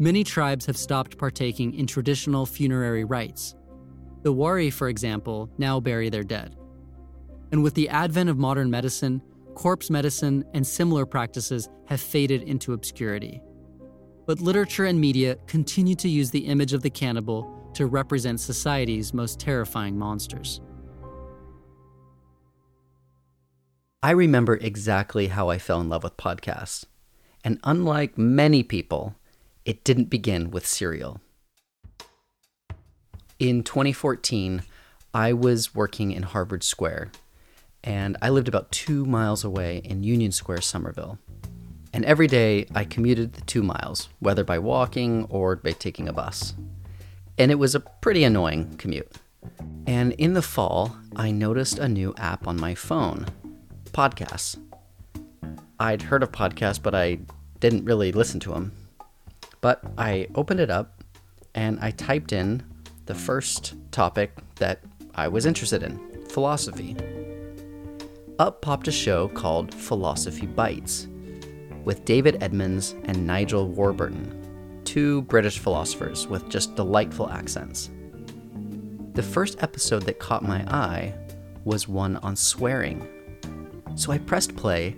many 0.00 0.24
tribes 0.24 0.64
have 0.64 0.78
stopped 0.78 1.18
partaking 1.18 1.74
in 1.74 1.86
traditional 1.86 2.46
funerary 2.46 3.04
rites. 3.04 3.54
The 4.22 4.32
Wari, 4.32 4.70
for 4.70 4.88
example, 4.88 5.50
now 5.58 5.78
bury 5.78 6.08
their 6.08 6.24
dead. 6.24 6.56
And 7.52 7.62
with 7.62 7.74
the 7.74 7.88
advent 7.90 8.30
of 8.30 8.38
modern 8.38 8.70
medicine, 8.70 9.22
corpse 9.54 9.90
medicine 9.90 10.44
and 10.54 10.66
similar 10.66 11.04
practices 11.04 11.68
have 11.86 12.00
faded 12.00 12.42
into 12.42 12.72
obscurity. 12.72 13.42
But 14.26 14.40
literature 14.40 14.86
and 14.86 14.98
media 14.98 15.36
continue 15.46 15.94
to 15.96 16.08
use 16.08 16.30
the 16.30 16.46
image 16.46 16.72
of 16.72 16.82
the 16.82 16.90
cannibal 16.90 17.70
to 17.74 17.86
represent 17.86 18.40
society's 18.40 19.12
most 19.12 19.38
terrifying 19.38 19.98
monsters. 19.98 20.62
I 24.02 24.12
remember 24.12 24.56
exactly 24.56 25.26
how 25.26 25.50
I 25.50 25.58
fell 25.58 25.80
in 25.80 25.90
love 25.90 26.04
with 26.04 26.16
podcasts. 26.16 26.86
And 27.44 27.58
unlike 27.64 28.16
many 28.16 28.62
people, 28.62 29.14
it 29.64 29.84
didn't 29.84 30.10
begin 30.10 30.50
with 30.50 30.66
Serial. 30.66 31.20
In 33.38 33.62
2014, 33.62 34.62
I 35.14 35.32
was 35.32 35.74
working 35.74 36.12
in 36.12 36.22
Harvard 36.24 36.62
Square, 36.62 37.10
and 37.82 38.16
I 38.20 38.28
lived 38.28 38.48
about 38.48 38.70
two 38.70 39.04
miles 39.04 39.44
away 39.44 39.78
in 39.78 40.04
Union 40.04 40.32
Square, 40.32 40.60
Somerville. 40.60 41.18
And 41.92 42.04
every 42.04 42.26
day 42.26 42.66
I 42.74 42.84
commuted 42.84 43.32
the 43.32 43.40
two 43.42 43.62
miles, 43.62 44.08
whether 44.20 44.44
by 44.44 44.58
walking 44.58 45.24
or 45.30 45.56
by 45.56 45.72
taking 45.72 46.08
a 46.08 46.12
bus. 46.12 46.54
And 47.38 47.50
it 47.50 47.56
was 47.56 47.74
a 47.74 47.80
pretty 47.80 48.22
annoying 48.22 48.76
commute. 48.76 49.10
And 49.86 50.12
in 50.12 50.34
the 50.34 50.42
fall, 50.42 50.96
I 51.16 51.30
noticed 51.30 51.78
a 51.78 51.88
new 51.88 52.14
app 52.16 52.46
on 52.46 52.60
my 52.60 52.74
phone 52.74 53.26
podcasts. 53.92 54.58
I'd 55.80 56.02
heard 56.02 56.22
of 56.22 56.30
podcasts, 56.30 56.80
but 56.80 56.94
I 56.94 57.20
didn't 57.58 57.84
really 57.84 58.12
listen 58.12 58.38
to 58.40 58.50
them. 58.50 58.72
But 59.60 59.82
I 59.98 60.26
opened 60.34 60.60
it 60.60 60.70
up 60.70 61.04
and 61.54 61.78
I 61.80 61.90
typed 61.90 62.32
in 62.32 62.62
the 63.06 63.14
first 63.14 63.74
topic 63.90 64.32
that 64.56 64.80
I 65.14 65.28
was 65.28 65.46
interested 65.46 65.82
in 65.82 66.26
philosophy. 66.26 66.96
Up 68.38 68.62
popped 68.62 68.88
a 68.88 68.92
show 68.92 69.28
called 69.28 69.74
Philosophy 69.74 70.46
Bites 70.46 71.08
with 71.84 72.04
David 72.04 72.42
Edmonds 72.42 72.94
and 73.04 73.26
Nigel 73.26 73.68
Warburton, 73.68 74.80
two 74.84 75.22
British 75.22 75.58
philosophers 75.58 76.26
with 76.26 76.48
just 76.48 76.74
delightful 76.76 77.28
accents. 77.30 77.90
The 79.14 79.22
first 79.22 79.62
episode 79.62 80.02
that 80.04 80.18
caught 80.18 80.42
my 80.42 80.62
eye 80.72 81.14
was 81.64 81.88
one 81.88 82.16
on 82.18 82.36
swearing 82.36 83.06
so 83.94 84.12
I 84.12 84.18
pressed 84.18 84.56
play, 84.56 84.96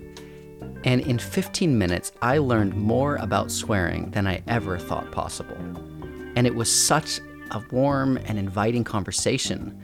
and 0.83 1.01
in 1.01 1.17
15 1.17 1.77
minutes, 1.77 2.11
I 2.21 2.39
learned 2.39 2.75
more 2.75 3.15
about 3.17 3.51
swearing 3.51 4.11
than 4.11 4.27
I 4.27 4.43
ever 4.47 4.77
thought 4.77 5.11
possible. 5.11 5.57
And 6.35 6.45
it 6.45 6.55
was 6.55 6.69
such 6.69 7.21
a 7.51 7.63
warm 7.71 8.17
and 8.17 8.37
inviting 8.37 8.83
conversation. 8.83 9.79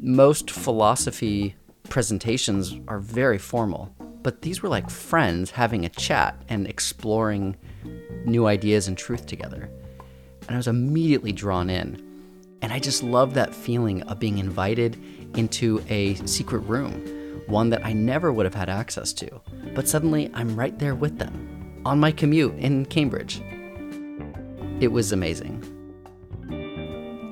Most 0.00 0.50
philosophy 0.50 1.54
presentations 1.88 2.74
are 2.88 2.98
very 2.98 3.38
formal, 3.38 3.94
but 4.22 4.42
these 4.42 4.62
were 4.62 4.68
like 4.68 4.90
friends 4.90 5.52
having 5.52 5.84
a 5.84 5.90
chat 5.90 6.42
and 6.48 6.66
exploring 6.66 7.56
new 8.24 8.46
ideas 8.46 8.88
and 8.88 8.98
truth 8.98 9.26
together. 9.26 9.70
And 10.48 10.50
I 10.50 10.56
was 10.56 10.68
immediately 10.68 11.32
drawn 11.32 11.70
in. 11.70 12.06
And 12.62 12.72
I 12.72 12.78
just 12.78 13.02
love 13.02 13.34
that 13.34 13.54
feeling 13.54 14.02
of 14.02 14.18
being 14.18 14.38
invited 14.38 15.00
into 15.36 15.82
a 15.88 16.14
secret 16.26 16.60
room 16.60 17.19
one 17.50 17.68
that 17.70 17.84
I 17.84 17.92
never 17.92 18.32
would 18.32 18.46
have 18.46 18.54
had 18.54 18.70
access 18.70 19.12
to. 19.14 19.40
But 19.74 19.88
suddenly 19.88 20.30
I'm 20.34 20.54
right 20.56 20.78
there 20.78 20.94
with 20.94 21.18
them 21.18 21.82
on 21.84 22.00
my 22.00 22.12
commute 22.12 22.54
in 22.58 22.84
Cambridge. 22.86 23.42
It 24.80 24.92
was 24.92 25.12
amazing. 25.12 25.66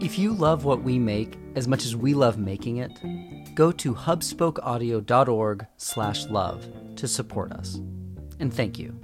If 0.02 0.18
you 0.18 0.32
love 0.32 0.64
what 0.64 0.82
we 0.82 0.98
make 0.98 1.38
as 1.54 1.66
much 1.66 1.84
as 1.84 1.96
we 1.96 2.14
love 2.14 2.38
making 2.38 2.76
it, 2.76 2.92
go 3.54 3.72
to 3.72 3.94
hubspokeaudio.org/love 3.94 6.66
to 6.96 7.08
support 7.08 7.52
us. 7.52 7.80
And 8.40 8.54
thank 8.54 8.78
you. 8.78 8.94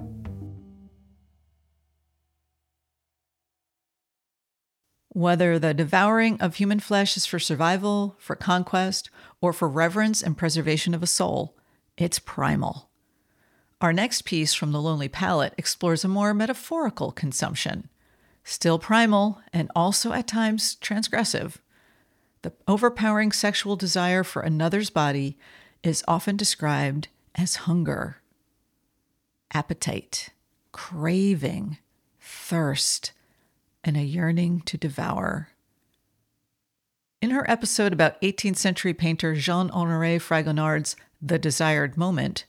Whether 5.14 5.60
the 5.60 5.72
devouring 5.72 6.40
of 6.40 6.56
human 6.56 6.80
flesh 6.80 7.16
is 7.16 7.24
for 7.24 7.38
survival, 7.38 8.16
for 8.18 8.34
conquest, 8.34 9.10
or 9.40 9.52
for 9.52 9.68
reverence 9.68 10.20
and 10.20 10.36
preservation 10.36 10.92
of 10.92 11.04
a 11.04 11.06
soul, 11.06 11.56
it's 11.96 12.18
primal. 12.18 12.90
Our 13.80 13.92
next 13.92 14.22
piece 14.24 14.54
from 14.54 14.72
The 14.72 14.82
Lonely 14.82 15.08
Palette 15.08 15.54
explores 15.56 16.04
a 16.04 16.08
more 16.08 16.34
metaphorical 16.34 17.12
consumption, 17.12 17.88
still 18.42 18.80
primal 18.80 19.40
and 19.52 19.70
also 19.76 20.12
at 20.12 20.26
times 20.26 20.76
transgressive. 20.80 21.58
The 22.42 22.52
overpowering 22.66 23.30
sexual 23.30 23.76
desire 23.76 24.24
for 24.24 24.42
another's 24.42 24.90
body 24.90 25.38
is 25.84 26.02
often 26.08 26.36
described 26.36 27.06
as 27.36 27.54
hunger, 27.54 28.16
appetite, 29.52 30.30
craving, 30.72 31.78
thirst 32.20 33.12
and 33.84 33.96
a 33.96 34.02
yearning 34.02 34.62
to 34.62 34.76
devour. 34.76 35.50
In 37.20 37.30
her 37.30 37.48
episode 37.48 37.92
about 37.92 38.20
18th 38.22 38.56
century 38.56 38.92
painter 38.92 39.34
Jean 39.34 39.70
Honoré 39.70 40.20
Fragonard's 40.20 40.96
The 41.22 41.38
Desired 41.38 41.96
Moment, 41.96 42.44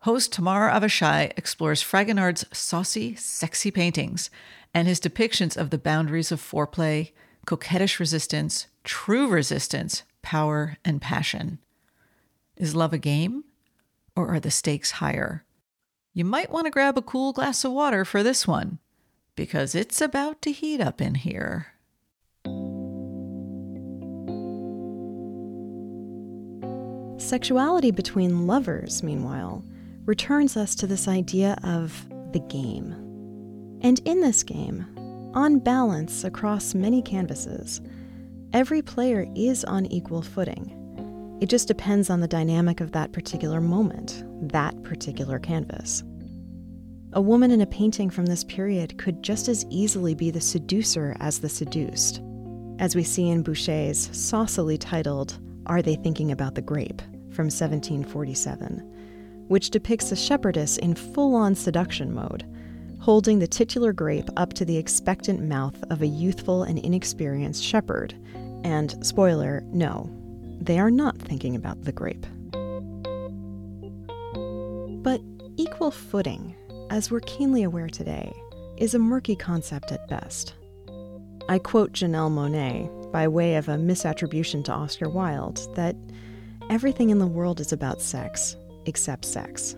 host 0.00 0.32
Tamar 0.32 0.70
Avishai 0.70 1.32
explores 1.36 1.82
Fragonard's 1.82 2.44
saucy, 2.52 3.14
sexy 3.16 3.70
paintings 3.70 4.30
and 4.72 4.88
his 4.88 5.00
depictions 5.00 5.56
of 5.56 5.70
the 5.70 5.78
boundaries 5.78 6.32
of 6.32 6.40
foreplay, 6.40 7.12
coquettish 7.46 8.00
resistance, 8.00 8.66
true 8.82 9.28
resistance, 9.28 10.02
power, 10.22 10.76
and 10.84 11.00
passion. 11.00 11.58
Is 12.56 12.74
love 12.74 12.92
a 12.92 12.98
game? 12.98 13.44
Or 14.16 14.28
are 14.34 14.40
the 14.40 14.50
stakes 14.50 14.92
higher? 14.92 15.44
You 16.12 16.24
might 16.24 16.50
want 16.50 16.66
to 16.66 16.70
grab 16.70 16.96
a 16.96 17.02
cool 17.02 17.32
glass 17.32 17.64
of 17.64 17.72
water 17.72 18.04
for 18.04 18.22
this 18.22 18.46
one, 18.46 18.78
because 19.36 19.74
it's 19.74 20.00
about 20.00 20.40
to 20.42 20.52
heat 20.52 20.80
up 20.80 21.00
in 21.00 21.14
here. 21.14 21.68
Sexuality 27.18 27.90
between 27.90 28.46
lovers, 28.46 29.02
meanwhile, 29.02 29.64
returns 30.04 30.56
us 30.56 30.74
to 30.74 30.86
this 30.86 31.08
idea 31.08 31.56
of 31.64 32.06
the 32.32 32.40
game. 32.40 32.92
And 33.80 34.00
in 34.04 34.20
this 34.20 34.42
game, 34.42 34.86
on 35.34 35.58
balance 35.58 36.24
across 36.24 36.74
many 36.74 37.02
canvases, 37.02 37.80
every 38.52 38.82
player 38.82 39.26
is 39.34 39.64
on 39.64 39.86
equal 39.86 40.22
footing. 40.22 41.38
It 41.40 41.48
just 41.48 41.66
depends 41.66 42.10
on 42.10 42.20
the 42.20 42.28
dynamic 42.28 42.80
of 42.80 42.92
that 42.92 43.12
particular 43.12 43.60
moment, 43.60 44.22
that 44.52 44.82
particular 44.82 45.38
canvas. 45.38 46.04
A 47.16 47.20
woman 47.20 47.52
in 47.52 47.60
a 47.60 47.66
painting 47.66 48.10
from 48.10 48.26
this 48.26 48.42
period 48.42 48.98
could 48.98 49.22
just 49.22 49.46
as 49.46 49.64
easily 49.70 50.16
be 50.16 50.32
the 50.32 50.40
seducer 50.40 51.16
as 51.20 51.38
the 51.38 51.48
seduced, 51.48 52.20
as 52.80 52.96
we 52.96 53.04
see 53.04 53.28
in 53.28 53.44
Boucher's 53.44 54.08
saucily 54.08 54.76
titled 54.76 55.38
Are 55.66 55.80
They 55.80 55.94
Thinking 55.94 56.32
About 56.32 56.56
the 56.56 56.60
Grape 56.60 57.00
from 57.30 57.44
1747, 57.44 59.46
which 59.46 59.70
depicts 59.70 60.10
a 60.10 60.16
shepherdess 60.16 60.76
in 60.78 60.96
full 60.96 61.36
on 61.36 61.54
seduction 61.54 62.12
mode, 62.12 62.44
holding 62.98 63.38
the 63.38 63.46
titular 63.46 63.92
grape 63.92 64.28
up 64.36 64.52
to 64.54 64.64
the 64.64 64.76
expectant 64.76 65.40
mouth 65.40 65.80
of 65.90 66.02
a 66.02 66.08
youthful 66.08 66.64
and 66.64 66.80
inexperienced 66.80 67.62
shepherd. 67.62 68.12
And, 68.64 69.06
spoiler, 69.06 69.62
no, 69.68 70.10
they 70.60 70.80
are 70.80 70.90
not 70.90 71.16
thinking 71.18 71.54
about 71.54 71.84
the 71.84 71.92
grape. 71.92 72.26
But 75.04 75.20
equal 75.56 75.92
footing, 75.92 76.56
as 76.94 77.10
we're 77.10 77.18
keenly 77.20 77.64
aware 77.64 77.88
today, 77.88 78.32
is 78.76 78.94
a 78.94 78.98
murky 79.00 79.34
concept 79.34 79.90
at 79.90 80.06
best. 80.06 80.54
I 81.48 81.58
quote 81.58 81.90
Janelle 81.90 82.30
Monáe, 82.30 83.10
by 83.10 83.26
way 83.26 83.56
of 83.56 83.68
a 83.68 83.74
misattribution 83.74 84.62
to 84.66 84.72
Oscar 84.72 85.08
Wilde, 85.08 85.74
that 85.74 85.96
everything 86.70 87.10
in 87.10 87.18
the 87.18 87.26
world 87.26 87.58
is 87.58 87.72
about 87.72 88.00
sex 88.00 88.54
except 88.86 89.24
sex. 89.24 89.74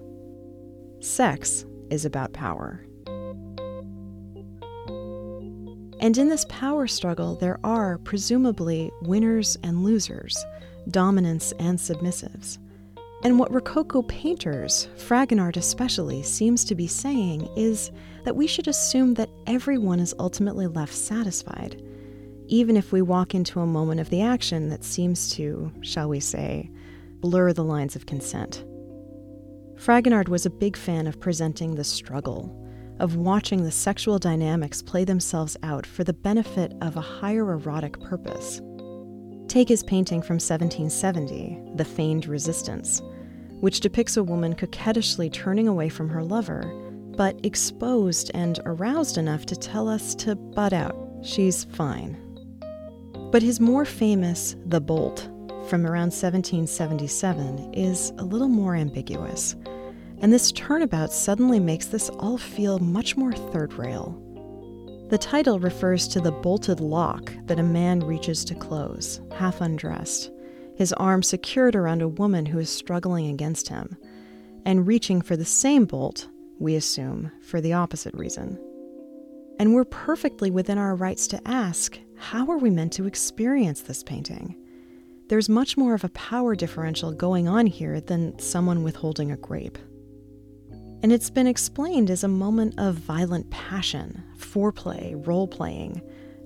Sex 1.01 1.65
is 1.89 2.05
about 2.05 2.35
power. 2.35 2.85
And 5.99 6.19
in 6.19 6.29
this 6.29 6.45
power 6.51 6.87
struggle, 6.87 7.37
there 7.37 7.59
are 7.65 7.97
presumably 7.97 8.91
winners 9.01 9.57
and 9.63 9.83
losers, 9.83 10.37
dominants 10.91 11.53
and 11.59 11.79
submissives. 11.79 12.59
And 13.27 13.41
what 13.41 13.53
Rococo 13.53 14.03
painters, 14.03 14.87
Fragonard 14.97 15.57
especially, 15.57 16.23
seems 16.23 16.65
to 16.65 16.77
be 16.77 16.87
saying 16.87 17.49
is 17.57 17.91
that 18.23 18.37
we 18.37 18.47
should 18.47 18.69
assume 18.69 19.15
that 19.15 19.31
everyone 19.49 19.99
is 19.99 20.15
ultimately 20.21 20.69
left 20.69 20.95
satisfied, 20.95 21.83
even 22.47 22.77
if 22.77 22.93
we 22.93 23.03
walk 23.03 23.35
into 23.35 23.59
a 23.59 23.67
moment 23.67 24.01
of 24.01 24.11
the 24.11 24.23
action 24.23 24.69
that 24.69 24.85
seems 24.85 25.29
to, 25.33 25.73
shall 25.81 26.09
we 26.09 26.21
say, 26.21 26.71
blur 27.19 27.53
the 27.53 27.65
lines 27.65 27.97
of 27.97 28.07
consent. 28.07 28.65
Fragonard 29.75 30.29
was 30.29 30.47
a 30.47 30.51
big 30.51 30.77
fan 30.77 31.09
of 31.09 31.19
presenting 31.19 31.75
the 31.75 31.83
struggle, 31.83 32.57
of 33.01 33.17
watching 33.17 33.65
the 33.65 33.73
sexual 33.73 34.21
dynamics 34.21 34.83
play 34.83 35.03
themselves 35.03 35.57
out 35.65 35.85
for 35.85 36.05
the 36.05 36.13
benefit 36.13 36.75
of 36.81 36.97
a 36.97 37.01
higher 37.01 37.51
erotic 37.51 37.99
purpose. 37.99 38.61
Take 39.49 39.69
his 39.69 39.83
painting 39.83 40.23
from 40.23 40.35
1770, 40.35 41.73
The 41.75 41.85
Feigned 41.85 42.27
Resistance, 42.27 43.03
which 43.61 43.81
depicts 43.81 44.17
a 44.17 44.25
woman 44.25 44.55
coquettishly 44.55 45.31
turning 45.31 45.69
away 45.69 45.89
from 45.89 46.09
her 46.09 46.23
lover, 46.23 46.63
but 47.17 47.39
exposed 47.45 48.31
and 48.35 48.61
aroused 48.65 49.19
enough 49.19 49.47
to 49.47 49.57
tell 49.57 49.89
us 49.89 50.15
to 50.15 50.35
butt 50.35 50.73
out. 50.73 50.97
She's 51.23 51.65
fine. 51.65 52.17
But 53.33 53.43
his 53.43 53.59
more 53.61 53.85
famous 53.85 54.57
The 54.67 54.81
Bolt 54.81 55.29
from 55.69 55.85
around 55.85 56.13
1777 56.13 57.75
is 57.75 58.11
a 58.19 58.25
little 58.25 58.49
more 58.49 58.77
ambiguous, 58.77 59.57
and 60.21 60.33
this 60.33 60.53
turnabout 60.53 61.13
suddenly 61.13 61.59
makes 61.59 61.87
this 61.87 62.09
all 62.11 62.39
feel 62.39 62.79
much 62.79 63.17
more 63.17 63.33
third 63.33 63.75
rail. 63.75 64.23
The 65.09 65.19
title 65.19 65.59
refers 65.59 66.09
to 66.09 66.21
the 66.21 66.33
bolted 66.33 66.81
lock 66.81 67.33
that 67.47 67.61
a 67.61 67.65
man 67.65 68.01
reaches 68.01 68.45
to 68.47 68.55
close, 68.55 69.21
half 69.37 69.61
undressed, 69.61 70.31
his 70.77 70.93
arm 70.95 71.23
secured 71.23 71.75
around 71.75 72.03
a 72.03 72.09
woman 72.09 72.47
who 72.47 72.59
is 72.59 72.71
struggling 72.71 73.29
against 73.29 73.69
him, 73.69 73.97
and 74.65 74.87
reaching 74.87 75.23
for 75.23 75.37
the 75.37 75.45
same 75.45 75.87
bolt, 75.87 76.29
we 76.59 76.75
assume, 76.75 77.33
for 77.41 77.61
the 77.61 77.73
opposite 77.73 78.15
reason. 78.15 78.59
And 79.59 79.75
we're 79.75 79.87
perfectly 79.87 80.51
within 80.51 80.77
our 80.77 80.95
rights 80.95 81.27
to 81.29 81.49
ask 81.49 81.99
how 82.19 82.51
are 82.51 82.59
we 82.59 82.71
meant 82.71 82.93
to 82.95 83.07
experience 83.07 83.83
this 83.83 84.03
painting? 84.03 84.57
There's 85.29 85.49
much 85.49 85.77
more 85.77 85.95
of 85.95 86.05
a 86.05 86.11
power 86.11 86.55
differential 86.55 87.13
going 87.13 87.49
on 87.49 87.67
here 87.67 88.01
than 88.01 88.39
someone 88.39 88.83
withholding 88.83 89.33
a 89.33 89.37
grape. 89.37 89.79
And 91.03 91.13
it's 91.13 91.31
been 91.31 91.47
explained 91.47 92.11
as 92.11 92.25
a 92.25 92.29
moment 92.29 92.75
of 92.79 92.95
violent 92.95 93.51
passion, 93.51 94.23
foreplay, 94.39 95.27
role 95.27 95.49
playing, 95.49 96.01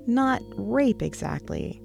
not 0.06 0.42
rape 0.56 1.02
exactly, 1.02 1.80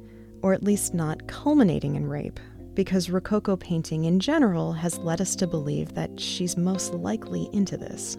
or 0.45 0.53
at 0.53 0.61
least 0.61 0.93
not 0.93 1.25
culminating 1.25 1.95
in 1.95 2.07
rape, 2.07 2.39
because 2.75 3.09
Rococo 3.09 3.55
painting 3.55 4.05
in 4.05 4.19
general 4.19 4.73
has 4.73 4.99
led 4.99 5.19
us 5.19 5.35
to 5.37 5.47
believe 5.47 5.95
that 5.95 6.19
she's 6.19 6.55
most 6.55 6.93
likely 6.93 7.49
into 7.51 7.77
this. 7.77 8.15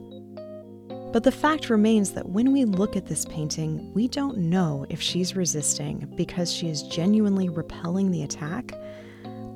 But 1.12 1.22
the 1.22 1.31
fact 1.31 1.70
remains 1.70 2.11
that 2.14 2.29
when 2.29 2.51
we 2.51 2.64
look 2.64 2.97
at 2.97 3.07
this 3.07 3.24
painting, 3.27 3.95
we 3.95 4.09
don't 4.09 4.39
know 4.39 4.87
if 4.91 5.01
she's 5.01 5.37
resisting 5.37 6.12
because 6.16 6.53
she 6.53 6.68
is 6.68 6.83
genuinely 6.83 7.49
repelling 7.49 8.11
the 8.11 8.24
attack, 8.24 8.72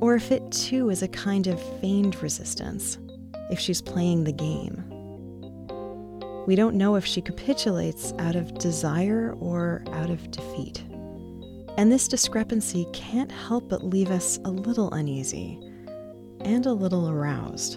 or 0.00 0.14
if 0.14 0.30
it 0.30 0.52
too 0.52 0.90
is 0.90 1.02
a 1.02 1.08
kind 1.08 1.48
of 1.48 1.60
feigned 1.80 2.22
resistance, 2.22 2.98
if 3.50 3.58
she's 3.58 3.82
playing 3.82 4.22
the 4.22 4.32
game. 4.32 4.84
We 6.46 6.54
don't 6.54 6.76
know 6.76 6.94
if 6.94 7.04
she 7.04 7.20
capitulates 7.20 8.14
out 8.20 8.36
of 8.36 8.54
desire 8.58 9.34
or 9.40 9.82
out 9.90 10.10
of 10.10 10.30
defeat. 10.30 10.84
And 11.80 11.90
this 11.90 12.08
discrepancy 12.08 12.86
can't 12.92 13.32
help 13.32 13.70
but 13.70 13.82
leave 13.82 14.10
us 14.10 14.38
a 14.44 14.50
little 14.50 14.92
uneasy 14.92 15.58
and 16.40 16.66
a 16.66 16.74
little 16.74 17.08
aroused, 17.08 17.76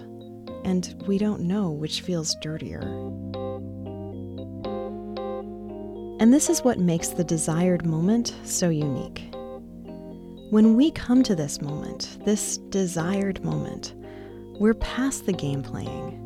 and 0.62 1.02
we 1.06 1.16
don't 1.16 1.40
know 1.40 1.70
which 1.70 2.02
feels 2.02 2.36
dirtier. 2.42 2.82
And 6.20 6.34
this 6.34 6.50
is 6.50 6.62
what 6.62 6.78
makes 6.78 7.08
the 7.08 7.24
desired 7.24 7.86
moment 7.86 8.34
so 8.44 8.68
unique. 8.68 9.34
When 10.50 10.76
we 10.76 10.90
come 10.90 11.22
to 11.22 11.34
this 11.34 11.62
moment, 11.62 12.18
this 12.26 12.58
desired 12.58 13.42
moment, 13.42 13.94
we're 14.60 14.74
past 14.74 15.24
the 15.24 15.32
game 15.32 15.62
playing. 15.62 16.20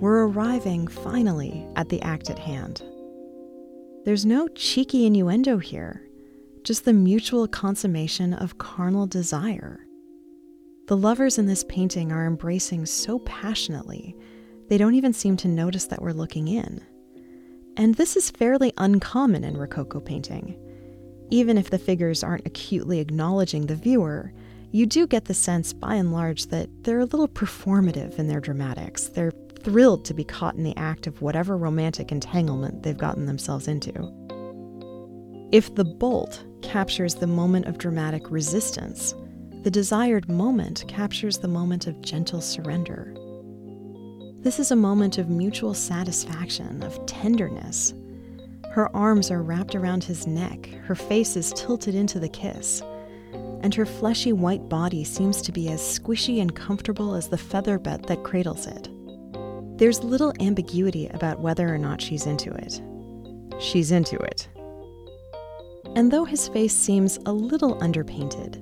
We're 0.00 0.26
arriving 0.26 0.86
finally 0.86 1.66
at 1.76 1.88
the 1.88 2.02
act 2.02 2.28
at 2.28 2.38
hand. 2.38 2.82
There's 4.04 4.26
no 4.26 4.48
cheeky 4.48 5.06
innuendo 5.06 5.56
here, 5.56 6.02
just 6.64 6.84
the 6.84 6.92
mutual 6.92 7.46
consummation 7.48 8.34
of 8.34 8.58
carnal 8.58 9.06
desire. 9.06 9.86
The 10.86 10.96
lovers 10.96 11.38
in 11.38 11.46
this 11.46 11.64
painting 11.64 12.12
are 12.12 12.26
embracing 12.26 12.86
so 12.86 13.18
passionately, 13.20 14.16
they 14.68 14.78
don't 14.78 14.94
even 14.94 15.12
seem 15.12 15.36
to 15.38 15.48
notice 15.48 15.86
that 15.86 16.00
we're 16.00 16.12
looking 16.12 16.48
in. 16.48 16.80
And 17.76 17.94
this 17.94 18.16
is 18.16 18.30
fairly 18.30 18.72
uncommon 18.78 19.44
in 19.44 19.56
Rococo 19.56 20.00
painting. 20.00 20.56
Even 21.30 21.56
if 21.56 21.70
the 21.70 21.78
figures 21.78 22.22
aren't 22.22 22.46
acutely 22.46 23.00
acknowledging 23.00 23.66
the 23.66 23.76
viewer, 23.76 24.32
you 24.70 24.86
do 24.86 25.06
get 25.06 25.26
the 25.26 25.34
sense, 25.34 25.72
by 25.72 25.94
and 25.94 26.12
large, 26.12 26.46
that 26.46 26.68
they're 26.84 27.00
a 27.00 27.04
little 27.04 27.28
performative 27.28 28.18
in 28.18 28.28
their 28.28 28.40
dramatics. 28.40 29.08
They're 29.08 29.32
thrilled 29.62 30.04
to 30.06 30.14
be 30.14 30.24
caught 30.24 30.54
in 30.54 30.64
the 30.64 30.76
act 30.76 31.06
of 31.06 31.22
whatever 31.22 31.56
romantic 31.56 32.10
entanglement 32.10 32.82
they've 32.82 32.96
gotten 32.96 33.26
themselves 33.26 33.68
into. 33.68 33.92
If 35.52 35.74
the 35.74 35.84
bolt 35.84 36.42
captures 36.62 37.14
the 37.14 37.26
moment 37.26 37.66
of 37.66 37.76
dramatic 37.76 38.30
resistance, 38.30 39.14
the 39.64 39.70
desired 39.70 40.26
moment 40.26 40.82
captures 40.88 41.36
the 41.36 41.46
moment 41.46 41.86
of 41.86 42.00
gentle 42.00 42.40
surrender. 42.40 43.14
This 44.40 44.58
is 44.58 44.70
a 44.70 44.76
moment 44.76 45.18
of 45.18 45.28
mutual 45.28 45.74
satisfaction, 45.74 46.82
of 46.82 47.04
tenderness. 47.04 47.92
Her 48.70 48.88
arms 48.96 49.30
are 49.30 49.42
wrapped 49.42 49.74
around 49.74 50.04
his 50.04 50.26
neck, 50.26 50.70
her 50.84 50.94
face 50.94 51.36
is 51.36 51.52
tilted 51.52 51.94
into 51.94 52.18
the 52.18 52.30
kiss, 52.30 52.80
and 53.60 53.74
her 53.74 53.84
fleshy 53.84 54.32
white 54.32 54.70
body 54.70 55.04
seems 55.04 55.42
to 55.42 55.52
be 55.52 55.68
as 55.68 55.82
squishy 55.82 56.40
and 56.40 56.56
comfortable 56.56 57.14
as 57.14 57.28
the 57.28 57.36
feather 57.36 57.78
bed 57.78 58.06
that 58.08 58.24
cradles 58.24 58.66
it. 58.66 58.88
There's 59.76 60.02
little 60.02 60.32
ambiguity 60.40 61.08
about 61.08 61.40
whether 61.40 61.68
or 61.68 61.76
not 61.76 62.00
she's 62.00 62.24
into 62.24 62.50
it. 62.52 62.80
She's 63.60 63.92
into 63.92 64.16
it. 64.16 64.48
And 65.94 66.10
though 66.10 66.24
his 66.24 66.48
face 66.48 66.74
seems 66.74 67.18
a 67.26 67.32
little 67.32 67.82
underpainted, 67.82 68.56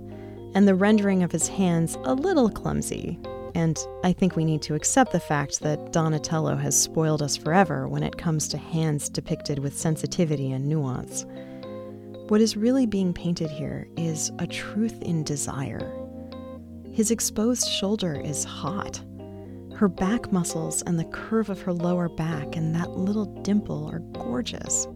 and 0.55 0.67
the 0.67 0.75
rendering 0.75 1.23
of 1.23 1.31
his 1.31 1.49
hands 1.49 1.97
a 2.05 2.15
little 2.15 2.51
clumsy, 2.51 3.19
and 3.55 3.79
I 4.05 4.13
think 4.13 4.37
we 4.37 4.45
need 4.45 4.63
to 4.63 4.75
accept 4.75 5.13
the 5.13 5.21
fact 5.21 5.61
that 5.61 5.93
Donatello 5.93 6.57
has 6.57 6.81
spoiled 6.81 7.23
us 7.23 7.37
forever 7.37 7.89
when 7.89 8.03
it 8.03 8.19
comes 8.19 8.49
to 8.49 8.59
hands 8.59 9.09
depicted 9.09 9.59
with 9.59 9.79
sensitivity 9.79 10.53
and 10.53 10.69
nuance. 10.69 11.25
What 12.29 12.41
is 12.41 12.57
really 12.57 12.87
being 12.87 13.13
painted 13.13 13.51
here 13.51 13.89
is 13.97 14.31
a 14.39 14.47
truth 14.47 15.03
in 15.03 15.25
desire. 15.25 15.93
His 16.93 17.11
exposed 17.11 17.69
shoulder 17.69 18.21
is 18.21 18.45
hot. 18.45 19.01
Her 19.75 19.89
back 19.89 20.33
muscles 20.33 20.83
and 20.83 20.99
the 20.99 21.05
curve 21.05 21.51
of 21.51 21.61
her 21.63 21.73
lower 21.73 22.09
back 22.09 22.57
and 22.57 22.75
that 22.75 22.91
little 22.91 23.27
dimple 23.43 23.89
are 23.91 24.01
gorgeous. 24.01 24.87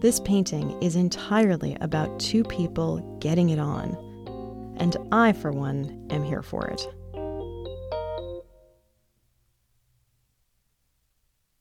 This 0.00 0.18
painting 0.20 0.80
is 0.82 0.96
entirely 0.96 1.76
about 1.82 2.18
two 2.18 2.42
people 2.42 3.18
getting 3.20 3.50
it 3.50 3.58
on, 3.58 3.94
and 4.78 4.96
I, 5.12 5.34
for 5.34 5.52
one, 5.52 6.06
am 6.08 6.24
here 6.24 6.42
for 6.42 6.66
it. 6.68 6.80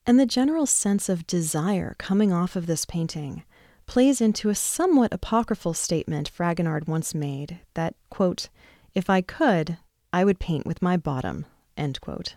And 0.07 0.17
the 0.17 0.25
general 0.25 0.65
sense 0.65 1.09
of 1.09 1.27
desire 1.27 1.95
coming 1.99 2.31
off 2.31 2.55
of 2.55 2.65
this 2.65 2.85
painting 2.85 3.43
plays 3.85 4.21
into 4.21 4.47
a 4.47 4.55
somewhat 4.55 5.13
apocryphal 5.13 5.73
statement 5.73 6.31
Fragonard 6.31 6.87
once 6.87 7.13
made 7.13 7.59
that, 7.73 7.93
quote, 8.09 8.47
if 8.95 9.09
I 9.09 9.19
could, 9.19 9.77
I 10.13 10.23
would 10.23 10.39
paint 10.39 10.65
with 10.65 10.81
my 10.81 10.95
bottom, 10.95 11.45
end 11.75 11.99
quote. 11.99 12.35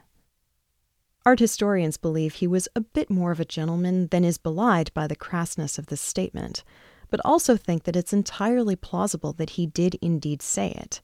Art 1.24 1.38
historians 1.38 1.96
believe 1.96 2.34
he 2.34 2.48
was 2.48 2.68
a 2.74 2.80
bit 2.80 3.08
more 3.08 3.30
of 3.30 3.38
a 3.38 3.44
gentleman 3.44 4.08
than 4.08 4.24
is 4.24 4.38
belied 4.38 4.92
by 4.92 5.06
the 5.06 5.14
crassness 5.14 5.78
of 5.78 5.86
this 5.86 6.00
statement, 6.00 6.64
but 7.10 7.20
also 7.24 7.56
think 7.56 7.84
that 7.84 7.94
it's 7.94 8.12
entirely 8.12 8.74
plausible 8.74 9.32
that 9.34 9.50
he 9.50 9.66
did 9.66 9.96
indeed 10.02 10.42
say 10.42 10.72
it, 10.72 11.00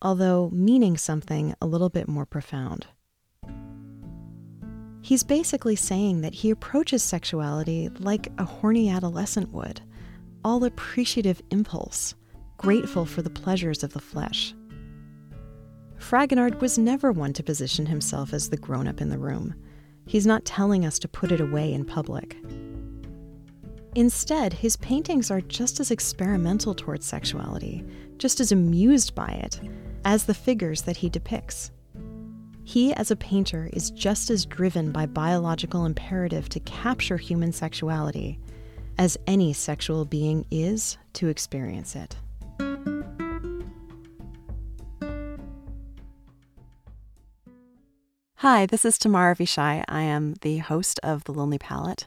although 0.00 0.48
meaning 0.50 0.96
something 0.96 1.54
a 1.60 1.66
little 1.66 1.90
bit 1.90 2.08
more 2.08 2.24
profound. 2.24 2.86
He's 5.02 5.24
basically 5.24 5.76
saying 5.76 6.22
that 6.22 6.34
he 6.34 6.50
approaches 6.50 7.02
sexuality 7.02 7.90
like 7.98 8.32
a 8.38 8.44
horny 8.44 8.88
adolescent 8.88 9.52
would, 9.52 9.82
all 10.42 10.64
appreciative 10.64 11.42
impulse, 11.50 12.14
grateful 12.56 13.04
for 13.04 13.20
the 13.20 13.28
pleasures 13.28 13.82
of 13.82 13.92
the 13.92 14.00
flesh. 14.00 14.54
Fragonard 16.00 16.60
was 16.60 16.78
never 16.78 17.12
one 17.12 17.32
to 17.34 17.42
position 17.42 17.86
himself 17.86 18.32
as 18.32 18.48
the 18.48 18.56
grown 18.56 18.88
up 18.88 19.00
in 19.00 19.10
the 19.10 19.18
room. 19.18 19.54
He's 20.06 20.26
not 20.26 20.44
telling 20.44 20.84
us 20.84 20.98
to 21.00 21.08
put 21.08 21.30
it 21.30 21.40
away 21.40 21.72
in 21.72 21.84
public. 21.84 22.36
Instead, 23.94 24.52
his 24.52 24.76
paintings 24.76 25.30
are 25.30 25.40
just 25.42 25.78
as 25.78 25.90
experimental 25.90 26.74
towards 26.74 27.06
sexuality, 27.06 27.84
just 28.18 28.40
as 28.40 28.50
amused 28.50 29.14
by 29.14 29.28
it, 29.28 29.60
as 30.04 30.24
the 30.24 30.34
figures 30.34 30.82
that 30.82 30.96
he 30.96 31.08
depicts. 31.08 31.70
He, 32.64 32.94
as 32.94 33.10
a 33.10 33.16
painter, 33.16 33.68
is 33.72 33.90
just 33.90 34.30
as 34.30 34.46
driven 34.46 34.92
by 34.92 35.06
biological 35.06 35.84
imperative 35.84 36.48
to 36.48 36.60
capture 36.60 37.18
human 37.18 37.52
sexuality 37.52 38.40
as 38.98 39.18
any 39.26 39.52
sexual 39.52 40.04
being 40.04 40.46
is 40.50 40.98
to 41.14 41.28
experience 41.28 41.94
it. 41.94 42.16
Hi, 48.40 48.64
this 48.64 48.86
is 48.86 48.96
Tamar 48.96 49.34
Avishai. 49.34 49.84
I 49.86 50.00
am 50.00 50.32
the 50.40 50.56
host 50.56 50.98
of 51.02 51.24
The 51.24 51.32
Lonely 51.34 51.58
Palette 51.58 52.06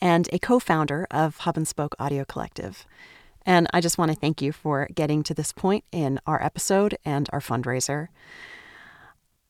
and 0.00 0.30
a 0.32 0.38
co 0.38 0.58
founder 0.58 1.06
of 1.10 1.36
Hub 1.36 1.58
and 1.58 1.68
Spoke 1.68 1.94
Audio 1.98 2.24
Collective. 2.24 2.86
And 3.44 3.66
I 3.70 3.82
just 3.82 3.98
want 3.98 4.10
to 4.10 4.16
thank 4.16 4.40
you 4.40 4.50
for 4.50 4.88
getting 4.94 5.22
to 5.24 5.34
this 5.34 5.52
point 5.52 5.84
in 5.92 6.20
our 6.26 6.42
episode 6.42 6.96
and 7.04 7.28
our 7.34 7.40
fundraiser. 7.40 8.08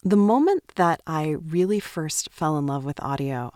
The 0.02 0.16
moment 0.16 0.64
that 0.74 1.02
I 1.06 1.36
really 1.38 1.78
first 1.78 2.32
fell 2.32 2.58
in 2.58 2.66
love 2.66 2.84
with 2.84 3.00
audio, 3.00 3.52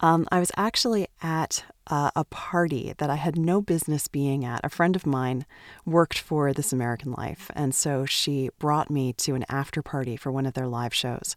um, 0.00 0.26
I 0.32 0.40
was 0.40 0.50
actually 0.56 1.06
at 1.22 1.64
uh, 1.86 2.10
a 2.16 2.24
party 2.24 2.94
that 2.98 3.10
I 3.10 3.14
had 3.14 3.38
no 3.38 3.60
business 3.60 4.08
being 4.08 4.44
at. 4.44 4.64
A 4.64 4.68
friend 4.68 4.96
of 4.96 5.06
mine 5.06 5.46
worked 5.86 6.18
for 6.18 6.52
This 6.52 6.72
American 6.72 7.12
Life, 7.12 7.48
and 7.54 7.72
so 7.72 8.04
she 8.06 8.50
brought 8.58 8.90
me 8.90 9.12
to 9.14 9.36
an 9.36 9.44
after 9.48 9.82
party 9.82 10.16
for 10.16 10.32
one 10.32 10.46
of 10.46 10.54
their 10.54 10.66
live 10.66 10.92
shows. 10.92 11.36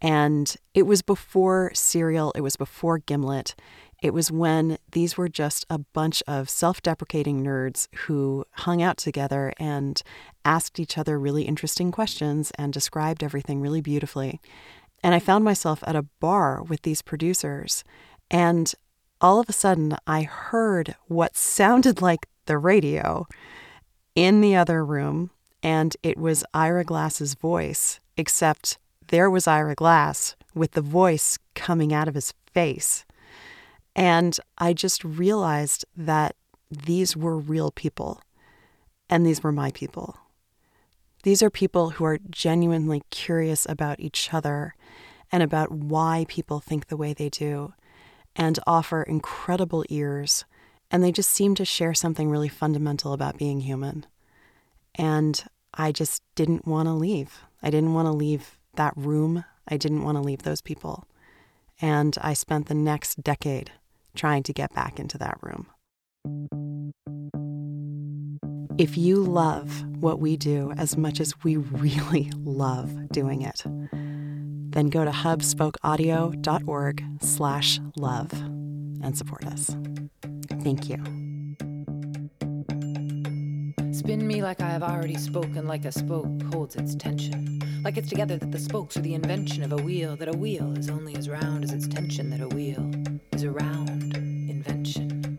And 0.00 0.54
it 0.74 0.82
was 0.82 1.02
before 1.02 1.72
Serial, 1.74 2.32
it 2.32 2.40
was 2.40 2.56
before 2.56 2.98
Gimlet. 2.98 3.54
It 4.00 4.14
was 4.14 4.30
when 4.30 4.78
these 4.92 5.16
were 5.16 5.28
just 5.28 5.66
a 5.68 5.78
bunch 5.78 6.22
of 6.28 6.48
self 6.48 6.80
deprecating 6.82 7.42
nerds 7.42 7.88
who 8.06 8.44
hung 8.52 8.80
out 8.80 8.96
together 8.96 9.52
and 9.58 10.00
asked 10.44 10.78
each 10.78 10.96
other 10.96 11.18
really 11.18 11.42
interesting 11.42 11.90
questions 11.90 12.52
and 12.56 12.72
described 12.72 13.24
everything 13.24 13.60
really 13.60 13.80
beautifully. 13.80 14.40
And 15.02 15.14
I 15.14 15.18
found 15.18 15.44
myself 15.44 15.82
at 15.86 15.96
a 15.96 16.06
bar 16.20 16.62
with 16.62 16.82
these 16.82 17.02
producers, 17.02 17.82
and 18.30 18.72
all 19.20 19.40
of 19.40 19.48
a 19.48 19.52
sudden 19.52 19.96
I 20.06 20.22
heard 20.22 20.94
what 21.06 21.36
sounded 21.36 22.00
like 22.00 22.26
the 22.46 22.58
radio 22.58 23.26
in 24.14 24.40
the 24.40 24.56
other 24.56 24.84
room, 24.84 25.30
and 25.62 25.96
it 26.02 26.18
was 26.18 26.44
Ira 26.54 26.84
Glass's 26.84 27.34
voice, 27.34 28.00
except 28.16 28.78
there 29.08 29.30
was 29.30 29.46
Ira 29.46 29.74
Glass 29.74 30.36
with 30.54 30.72
the 30.72 30.80
voice 30.80 31.38
coming 31.54 31.92
out 31.92 32.08
of 32.08 32.14
his 32.14 32.32
face. 32.52 33.04
And 33.96 34.38
I 34.58 34.72
just 34.72 35.02
realized 35.04 35.84
that 35.96 36.36
these 36.70 37.16
were 37.16 37.38
real 37.38 37.70
people, 37.70 38.22
and 39.08 39.26
these 39.26 39.42
were 39.42 39.52
my 39.52 39.70
people. 39.72 40.16
These 41.22 41.42
are 41.42 41.50
people 41.50 41.90
who 41.90 42.04
are 42.04 42.18
genuinely 42.30 43.02
curious 43.10 43.66
about 43.68 43.98
each 43.98 44.32
other 44.32 44.74
and 45.32 45.42
about 45.42 45.72
why 45.72 46.26
people 46.28 46.60
think 46.60 46.86
the 46.86 46.96
way 46.96 47.12
they 47.12 47.28
do, 47.28 47.72
and 48.36 48.58
offer 48.66 49.02
incredible 49.02 49.84
ears, 49.88 50.44
and 50.90 51.02
they 51.02 51.12
just 51.12 51.30
seem 51.30 51.54
to 51.56 51.64
share 51.64 51.94
something 51.94 52.30
really 52.30 52.48
fundamental 52.48 53.12
about 53.12 53.36
being 53.36 53.60
human. 53.60 54.06
And 54.94 55.42
I 55.74 55.92
just 55.92 56.22
didn't 56.34 56.66
want 56.66 56.86
to 56.86 56.92
leave. 56.92 57.40
I 57.62 57.70
didn't 57.70 57.94
want 57.94 58.06
to 58.06 58.12
leave 58.12 58.57
that 58.78 58.94
room. 58.96 59.44
I 59.68 59.76
didn't 59.76 60.02
want 60.02 60.16
to 60.16 60.22
leave 60.22 60.42
those 60.42 60.62
people. 60.62 61.04
And 61.80 62.16
I 62.20 62.32
spent 62.32 62.66
the 62.66 62.74
next 62.74 63.22
decade 63.22 63.70
trying 64.16 64.42
to 64.44 64.52
get 64.52 64.74
back 64.74 64.98
into 64.98 65.18
that 65.18 65.38
room. 65.42 65.66
If 68.78 68.96
you 68.96 69.16
love 69.22 69.84
what 70.00 70.20
we 70.20 70.36
do 70.36 70.72
as 70.72 70.96
much 70.96 71.20
as 71.20 71.34
we 71.42 71.56
really 71.84 72.30
love 72.38 73.10
doing 73.10 73.42
it, 73.42 73.62
then 74.72 74.86
go 74.88 75.04
to 75.04 75.10
hubspokeaudio.org 75.10 77.04
slash 77.20 77.80
love 77.96 78.32
and 78.32 79.18
support 79.18 79.44
us. 79.46 79.76
Thank 80.62 80.88
you. 80.88 80.96
Spin 83.92 84.26
me 84.26 84.42
like 84.42 84.60
I 84.60 84.70
have 84.70 84.82
already 84.82 85.16
spoken, 85.16 85.66
like 85.66 85.84
a 85.84 85.92
spoke 85.92 86.42
holds 86.52 86.76
its 86.76 86.94
tension. 86.94 87.58
Like 87.84 87.96
it's 87.96 88.08
together 88.08 88.36
that 88.36 88.50
the 88.50 88.58
spokes 88.58 88.96
are 88.96 89.00
the 89.00 89.14
invention 89.14 89.62
of 89.62 89.72
a 89.72 89.76
wheel, 89.76 90.16
that 90.16 90.28
a 90.28 90.36
wheel 90.36 90.76
is 90.76 90.90
only 90.90 91.14
as 91.14 91.28
round 91.28 91.64
as 91.64 91.72
its 91.72 91.86
tension, 91.86 92.28
that 92.30 92.40
a 92.40 92.48
wheel 92.48 92.90
is 93.32 93.44
a 93.44 93.50
round 93.50 94.16
invention. 94.16 95.38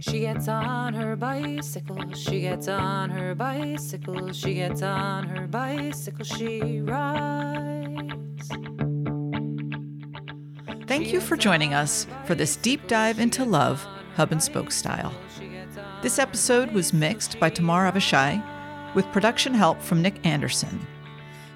She 0.00 0.20
gets 0.20 0.48
on 0.48 0.94
her 0.94 1.16
bicycle, 1.16 2.12
she 2.12 2.40
gets 2.40 2.68
on 2.68 3.10
her 3.10 3.34
bicycle, 3.34 4.32
she 4.32 4.54
gets 4.54 4.82
on 4.82 5.28
her 5.28 5.46
bicycle, 5.46 6.24
she 6.24 6.80
rides. 6.80 8.48
Thank 10.86 11.12
you 11.12 11.20
for 11.20 11.36
joining 11.36 11.74
us 11.74 12.06
for 12.24 12.34
this 12.34 12.56
deep 12.56 12.86
dive 12.88 13.20
into 13.20 13.44
love, 13.44 13.86
hub 14.16 14.32
and 14.32 14.42
spoke 14.42 14.72
style. 14.72 15.14
This 16.02 16.18
episode 16.18 16.72
was 16.72 16.92
mixed 16.92 17.38
by 17.38 17.50
Tamar 17.50 17.90
Avishai 17.90 18.42
with 18.98 19.12
production 19.12 19.54
help 19.54 19.80
from 19.80 20.02
Nick 20.02 20.26
Andersen. 20.26 20.84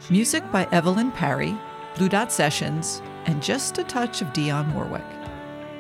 Music 0.09 0.45
by 0.53 0.65
Evalyn 0.67 1.13
Parry, 1.13 1.53
Blue 1.97 2.09
Dot 2.09 2.31
Sessions, 2.31 3.03
and 3.25 3.43
just 3.43 3.79
a 3.79 3.83
touch 3.83 4.23
of 4.23 4.29
Dionne 4.29 4.73
Warwick. 4.73 5.03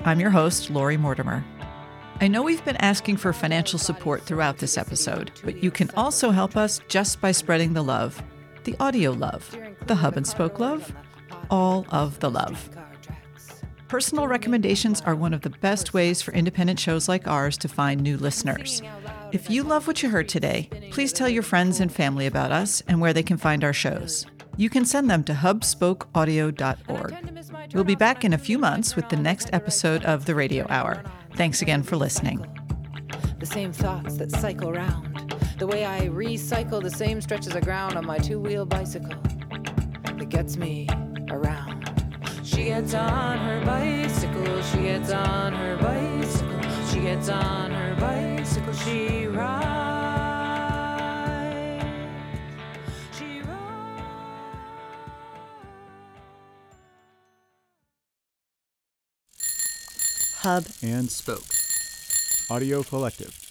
I'm 0.04 0.18
your 0.18 0.30
host, 0.30 0.70
Lori 0.70 0.96
Mortimer. 0.96 1.44
I 2.20 2.26
know 2.26 2.42
we've 2.42 2.64
been 2.64 2.78
asking 2.78 3.18
for 3.18 3.32
financial 3.32 3.78
support 3.78 4.24
throughout 4.24 4.58
this 4.58 4.76
episode, 4.76 5.30
but 5.44 5.62
you 5.62 5.70
can 5.70 5.88
also 5.96 6.32
help 6.32 6.56
us 6.56 6.80
just 6.88 7.20
by 7.20 7.30
spreading 7.30 7.74
the 7.74 7.84
love 7.84 8.20
the 8.64 8.74
audio 8.80 9.12
love, 9.12 9.56
the 9.86 9.94
hub 9.94 10.16
and 10.16 10.26
spoke 10.26 10.58
love, 10.58 10.92
all 11.48 11.86
of 11.90 12.18
the 12.18 12.28
love. 12.28 12.70
Personal 13.92 14.26
recommendations 14.26 15.02
are 15.02 15.14
one 15.14 15.34
of 15.34 15.42
the 15.42 15.50
best 15.50 15.92
ways 15.92 16.22
for 16.22 16.32
independent 16.32 16.80
shows 16.80 17.10
like 17.10 17.28
ours 17.28 17.58
to 17.58 17.68
find 17.68 18.00
new 18.00 18.16
listeners. 18.16 18.80
If 19.32 19.50
you 19.50 19.62
love 19.62 19.86
what 19.86 20.02
you 20.02 20.08
heard 20.08 20.30
today, 20.30 20.70
please 20.90 21.12
tell 21.12 21.28
your 21.28 21.42
friends 21.42 21.78
and 21.78 21.92
family 21.92 22.24
about 22.24 22.52
us 22.52 22.82
and 22.88 23.02
where 23.02 23.12
they 23.12 23.22
can 23.22 23.36
find 23.36 23.62
our 23.62 23.74
shows. 23.74 24.24
You 24.56 24.70
can 24.70 24.86
send 24.86 25.10
them 25.10 25.22
to 25.24 25.34
hubspokeaudio.org. 25.34 27.74
We'll 27.74 27.84
be 27.84 27.94
back 27.94 28.24
in 28.24 28.32
a 28.32 28.38
few 28.38 28.56
months 28.56 28.96
with 28.96 29.10
the 29.10 29.18
next 29.18 29.50
episode 29.52 30.06
of 30.06 30.24
The 30.24 30.34
Radio 30.34 30.66
Hour. 30.70 31.04
Thanks 31.36 31.60
again 31.60 31.82
for 31.82 31.96
listening. 31.96 32.46
The 33.40 33.44
same 33.44 33.74
thoughts 33.74 34.16
that 34.16 34.30
cycle 34.30 34.72
round 34.72 35.34
The 35.58 35.66
way 35.66 35.84
I 35.84 36.08
recycle 36.08 36.82
the 36.82 36.88
same 36.88 37.20
stretches 37.20 37.54
of 37.54 37.64
ground 37.64 37.98
on 37.98 38.06
my 38.06 38.16
two 38.16 38.40
wheel 38.40 38.64
bicycle 38.64 39.20
that 40.04 40.30
gets 40.30 40.56
me. 40.56 40.88
She 42.54 42.64
gets 42.64 42.92
on 42.92 43.38
her 43.38 43.64
bicycle, 43.64 44.62
she 44.62 44.82
gets 44.82 45.10
on 45.10 45.54
her 45.54 45.76
bicycle, 45.78 46.60
she 46.92 47.00
gets 47.00 47.30
on 47.30 47.70
her 47.70 47.96
bicycle, 47.98 48.74
she 48.74 49.26
rides. 49.26 49.72
Hub 60.40 60.66
and 60.82 61.10
Spoke. 61.10 61.44
Audio 62.50 62.82
Collective. 62.82 63.41